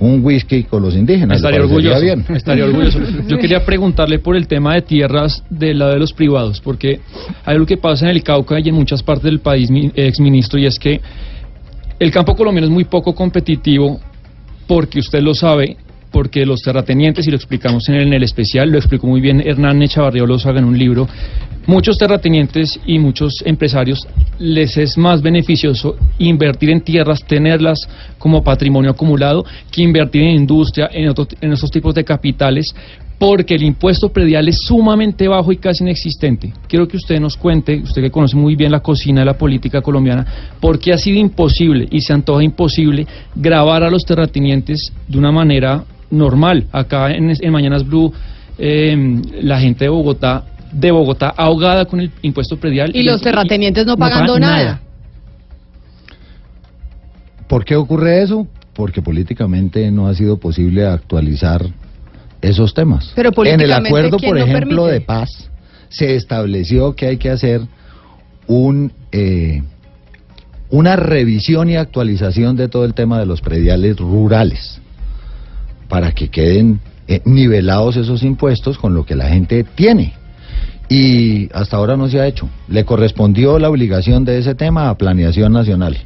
un 0.00 0.24
whisky 0.24 0.64
con 0.64 0.82
los 0.82 0.94
indígenas. 0.94 1.38
Estaría 1.38 1.60
¿Le 1.60 1.66
parecería 1.66 1.96
orgulloso. 1.96 2.24
bien? 2.24 2.36
Estaría 2.36 2.64
orgulloso. 2.64 3.00
Yo 3.26 3.38
quería 3.40 3.64
preguntarle 3.64 4.18
por 4.20 4.36
el 4.36 4.46
tema 4.46 4.74
de 4.74 4.82
tierras 4.82 5.42
del 5.50 5.78
lado 5.80 5.92
de 5.92 5.98
los 5.98 6.12
privados, 6.12 6.60
porque 6.60 7.00
hay 7.44 7.54
algo 7.54 7.66
que 7.66 7.76
pasa 7.76 8.08
en 8.08 8.16
el 8.16 8.22
Cauca 8.22 8.60
y 8.60 8.68
en 8.68 8.74
muchas 8.74 9.02
partes 9.02 9.24
del 9.24 9.40
país, 9.40 9.70
mi 9.70 9.90
ex 9.94 10.20
ministro, 10.20 10.58
y 10.58 10.66
es 10.66 10.78
que 10.78 11.00
el 11.98 12.10
campo 12.12 12.36
colombiano 12.36 12.66
es 12.66 12.72
muy 12.72 12.84
poco 12.84 13.14
competitivo 13.14 13.98
porque 14.68 15.00
usted 15.00 15.20
lo 15.20 15.34
sabe, 15.34 15.76
porque 16.12 16.46
los 16.46 16.62
terratenientes, 16.62 17.26
y 17.26 17.30
lo 17.30 17.36
explicamos 17.36 17.88
en 17.88 17.96
el, 17.96 18.06
en 18.08 18.12
el 18.12 18.22
especial, 18.22 18.70
lo 18.70 18.78
explicó 18.78 19.06
muy 19.06 19.20
bien 19.20 19.42
Hernán 19.44 19.82
Echavarría 19.82 20.24
Lozaga 20.24 20.60
en 20.60 20.66
un 20.66 20.78
libro, 20.78 21.08
muchos 21.68 21.98
terratenientes 21.98 22.80
y 22.86 22.98
muchos 22.98 23.42
empresarios 23.44 24.00
les 24.38 24.76
es 24.78 24.96
más 24.96 25.20
beneficioso 25.22 25.96
invertir 26.18 26.70
en 26.70 26.80
tierras, 26.80 27.22
tenerlas 27.24 27.78
como 28.18 28.42
patrimonio 28.42 28.90
acumulado, 28.90 29.44
que 29.70 29.82
invertir 29.82 30.22
en 30.22 30.30
industria, 30.30 30.88
en, 30.92 31.08
otro- 31.10 31.28
en 31.40 31.52
esos 31.52 31.70
tipos 31.70 31.94
de 31.94 32.04
capitales, 32.04 32.74
porque 33.18 33.54
el 33.56 33.64
impuesto 33.64 34.08
predial 34.08 34.48
es 34.48 34.60
sumamente 34.62 35.28
bajo 35.28 35.52
y 35.52 35.56
casi 35.58 35.82
inexistente. 35.84 36.52
Quiero 36.68 36.88
que 36.88 36.96
usted 36.96 37.20
nos 37.20 37.36
cuente, 37.36 37.76
usted 37.82 38.00
que 38.00 38.10
conoce 38.10 38.36
muy 38.36 38.56
bien 38.56 38.72
la 38.72 38.80
cocina 38.80 39.20
de 39.20 39.26
la 39.26 39.36
política 39.36 39.82
colombiana, 39.82 40.24
por 40.60 40.78
qué 40.78 40.92
ha 40.94 40.98
sido 40.98 41.18
imposible 41.18 41.86
y 41.90 42.00
se 42.00 42.12
antoja 42.14 42.42
imposible 42.42 43.06
grabar 43.34 43.82
a 43.82 43.90
los 43.90 44.04
terratenientes 44.06 44.90
de 45.06 45.18
una 45.18 45.32
manera 45.32 45.84
normal. 46.10 46.64
Acá 46.72 47.10
en, 47.10 47.30
en 47.38 47.52
Mañanas 47.52 47.84
Blue, 47.86 48.10
eh, 48.56 48.96
la 49.42 49.60
gente 49.60 49.84
de 49.84 49.90
Bogotá, 49.90 50.44
de 50.72 50.90
Bogotá 50.90 51.32
ahogada 51.36 51.84
con 51.84 52.00
el 52.00 52.10
impuesto 52.22 52.56
predial. 52.56 52.94
Y 52.94 53.02
los 53.02 53.20
terratenientes 53.20 53.86
no 53.86 53.96
pagando 53.96 54.34
pagan 54.34 54.40
nada. 54.40 54.80
¿Por 57.48 57.64
qué 57.64 57.76
ocurre 57.76 58.22
eso? 58.22 58.46
Porque 58.74 59.02
políticamente 59.02 59.90
no 59.90 60.06
ha 60.08 60.14
sido 60.14 60.38
posible 60.38 60.86
actualizar 60.86 61.64
esos 62.42 62.74
temas. 62.74 63.12
Pero 63.16 63.32
en 63.44 63.60
el 63.60 63.72
acuerdo, 63.72 64.18
¿quién 64.18 64.30
por 64.30 64.38
ejemplo, 64.38 64.84
permite? 64.84 64.92
de 64.92 65.00
paz, 65.00 65.50
se 65.88 66.14
estableció 66.14 66.94
que 66.94 67.06
hay 67.06 67.16
que 67.16 67.30
hacer 67.30 67.62
un 68.46 68.92
eh, 69.10 69.62
una 70.70 70.96
revisión 70.96 71.70
y 71.70 71.76
actualización 71.76 72.56
de 72.56 72.68
todo 72.68 72.84
el 72.84 72.94
tema 72.94 73.18
de 73.18 73.26
los 73.26 73.40
prediales 73.40 73.96
rurales 73.96 74.80
para 75.88 76.12
que 76.12 76.28
queden 76.28 76.80
eh, 77.06 77.22
nivelados 77.24 77.96
esos 77.96 78.22
impuestos 78.22 78.76
con 78.76 78.94
lo 78.94 79.06
que 79.06 79.16
la 79.16 79.28
gente 79.30 79.64
tiene. 79.64 80.12
Y 80.88 81.50
hasta 81.52 81.76
ahora 81.76 81.96
no 81.96 82.08
se 82.08 82.20
ha 82.20 82.26
hecho. 82.26 82.48
Le 82.68 82.84
correspondió 82.84 83.58
la 83.58 83.68
obligación 83.68 84.24
de 84.24 84.38
ese 84.38 84.54
tema 84.54 84.88
a 84.88 84.96
Planeación 84.96 85.52
Nacional. 85.52 85.98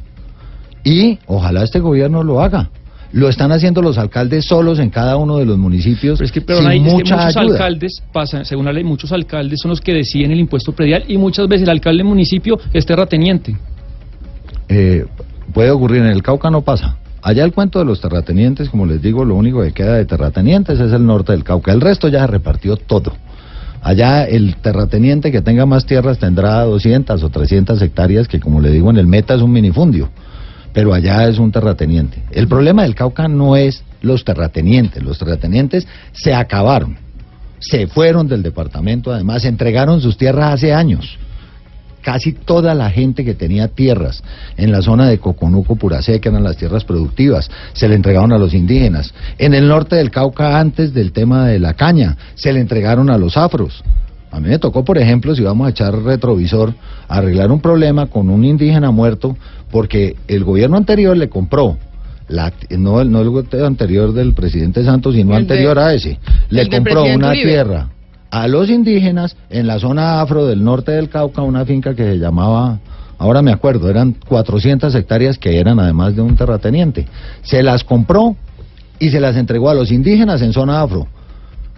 Y 0.83 1.19
ojalá 1.25 1.63
este 1.63 1.79
gobierno 1.79 2.23
lo 2.23 2.41
haga. 2.41 2.69
Lo 3.13 3.29
están 3.29 3.51
haciendo 3.51 3.81
los 3.81 3.97
alcaldes 3.97 4.45
solos 4.45 4.79
en 4.79 4.89
cada 4.89 5.17
uno 5.17 5.37
de 5.37 5.45
los 5.45 5.57
municipios 5.57 6.17
Pero 6.17 6.25
es 6.25 6.31
que, 6.31 6.41
pero 6.41 6.59
sin 6.59 6.67
hay, 6.67 6.79
es 6.79 6.83
que 6.83 6.91
mucha 6.91 7.15
muchos 7.15 7.37
ayuda. 7.37 7.53
alcaldes, 7.53 8.03
pasa, 8.11 8.43
según 8.43 8.65
la 8.65 8.73
ley, 8.73 8.83
muchos 8.83 9.11
alcaldes 9.11 9.59
son 9.61 9.69
los 9.69 9.81
que 9.81 9.93
deciden 9.93 10.31
el 10.31 10.39
impuesto 10.39 10.71
predial 10.71 11.03
y 11.07 11.17
muchas 11.17 11.47
veces 11.47 11.63
el 11.63 11.69
alcalde 11.69 11.99
del 11.99 12.07
municipio 12.07 12.59
es 12.73 12.85
terrateniente. 12.85 13.55
Eh, 14.67 15.05
puede 15.53 15.69
ocurrir 15.69 16.01
en 16.01 16.07
el 16.07 16.23
Cauca, 16.23 16.49
no 16.49 16.61
pasa. 16.61 16.97
Allá 17.21 17.45
el 17.45 17.53
cuento 17.53 17.77
de 17.79 17.85
los 17.85 18.01
terratenientes, 18.01 18.67
como 18.69 18.87
les 18.87 19.01
digo, 19.01 19.23
lo 19.23 19.35
único 19.35 19.61
que 19.61 19.71
queda 19.71 19.93
de 19.93 20.05
terratenientes 20.05 20.79
es 20.79 20.91
el 20.91 21.05
norte 21.05 21.33
del 21.33 21.43
Cauca. 21.43 21.71
El 21.71 21.81
resto 21.81 22.07
ya 22.07 22.21
se 22.21 22.27
repartió 22.27 22.75
todo. 22.77 23.13
Allá 23.83 24.23
el 24.23 24.55
terrateniente 24.55 25.31
que 25.31 25.41
tenga 25.41 25.65
más 25.65 25.85
tierras 25.85 26.17
tendrá 26.17 26.61
200 26.61 27.21
o 27.21 27.29
300 27.29 27.81
hectáreas, 27.81 28.27
que 28.27 28.39
como 28.39 28.61
le 28.61 28.71
digo 28.71 28.89
en 28.89 28.97
el 28.97 29.07
meta 29.07 29.33
es 29.35 29.41
un 29.41 29.51
minifundio. 29.51 30.09
Pero 30.71 30.93
allá 30.93 31.27
es 31.27 31.37
un 31.37 31.51
terrateniente. 31.51 32.23
El 32.31 32.47
problema 32.47 32.83
del 32.83 32.95
Cauca 32.95 33.27
no 33.27 33.55
es 33.57 33.83
los 34.01 34.23
terratenientes. 34.23 35.03
Los 35.03 35.19
terratenientes 35.19 35.85
se 36.13 36.33
acabaron. 36.33 36.97
Se 37.59 37.87
fueron 37.87 38.27
del 38.27 38.41
departamento, 38.41 39.11
además 39.11 39.45
entregaron 39.45 40.01
sus 40.01 40.17
tierras 40.17 40.53
hace 40.53 40.73
años 40.73 41.19
casi 42.03 42.33
toda 42.33 42.75
la 42.75 42.91
gente 42.91 43.25
que 43.25 43.33
tenía 43.33 43.69
tierras 43.69 44.21
en 44.57 44.71
la 44.71 44.81
zona 44.83 45.07
de 45.09 45.17
Coconuco, 45.17 45.75
Puracé, 45.77 46.19
que 46.19 46.29
eran 46.29 46.43
las 46.43 46.57
tierras 46.57 46.83
productivas, 46.83 47.49
se 47.73 47.87
le 47.87 47.95
entregaron 47.95 48.31
a 48.33 48.37
los 48.37 48.53
indígenas. 48.53 49.13
En 49.39 49.53
el 49.55 49.67
norte 49.67 49.95
del 49.95 50.11
Cauca, 50.11 50.59
antes 50.59 50.93
del 50.93 51.11
tema 51.13 51.47
de 51.47 51.57
la 51.59 51.73
caña, 51.73 52.17
se 52.35 52.53
le 52.53 52.59
entregaron 52.59 53.09
a 53.09 53.17
los 53.17 53.37
afros. 53.37 53.83
A 54.31 54.39
mí 54.39 54.49
me 54.49 54.59
tocó, 54.59 54.83
por 54.83 54.97
ejemplo, 54.97 55.33
si 55.35 55.43
vamos 55.43 55.67
a 55.67 55.69
echar 55.69 55.95
retrovisor, 55.95 56.73
arreglar 57.07 57.51
un 57.51 57.61
problema 57.61 58.07
con 58.07 58.29
un 58.29 58.43
indígena 58.43 58.91
muerto, 58.91 59.37
porque 59.71 60.15
el 60.27 60.43
gobierno 60.43 60.75
anterior 60.77 61.15
le 61.15 61.29
compró, 61.29 61.77
la, 62.27 62.51
no, 62.77 62.99
el- 63.01 63.11
no 63.11 63.21
el 63.21 63.29
gobierno 63.29 63.65
anterior 63.67 64.11
del 64.13 64.33
presidente 64.33 64.83
Santos, 64.83 65.13
sino 65.15 65.37
El 65.37 65.45
de- 65.47 65.53
anterior 65.53 65.77
a 65.79 65.93
ese, 65.93 66.19
le 66.49 66.61
compró 66.77 67.03
una 67.17 67.31
tierra 67.47 67.89
a 68.33 68.47
los 68.47 68.67
indígenas 68.71 69.37
en 69.51 69.67
la 69.67 69.77
zona 69.77 70.19
afro 70.19 70.47
del 70.47 70.63
norte 70.63 70.91
del 70.91 71.07
Cauca, 71.07 71.43
una 71.43 71.65
finca 71.65 71.93
que 71.93 72.03
se 72.03 72.17
llamaba, 72.17 72.79
ahora 73.19 73.43
me 73.43 73.51
acuerdo, 73.51 73.91
eran 73.91 74.15
400 74.27 74.95
hectáreas 74.95 75.37
que 75.37 75.59
eran 75.59 75.79
además 75.79 76.15
de 76.15 76.23
un 76.23 76.35
terrateniente. 76.35 77.05
Se 77.43 77.61
las 77.61 77.83
compró 77.83 78.35
y 78.97 79.11
se 79.11 79.19
las 79.19 79.35
entregó 79.35 79.69
a 79.69 79.75
los 79.75 79.91
indígenas 79.91 80.41
en 80.41 80.51
zona 80.51 80.81
afro. 80.81 81.05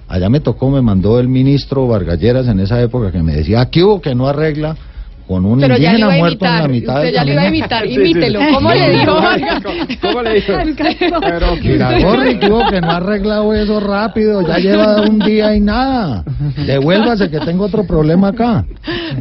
Allá 0.07 0.29
me 0.29 0.39
tocó, 0.39 0.69
me 0.69 0.81
mandó 0.81 1.19
el 1.19 1.27
ministro 1.27 1.89
Vargalleras 1.89 2.47
en 2.47 2.61
esa 2.61 2.81
época 2.81 3.11
que 3.11 3.21
me 3.21 3.35
decía, 3.35 3.59
aquí 3.59 3.83
hubo 3.83 3.99
que 3.99 4.15
no 4.15 4.25
arregla 4.25 4.77
con 5.27 5.45
un 5.45 5.59
Pero 5.59 5.77
ya 5.77 5.93
le 5.93 5.99
indígena 5.99 6.05
iba 6.05 6.13
a 6.13 6.17
muerto 6.17 6.45
en 6.45 6.51
la 6.51 6.65
imitar, 6.65 6.69
mitad 6.69 6.95
usted 6.95 7.05
del 7.05 7.13
ya 7.15 7.23
le 7.23 7.31
iba 7.31 7.41
a 7.41 7.45
camino. 7.45 7.57
imitar, 7.57 7.85
imítelo. 7.85 8.39
¿Cómo 8.53 8.73
le 8.73 8.89
dijo? 8.91 9.15
¿Cómo 10.01 10.21
le 10.21 10.33
dijo? 10.35 10.53
Pero, 11.21 11.55
Mira, 11.63 11.99
Gorri, 11.99 12.39
tuvo 12.39 12.69
que 12.69 12.81
no 12.81 12.91
ha 12.91 12.97
arreglado 12.97 13.53
eso 13.53 13.79
rápido, 13.79 14.41
ya 14.47 14.57
lleva 14.57 15.01
un 15.01 15.19
día 15.19 15.55
y 15.55 15.59
nada. 15.59 16.23
Devuélvase 16.65 17.29
que 17.29 17.39
tengo 17.39 17.65
otro 17.65 17.85
problema 17.87 18.29
acá. 18.29 18.65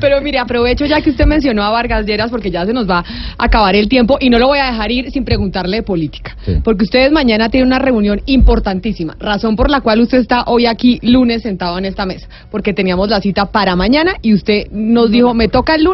Pero 0.01 0.21
mire, 0.21 0.39
aprovecho 0.39 0.85
ya 0.85 1.01
que 1.01 1.11
usted 1.11 1.27
mencionó 1.27 1.63
a 1.63 1.71
Vargas 1.71 2.05
Lleras 2.05 2.31
porque 2.31 2.51
ya 2.51 2.67
se 2.67 2.73
nos 2.73 2.89
va 2.89 2.99
a 2.99 3.45
acabar 3.45 3.75
el 3.75 3.89
tiempo 3.89 4.19
y 4.21 4.29
no 4.29 4.39
lo 4.39 4.49
voy 4.49 4.59
a 4.59 4.67
dejar 4.67 4.91
ir 4.91 5.11
sin 5.11 5.25
preguntarle 5.25 5.79
de 5.79 5.83
política. 5.83 6.37
Sí. 6.45 6.57
Porque 6.63 6.85
ustedes 6.85 7.13
mañana 7.13 7.49
tienen 7.49 7.69
una 7.69 7.79
reunión 7.79 8.21
importantísima, 8.27 9.17
razón 9.19 9.57
por 9.57 9.71
la 9.71 9.81
cual 9.81 10.01
usted 10.01 10.19
está 10.19 10.45
hoy 10.47 10.67
aquí 10.67 10.99
lunes 11.03 11.43
sentado 11.43 11.79
en 11.79 11.85
esta 11.85 12.05
mesa, 12.05 12.29
porque 12.51 12.73
teníamos 12.75 13.09
la 13.09 13.21
cita 13.21 13.47
para 13.47 13.77
mañana 13.77 14.15
y 14.21 14.35
usted 14.35 14.71
nos 14.71 15.11
dijo, 15.11 15.33
me 15.35 15.49
toca 15.49 15.75
el 15.77 15.85
lunes 15.85 15.93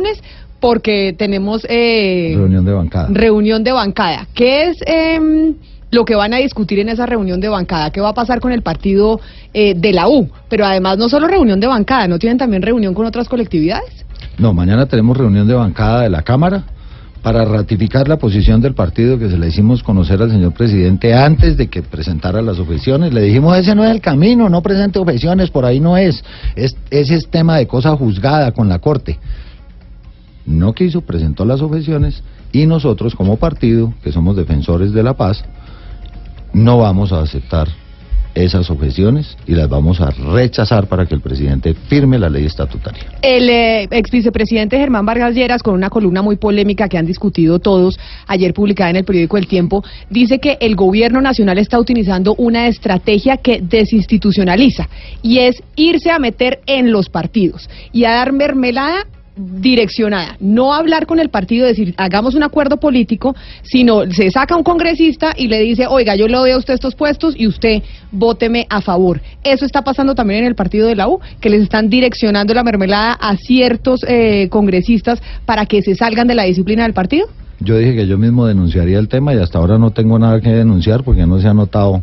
porque 0.61 1.15
tenemos 1.17 1.67
eh, 1.69 2.35
Reunión 2.37 2.65
de 2.65 2.73
bancada. 2.73 3.09
reunión 3.11 3.65
de 3.65 3.73
bancada. 3.73 4.27
¿Qué 4.35 4.69
es 4.69 4.79
em, 4.87 5.55
lo 5.91 6.05
que 6.05 6.15
van 6.15 6.35
a 6.35 6.37
discutir 6.37 6.79
en 6.79 6.89
esa 6.91 7.07
reunión 7.07 7.41
de 7.41 7.49
bancada? 7.49 7.91
¿Qué 7.91 8.01
va 8.01 8.11
a 8.11 8.15
pasar 8.15 8.41
con 8.41 8.53
el 8.53 8.63
partido 8.63 9.21
eh, 9.55 9.75
de 9.75 9.93
la 9.93 10.09
U? 10.09 10.29
Pero 10.49 10.67
además 10.67 10.99
no 10.99 11.09
solo 11.09 11.27
reunión 11.29 11.61
de 11.61 11.67
bancada, 11.67 12.07
¿no 12.09 12.19
tienen 12.19 12.39
también 12.39 12.63
reunión 12.63 12.95
con 12.95 13.07
otras 13.07 13.29
colectividades? 13.29 14.05
No, 14.39 14.53
mañana 14.53 14.87
tenemos 14.87 15.17
reunión 15.17 15.49
de 15.49 15.55
bancada 15.55 16.03
de 16.03 16.11
la 16.11 16.23
Cámara 16.23 16.65
para 17.23 17.45
ratificar 17.45 18.09
la 18.09 18.17
posición 18.17 18.63
del 18.63 18.75
partido 18.75 19.19
que 19.19 19.29
se 19.29 19.37
le 19.37 19.49
hicimos 19.49 19.83
conocer 19.83 20.23
al 20.23 20.31
señor 20.31 20.53
presidente 20.53 21.13
antes 21.13 21.57
de 21.57 21.67
que 21.69 21.83
presentara 21.83 22.41
las 22.41 22.59
objeciones. 22.59 23.13
Le 23.13 23.21
dijimos, 23.21 23.57
ese 23.59 23.75
no 23.75 23.85
es 23.85 23.91
el 23.91 24.01
camino, 24.01 24.49
no 24.49 24.63
presente 24.63 24.99
objeciones, 24.99 25.51
por 25.51 25.67
ahí 25.67 25.81
no 25.81 25.97
es. 25.99 26.23
es 26.57 26.77
ese 26.91 27.17
es 27.17 27.29
tema 27.29 27.59
de 27.59 27.67
cosa 27.67 27.95
juzgada 27.97 28.53
con 28.53 28.69
la 28.69 28.79
Corte. 28.79 29.19
No 30.51 30.73
quiso, 30.73 31.03
presentó 31.03 31.45
las 31.45 31.63
objeciones 31.63 32.25
y 32.51 32.67
nosotros 32.67 33.15
como 33.15 33.37
partido, 33.37 33.95
que 34.03 34.11
somos 34.11 34.35
defensores 34.35 34.93
de 34.93 35.05
la 35.05 35.15
paz, 35.15 35.45
no 36.53 36.79
vamos 36.79 37.13
a 37.13 37.21
aceptar 37.21 37.69
esas 38.35 38.69
objeciones 38.71 39.37
y 39.47 39.53
las 39.53 39.69
vamos 39.69 40.01
a 40.01 40.11
rechazar 40.11 40.89
para 40.89 41.07
que 41.07 41.15
el 41.15 41.21
presidente 41.21 41.75
firme 41.75 42.19
la 42.19 42.29
ley 42.29 42.47
estatutaria. 42.47 43.05
El 43.23 43.49
eh, 43.49 43.89
ex 43.91 44.11
vicepresidente 44.11 44.77
Germán 44.77 45.07
Vargas 45.07 45.35
Lleras, 45.35 45.63
con 45.63 45.75
una 45.75 45.89
columna 45.89 46.21
muy 46.21 46.37
polémica 46.37 46.89
que 46.89 46.99
han 46.99 47.07
discutido 47.07 47.61
todos, 47.61 47.99
ayer 48.27 48.53
publicada 48.53 48.91
en 48.91 48.97
el 48.97 49.05
periódico 49.05 49.37
El 49.37 49.47
Tiempo, 49.47 49.85
dice 50.11 50.41
que 50.41 50.59
el 50.61 50.75
gobierno 50.75 51.21
nacional 51.21 51.59
está 51.59 51.79
utilizando 51.79 52.35
una 52.37 52.67
estrategia 52.67 53.37
que 53.37 53.61
desinstitucionaliza 53.61 54.89
y 55.23 55.39
es 55.39 55.63
irse 55.77 56.11
a 56.11 56.19
meter 56.19 56.61
en 56.67 56.91
los 56.91 57.09
partidos 57.09 57.71
y 57.93 58.05
a 58.05 58.11
dar 58.11 58.33
mermelada 58.33 59.07
direccionada, 59.41 60.37
no 60.41 60.75
hablar 60.75 61.07
con 61.07 61.19
el 61.19 61.31
partido, 61.31 61.67
decir 61.67 61.95
hagamos 61.97 62.35
un 62.35 62.43
acuerdo 62.43 62.79
político, 62.79 63.35
sino 63.63 64.11
se 64.11 64.31
saca 64.31 64.57
un 64.57 64.63
congresista 64.63 65.33
y 65.37 65.49
le 65.49 65.61
dice, 65.61 65.87
oiga, 65.87 66.15
yo 66.17 66.29
le 66.29 66.37
doy 66.37 66.51
a 66.51 66.59
usted 66.59 66.75
estos 66.75 66.95
puestos 66.95 67.35
y 67.37 67.47
usted 67.47 67.83
vóteme 68.13 68.67
a 68.69 68.81
favor. 68.81 69.21
Eso 69.43 69.65
está 69.65 69.83
pasando 69.83 70.15
también 70.15 70.41
en 70.41 70.47
el 70.47 70.55
partido 70.55 70.87
de 70.87 70.97
la 70.97 71.09
U, 71.09 71.21
que 71.41 71.51
les 71.51 71.63
están 71.63 71.89
direccionando 71.89 72.53
la 72.55 72.63
mermelada 72.63 73.13
a 73.15 73.37
ciertos 73.37 74.05
eh, 74.07 74.49
congresistas 74.51 75.23
para 75.47 75.67
que 75.67 75.83
se 75.83 75.95
salgan 75.95 76.27
de 76.27 76.35
la 76.35 76.45
disciplina 76.45 76.83
del 76.83 76.93
partido. 76.93 77.29
Yo 77.61 77.77
dije 77.77 77.95
que 77.95 78.07
yo 78.07 78.19
mismo 78.19 78.47
denunciaría 78.47 78.99
el 78.99 79.09
tema 79.09 79.35
y 79.35 79.39
hasta 79.39 79.59
ahora 79.59 79.79
no 79.79 79.91
tengo 79.91 80.19
nada 80.19 80.41
que 80.41 80.51
denunciar 80.51 81.05
porque 81.05 81.27
no 81.27 81.41
se 81.41 81.49
ha 81.49 81.55
notado. 81.55 82.03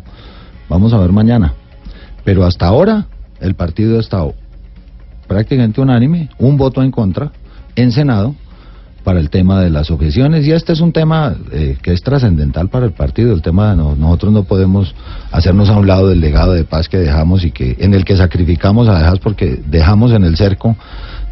Vamos 0.68 0.92
a 0.92 0.98
ver 0.98 1.12
mañana. 1.12 1.54
Pero 2.24 2.44
hasta 2.44 2.66
ahora 2.66 3.06
el 3.40 3.54
partido 3.54 3.96
ha 3.96 4.00
estado 4.00 4.34
prácticamente 5.28 5.80
unánime, 5.80 6.28
un 6.38 6.56
voto 6.56 6.82
en 6.82 6.90
contra 6.90 7.30
en 7.76 7.92
Senado 7.92 8.34
para 9.04 9.20
el 9.20 9.30
tema 9.30 9.60
de 9.60 9.70
las 9.70 9.90
objeciones. 9.90 10.46
Y 10.46 10.52
este 10.52 10.72
es 10.72 10.80
un 10.80 10.92
tema 10.92 11.34
eh, 11.52 11.76
que 11.80 11.92
es 11.92 12.02
trascendental 12.02 12.68
para 12.68 12.84
el 12.86 12.92
partido, 12.92 13.32
el 13.32 13.42
tema 13.42 13.70
de 13.70 13.76
no- 13.76 13.94
nosotros 13.94 14.32
no 14.32 14.42
podemos 14.44 14.94
hacernos 15.30 15.68
a 15.70 15.78
un 15.78 15.86
lado 15.86 16.08
del 16.08 16.20
legado 16.20 16.52
de 16.52 16.64
paz 16.64 16.88
que 16.88 16.98
dejamos 16.98 17.44
y 17.44 17.52
que 17.52 17.76
en 17.78 17.94
el 17.94 18.04
que 18.04 18.16
sacrificamos 18.16 18.88
a 18.88 18.98
dejas 18.98 19.18
porque 19.20 19.62
dejamos 19.66 20.12
en 20.12 20.24
el 20.24 20.36
cerco 20.36 20.76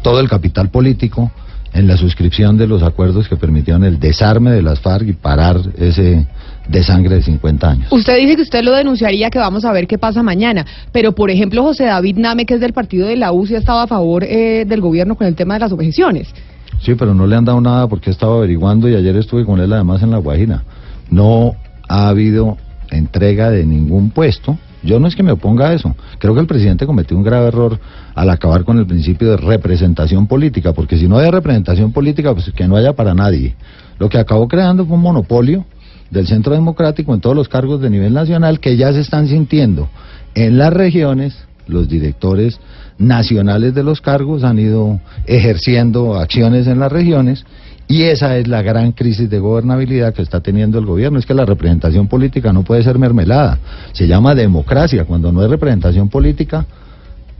todo 0.01 0.19
el 0.21 0.29
capital 0.29 0.69
político 0.69 1.31
en 1.73 1.87
la 1.87 1.97
suscripción 1.97 2.57
de 2.57 2.65
los 2.65 2.81
acuerdos 2.81 3.27
que 3.27 3.35
permitieron 3.35 3.83
el 3.83 3.99
desarme 3.99 4.51
de 4.51 4.61
las 4.63 4.79
FARC 4.79 5.07
y 5.09 5.13
parar 5.13 5.59
ese 5.77 6.25
desangre 6.67 7.15
de 7.15 7.21
50 7.21 7.69
años. 7.69 7.91
Usted 7.91 8.17
dice 8.17 8.35
que 8.35 8.41
usted 8.41 8.63
lo 8.63 8.73
denunciaría, 8.73 9.29
que 9.29 9.39
vamos 9.39 9.65
a 9.65 9.71
ver 9.71 9.87
qué 9.87 9.97
pasa 9.97 10.23
mañana. 10.23 10.65
Pero, 10.91 11.13
por 11.13 11.29
ejemplo, 11.29 11.63
José 11.63 11.85
David 11.85 12.17
Name, 12.17 12.45
que 12.45 12.55
es 12.55 12.59
del 12.59 12.73
partido 12.73 13.07
de 13.07 13.15
la 13.15 13.31
U, 13.31 13.45
sí 13.45 13.55
estaba 13.55 13.83
a 13.83 13.87
favor 13.87 14.23
eh, 14.23 14.65
del 14.65 14.81
gobierno 14.81 15.15
con 15.15 15.27
el 15.27 15.35
tema 15.35 15.55
de 15.55 15.61
las 15.61 15.71
objeciones. 15.71 16.27
Sí, 16.81 16.95
pero 16.95 17.13
no 17.13 17.25
le 17.25 17.35
han 17.35 17.45
dado 17.45 17.59
nada 17.61 17.87
porque 17.87 18.11
estaba 18.11 18.35
averiguando 18.37 18.87
y 18.87 18.95
ayer 18.95 19.15
estuve 19.15 19.45
con 19.45 19.59
él 19.59 19.73
además 19.73 20.03
en 20.03 20.11
La 20.11 20.17
Guajira. 20.17 20.63
No 21.09 21.55
ha 21.87 22.09
habido 22.09 22.57
entrega 22.91 23.49
de 23.49 23.65
ningún 23.65 24.11
puesto. 24.11 24.57
Yo 24.83 24.99
no 24.99 25.07
es 25.07 25.15
que 25.15 25.23
me 25.23 25.31
oponga 25.31 25.69
a 25.69 25.73
eso. 25.73 25.95
Creo 26.19 26.33
que 26.33 26.39
el 26.39 26.47
presidente 26.47 26.85
cometió 26.85 27.17
un 27.17 27.23
grave 27.23 27.47
error 27.47 27.79
al 28.13 28.29
acabar 28.29 28.63
con 28.63 28.77
el 28.77 28.85
principio 28.85 29.31
de 29.31 29.37
representación 29.37 30.27
política, 30.27 30.73
porque 30.73 30.97
si 30.97 31.07
no 31.07 31.17
hay 31.17 31.29
representación 31.31 31.91
política, 31.91 32.33
pues 32.33 32.51
que 32.51 32.67
no 32.67 32.75
haya 32.75 32.93
para 32.93 33.13
nadie. 33.13 33.55
Lo 33.99 34.07
que 34.07 34.19
acabó 34.19 34.47
creando 34.47 34.85
fue 34.85 34.95
un 34.95 35.01
monopolio 35.01 35.65
del 36.11 36.27
Centro 36.27 36.53
Democrático 36.53 37.13
en 37.13 37.21
todos 37.21 37.35
los 37.35 37.49
cargos 37.49 37.81
de 37.81 37.89
nivel 37.89 38.13
nacional 38.13 38.59
que 38.59 38.77
ya 38.77 38.93
se 38.93 39.01
están 39.01 39.27
sintiendo 39.27 39.89
en 40.35 40.57
las 40.57 40.73
regiones. 40.73 41.37
Los 41.67 41.89
directores 41.89 42.59
nacionales 42.97 43.75
de 43.75 43.83
los 43.83 43.99
cargos 43.99 44.45
han 44.45 44.57
ido 44.57 45.01
ejerciendo 45.25 46.15
acciones 46.15 46.65
en 46.65 46.79
las 46.79 46.91
regiones 46.91 47.45
y 47.89 48.03
esa 48.03 48.37
es 48.37 48.47
la 48.47 48.61
gran 48.61 48.91
crisis 48.91 49.29
de 49.29 49.39
gobernabilidad 49.39 50.13
que 50.13 50.21
está 50.21 50.41
teniendo 50.41 50.77
el 50.79 50.85
gobierno. 50.85 51.19
Es 51.19 51.25
que 51.25 51.33
la 51.33 51.45
representación 51.45 52.07
política 52.07 52.51
no 52.51 52.63
puede 52.63 52.83
ser 52.83 52.99
mermelada. 52.99 53.57
Se 53.93 54.07
llama 54.07 54.35
democracia. 54.35 55.05
Cuando 55.05 55.31
no 55.31 55.41
hay 55.41 55.47
representación 55.47 56.09
política, 56.09 56.65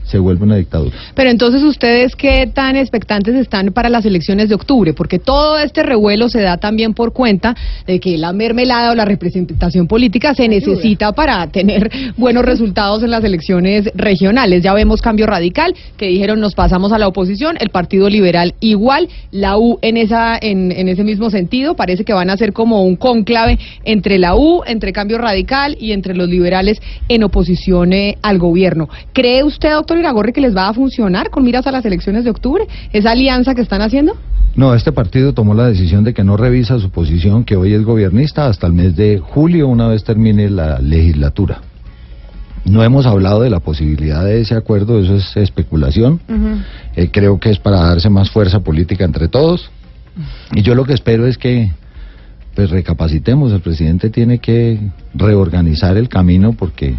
se 0.08 0.18
vuelve 0.18 0.44
una 0.44 0.56
dictadura. 0.56 0.96
Pero 1.14 1.30
entonces, 1.30 1.62
¿ustedes 1.62 2.16
qué 2.16 2.48
tan 2.52 2.76
expectantes 2.76 3.34
están 3.34 3.72
para 3.72 3.88
las 3.88 4.04
elecciones 4.04 4.48
de 4.48 4.54
octubre? 4.54 4.94
Porque 4.94 5.18
todo 5.18 5.58
este 5.58 5.82
revuelo 5.82 6.28
se 6.28 6.40
da 6.40 6.56
también 6.56 6.94
por 6.94 7.12
cuenta 7.12 7.54
de 7.86 8.00
que 8.00 8.16
la 8.16 8.32
mermelada 8.32 8.92
o 8.92 8.94
la 8.94 9.04
representación 9.04 9.86
política 9.86 10.34
se 10.34 10.48
necesita 10.48 11.12
para 11.12 11.46
tener 11.48 11.90
buenos 12.16 12.44
resultados 12.44 13.02
en 13.02 13.10
las 13.10 13.22
elecciones 13.22 13.90
regionales. 13.94 14.62
Ya 14.62 14.72
vemos 14.72 15.02
cambio 15.02 15.26
radical, 15.26 15.74
que 15.96 16.06
dijeron 16.06 16.40
nos 16.40 16.54
pasamos 16.54 16.92
a 16.92 16.98
la 16.98 17.08
oposición, 17.08 17.56
el 17.60 17.68
Partido 17.68 18.08
Liberal 18.08 18.54
igual, 18.60 19.08
la 19.30 19.58
U 19.58 19.78
en, 19.82 19.96
esa, 19.96 20.38
en, 20.40 20.72
en 20.72 20.88
ese 20.88 21.04
mismo 21.04 21.30
sentido, 21.30 21.74
parece 21.74 22.04
que 22.04 22.14
van 22.14 22.30
a 22.30 22.36
ser 22.36 22.52
como 22.52 22.82
un 22.84 22.96
conclave 22.96 23.58
entre 23.84 24.18
la 24.18 24.34
U, 24.36 24.62
entre 24.66 24.92
cambio 24.92 25.18
radical 25.18 25.76
y 25.78 25.92
entre 25.92 26.14
los 26.14 26.28
liberales 26.28 26.80
en 27.08 27.24
oposición 27.24 27.92
eh, 27.92 28.16
al 28.22 28.38
gobierno. 28.38 28.88
¿Cree 29.12 29.44
usted, 29.44 29.72
doctor 29.72 29.97
Iragorri, 29.98 30.32
que 30.32 30.40
les 30.40 30.56
va 30.56 30.68
a 30.68 30.74
funcionar 30.74 31.30
con 31.30 31.44
miras 31.44 31.66
a 31.66 31.72
las 31.72 31.84
elecciones 31.84 32.24
de 32.24 32.30
octubre? 32.30 32.66
¿Esa 32.92 33.12
alianza 33.12 33.54
que 33.54 33.62
están 33.62 33.82
haciendo? 33.82 34.16
No, 34.54 34.74
este 34.74 34.92
partido 34.92 35.34
tomó 35.34 35.54
la 35.54 35.68
decisión 35.68 36.04
de 36.04 36.14
que 36.14 36.24
no 36.24 36.36
revisa 36.36 36.78
su 36.78 36.90
posición, 36.90 37.44
que 37.44 37.56
hoy 37.56 37.74
es 37.74 37.84
gobernista, 37.84 38.46
hasta 38.46 38.66
el 38.66 38.72
mes 38.72 38.96
de 38.96 39.18
julio, 39.18 39.68
una 39.68 39.88
vez 39.88 40.02
termine 40.02 40.50
la 40.50 40.80
legislatura. 40.80 41.60
No 42.64 42.82
hemos 42.82 43.06
hablado 43.06 43.40
de 43.42 43.50
la 43.50 43.60
posibilidad 43.60 44.24
de 44.24 44.40
ese 44.40 44.54
acuerdo, 44.54 44.98
eso 44.98 45.14
es 45.16 45.36
especulación. 45.36 46.20
Eh, 46.96 47.08
creo 47.12 47.38
que 47.38 47.50
es 47.50 47.58
para 47.58 47.78
darse 47.78 48.10
más 48.10 48.30
fuerza 48.30 48.60
política 48.60 49.04
entre 49.04 49.28
todos. 49.28 49.70
Y 50.52 50.62
yo 50.62 50.74
lo 50.74 50.84
que 50.84 50.94
espero 50.94 51.26
es 51.26 51.38
que 51.38 51.70
pues 52.54 52.70
recapacitemos, 52.70 53.52
el 53.52 53.60
presidente 53.60 54.10
tiene 54.10 54.40
que 54.40 54.80
reorganizar 55.14 55.96
el 55.96 56.08
camino 56.08 56.54
porque 56.54 56.96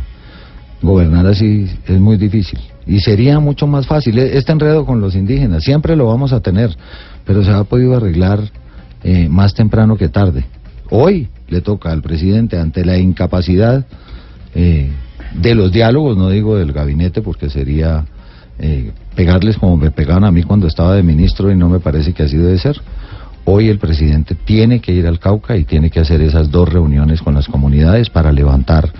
gobernar 0.81 1.27
así 1.27 1.69
es 1.85 1.99
muy 1.99 2.15
difícil. 2.15 2.59
Y 2.89 2.99
sería 3.01 3.39
mucho 3.39 3.67
más 3.67 3.85
fácil. 3.85 4.17
E- 4.17 4.37
Este 4.37 4.51
enredo 4.51 4.85
con 4.85 4.99
los 4.99 5.15
indígenas 5.15 5.63
siempre 5.63 5.95
lo 5.95 6.07
vamos 6.07 6.33
a 6.33 6.39
tener, 6.41 6.75
pero 7.25 7.43
se 7.43 7.51
ha 7.51 7.63
podido 7.63 7.95
arreglar 7.95 8.39
eh, 9.03 9.29
más 9.29 9.53
temprano 9.53 9.95
que 9.95 10.09
tarde. 10.09 10.43
Hoy 10.89 11.27
le 11.47 11.61
toca 11.61 11.91
al 11.91 12.01
presidente, 12.01 12.57
ante 12.57 12.83
la 12.83 12.97
incapacidad 12.97 13.85
eh, 14.55 14.89
de 15.35 15.55
los 15.55 15.71
diálogos, 15.71 16.17
no 16.17 16.29
digo 16.29 16.57
del 16.57 16.73
gabinete, 16.73 17.21
porque 17.21 17.49
sería 17.49 18.05
eh, 18.57 18.91
pegarles 19.15 19.57
como 19.57 19.77
me 19.77 19.91
pegaban 19.91 20.23
a 20.23 20.31
mí 20.31 20.41
cuando 20.43 20.65
estaba 20.67 20.95
de 20.95 21.03
ministro 21.03 21.51
y 21.51 21.55
no 21.55 21.69
me 21.69 21.79
parece 21.79 22.13
que 22.13 22.23
así 22.23 22.37
debe 22.37 22.57
ser. 22.57 22.81
Hoy 23.45 23.69
el 23.69 23.77
presidente 23.79 24.33
tiene 24.35 24.79
que 24.79 24.91
ir 24.93 25.05
al 25.07 25.19
Cauca 25.19 25.55
y 25.57 25.63
tiene 25.63 25.89
que 25.91 25.99
hacer 25.99 26.21
esas 26.21 26.49
dos 26.51 26.67
reuniones 26.69 27.21
con 27.21 27.35
las 27.35 27.47
comunidades 27.47 28.09
para 28.09 28.31
levantar 28.31 28.91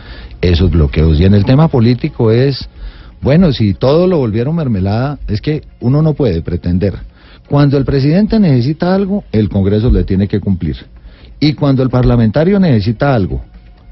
esos 0.42 0.70
bloqueos. 0.72 1.20
Y 1.20 1.26
en 1.26 1.34
el 1.34 1.44
tema 1.46 1.68
político 1.68 2.32
es, 2.32 2.70
bueno, 3.22 3.52
si 3.52 3.74
todo 3.74 4.08
lo 4.08 4.18
volvieron 4.18 4.56
mermelada, 4.56 5.20
es 5.28 5.42
que 5.42 5.64
uno 5.82 6.02
no 6.02 6.14
puede 6.14 6.42
pretender. 6.42 6.96
Cuando 7.50 7.78
el 7.78 7.86
presidente 7.86 8.40
necesita 8.40 8.94
algo, 8.94 9.24
el 9.32 9.50
Congreso 9.50 9.90
le 9.90 10.04
tiene 10.04 10.28
que 10.28 10.40
cumplir. 10.40 10.78
Y 11.40 11.54
cuando 11.54 11.84
el 11.84 11.90
parlamentario 11.90 12.60
necesita 12.60 13.14
algo, 13.14 13.42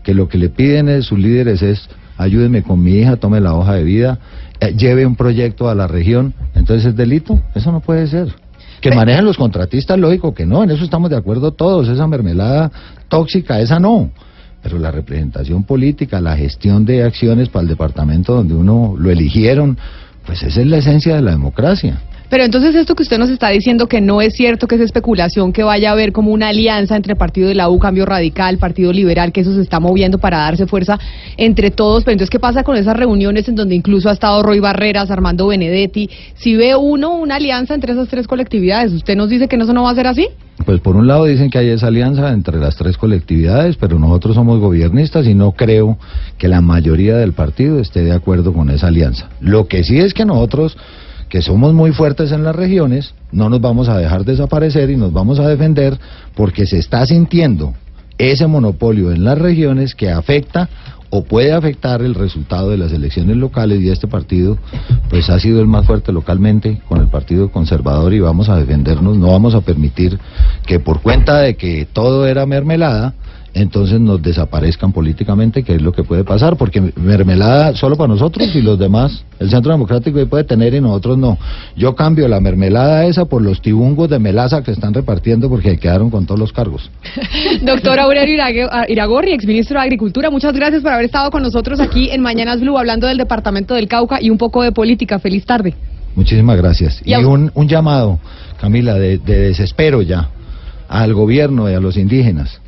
que 0.04 0.14
lo 0.14 0.30
que 0.30 0.38
le 0.38 0.50
piden 0.50 0.90
es, 0.90 1.06
sus 1.06 1.20
líderes 1.20 1.62
es, 1.62 1.90
ayúdeme 2.18 2.64
con 2.64 2.82
mi 2.82 2.94
hija, 2.94 3.18
tome 3.18 3.42
la 3.42 3.54
hoja 3.54 3.74
de 3.74 3.84
vida, 3.84 4.20
eh, 4.60 4.74
lleve 4.78 5.06
un 5.06 5.16
proyecto 5.16 5.70
a 5.70 5.76
la 5.76 5.88
región, 5.88 6.34
entonces 6.56 6.86
es 6.86 6.96
delito, 6.96 7.42
eso 7.56 7.72
no 7.72 7.80
puede 7.80 8.08
ser. 8.08 8.34
Que 8.82 8.92
manejan 8.92 9.26
los 9.26 9.38
contratistas, 9.38 9.98
lógico 9.98 10.34
que 10.34 10.46
no, 10.46 10.64
en 10.64 10.72
eso 10.72 10.84
estamos 10.84 11.10
de 11.10 11.18
acuerdo 11.18 11.52
todos, 11.52 11.88
esa 11.88 12.08
mermelada 12.08 12.72
tóxica, 13.08 13.60
esa 13.60 13.80
no. 13.80 14.12
Pero 14.68 14.80
la 14.80 14.92
representación 14.92 15.64
política, 15.64 16.20
la 16.20 16.36
gestión 16.36 16.84
de 16.84 17.02
acciones 17.02 17.48
para 17.48 17.62
el 17.64 17.70
departamento 17.70 18.34
donde 18.34 18.54
uno 18.54 18.96
lo 19.00 19.10
eligieron, 19.10 19.78
pues 20.26 20.44
esa 20.44 20.60
es 20.60 20.68
la 20.68 20.80
esencia 20.80 21.16
de 21.16 21.22
la 21.22 21.32
democracia. 21.32 22.02
Pero 22.30 22.44
entonces 22.44 22.76
esto 22.76 22.94
que 22.94 23.04
usted 23.04 23.18
nos 23.18 23.30
está 23.30 23.50
diciendo 23.50 23.88
que 23.88 24.02
no 24.02 24.22
es 24.22 24.34
cierto, 24.34 24.68
que 24.68 24.76
es 24.76 24.82
especulación, 24.82 25.54
que 25.54 25.64
vaya 25.64 25.90
a 25.90 25.94
haber 25.94 26.12
como 26.12 26.32
una 26.32 26.50
alianza 26.50 26.98
entre 26.98 27.14
el 27.14 27.18
partido 27.18 27.48
de 27.48 27.56
la 27.56 27.70
U, 27.70 27.80
Cambio 27.80 28.06
Radical, 28.06 28.58
Partido 28.58 28.92
Liberal, 28.92 29.32
que 29.32 29.42
eso 29.42 29.54
se 29.56 29.62
está 29.62 29.80
moviendo 29.80 30.18
para 30.18 30.40
darse 30.40 30.68
fuerza 30.68 31.00
entre 31.38 31.72
todos. 31.72 32.04
Pero 32.04 32.14
entonces, 32.14 32.30
¿qué 32.30 32.40
pasa 32.40 32.64
con 32.64 32.76
esas 32.76 32.98
reuniones 32.98 33.48
en 33.48 33.56
donde 33.56 33.76
incluso 33.76 34.10
ha 34.10 34.14
estado 34.14 34.44
Roy 34.44 34.60
Barreras, 34.60 35.10
Armando 35.10 35.48
Benedetti? 35.48 36.10
Si 36.36 36.58
ve 36.58 36.76
uno 36.76 37.16
una 37.16 37.36
alianza 37.36 37.74
entre 37.74 37.94
esas 37.94 38.10
tres 38.10 38.28
colectividades, 38.28 38.92
¿usted 38.92 39.16
nos 39.16 39.30
dice 39.30 39.48
que 39.48 39.56
eso 39.56 39.72
no 39.72 39.84
va 39.84 39.92
a 39.92 39.96
ser 39.96 40.08
así? 40.08 40.28
Pues 40.66 40.82
por 40.82 40.98
un 40.98 41.08
lado 41.08 41.26
dicen 41.26 41.50
que 41.50 41.60
hay 41.60 41.70
esa 41.70 41.88
alianza 41.88 42.34
entre 42.34 42.58
las 42.58 42.76
tres 42.76 42.98
colectividades, 42.98 43.78
pero 43.78 44.00
nosotros 44.00 44.36
somos 44.36 44.60
gobiernistas 44.60 45.26
y 45.28 45.34
no 45.34 45.54
creo 45.54 45.98
que 46.38 46.50
la 46.50 46.60
mayoría 46.60 47.16
del 47.16 47.32
partido 47.32 47.80
esté 47.80 48.04
de 48.04 48.12
acuerdo 48.12 48.52
con 48.52 48.70
esa 48.70 48.88
alianza. 48.88 49.30
Lo 49.40 49.68
que 49.68 49.84
sí 49.86 49.98
es 49.98 50.14
que 50.14 50.26
nosotros 50.26 50.76
que 51.30 51.42
somos 51.42 51.74
muy 51.74 51.92
fuertes 51.92 52.32
en 52.32 52.44
las 52.44 52.56
regiones, 52.56 53.14
no 53.32 53.50
nos 53.50 53.62
vamos 53.62 53.90
a 53.90 53.98
dejar 53.98 54.26
desaparecer 54.26 54.90
y 54.90 54.96
nos 54.96 55.12
vamos 55.12 55.40
a 55.40 55.48
defender 55.48 55.98
porque 56.36 56.66
se 56.66 56.78
está 56.78 57.06
sintiendo 57.06 57.74
ese 58.18 58.48
monopolio 58.48 59.12
en 59.12 59.24
las 59.24 59.38
regiones 59.38 59.94
que 59.94 60.10
afecta 60.10 60.70
o 61.10 61.24
puede 61.24 61.54
afectar 61.54 62.02
el 62.02 62.16
resultado 62.16 62.70
de 62.70 62.78
las 62.78 62.92
elecciones 62.92 63.38
locales 63.38 63.82
y 63.82 63.90
este 63.90 64.08
partido 64.08 64.58
pues 65.10 65.30
ha 65.30 65.40
sido 65.40 65.62
el 65.62 65.68
más 65.68 65.86
fuerte 65.86 66.12
localmente 66.12 66.82
con 66.88 67.00
el 67.00 67.08
Partido 67.08 67.50
Conservador 67.50 68.14
y 68.14 68.20
vamos 68.20 68.50
a 68.50 68.58
defendernos, 68.58 69.18
no 69.18 69.32
vamos 69.32 69.56
a 69.56 69.62
permitir 69.62 70.20
que 70.66 70.80
por 70.80 71.02
cuenta 71.02 71.40
de 71.40 71.56
que 71.56 71.88
todo 71.92 72.28
era 72.28 72.46
mermelada, 72.46 73.14
entonces 73.60 74.00
nos 74.00 74.22
desaparezcan 74.22 74.92
políticamente, 74.92 75.64
que 75.64 75.76
es 75.76 75.82
lo 75.82 75.92
que 75.92 76.04
puede 76.04 76.24
pasar, 76.24 76.58
porque 76.58 76.82
mermelada 76.96 77.76
solo 77.76 77.96
para 77.96 78.10
nosotros 78.10 78.54
y 78.56 78.62
los 78.62 78.78
demás, 78.78 79.24
el 79.40 79.50
Centro 79.50 79.72
Democrático 79.72 80.26
puede 80.28 80.44
tener 80.44 80.74
y 80.74 80.82
nosotros 80.82 81.18
no. 81.18 81.38
Yo 81.76 81.96
cambio 81.96 82.28
la 82.28 82.40
mermelada 82.40 83.06
esa 83.06 83.26
por 83.26 83.42
los 83.42 83.62
tibungos 83.62 84.10
de 84.10 84.20
melaza 84.20 84.64
que 84.64 84.72
están 84.72 84.94
repartiendo 84.94 85.50
porque 85.50 85.78
quedaron 85.78 86.10
con 86.10 86.26
todos 86.26 86.40
los 86.40 86.54
cargos. 86.54 86.90
Doctor 87.64 88.00
Aurelio 88.00 88.36
Iragorri, 88.88 89.32
exministro 89.32 89.80
de 89.80 89.86
Agricultura, 89.86 90.30
muchas 90.30 90.54
gracias 90.54 90.82
por 90.82 90.92
haber 90.92 91.06
estado 91.06 91.32
con 91.32 91.44
nosotros 91.44 91.80
aquí 91.80 92.10
en 92.10 92.22
Mañanas 92.22 92.60
Blue 92.60 92.78
hablando 92.78 93.08
del 93.08 93.18
Departamento 93.18 93.74
del 93.74 93.88
Cauca 93.88 94.20
y 94.22 94.30
un 94.30 94.38
poco 94.38 94.64
de 94.64 94.72
política. 94.72 95.20
Feliz 95.20 95.46
tarde. 95.46 95.74
Muchísimas 96.16 96.58
gracias. 96.58 97.02
Y, 97.06 97.14
un, 97.16 97.52
un 97.54 97.68
llamado, 97.68 98.20
Camila, 98.60 98.96
de 98.96 99.18
desespero 99.20 100.02
ya 100.02 100.30
al 100.90 101.14
gobierno 101.14 101.70
y 101.70 101.74
a 101.74 101.80
los 101.80 101.98
indígenas 101.98 102.62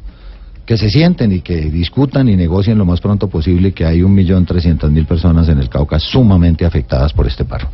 que 0.69 0.77
se 0.77 0.87
sienten 0.87 1.31
y 1.31 1.41
que 1.41 1.61
discutan 1.71 2.29
y 2.29 2.35
negocien 2.35 2.77
lo 2.77 2.85
más 2.85 3.01
pronto 3.01 3.27
posible 3.27 3.71
que 3.71 3.85
hay 3.85 4.03
un 4.03 4.13
millón 4.13 4.45
trescientas 4.45 4.91
mil 4.91 5.07
personas 5.07 5.49
en 5.49 5.57
el 5.57 5.67
Cauca 5.67 5.97
sumamente 5.97 6.63
afectadas 6.63 7.11
por 7.11 7.25
este 7.25 7.43
paro. 7.43 7.71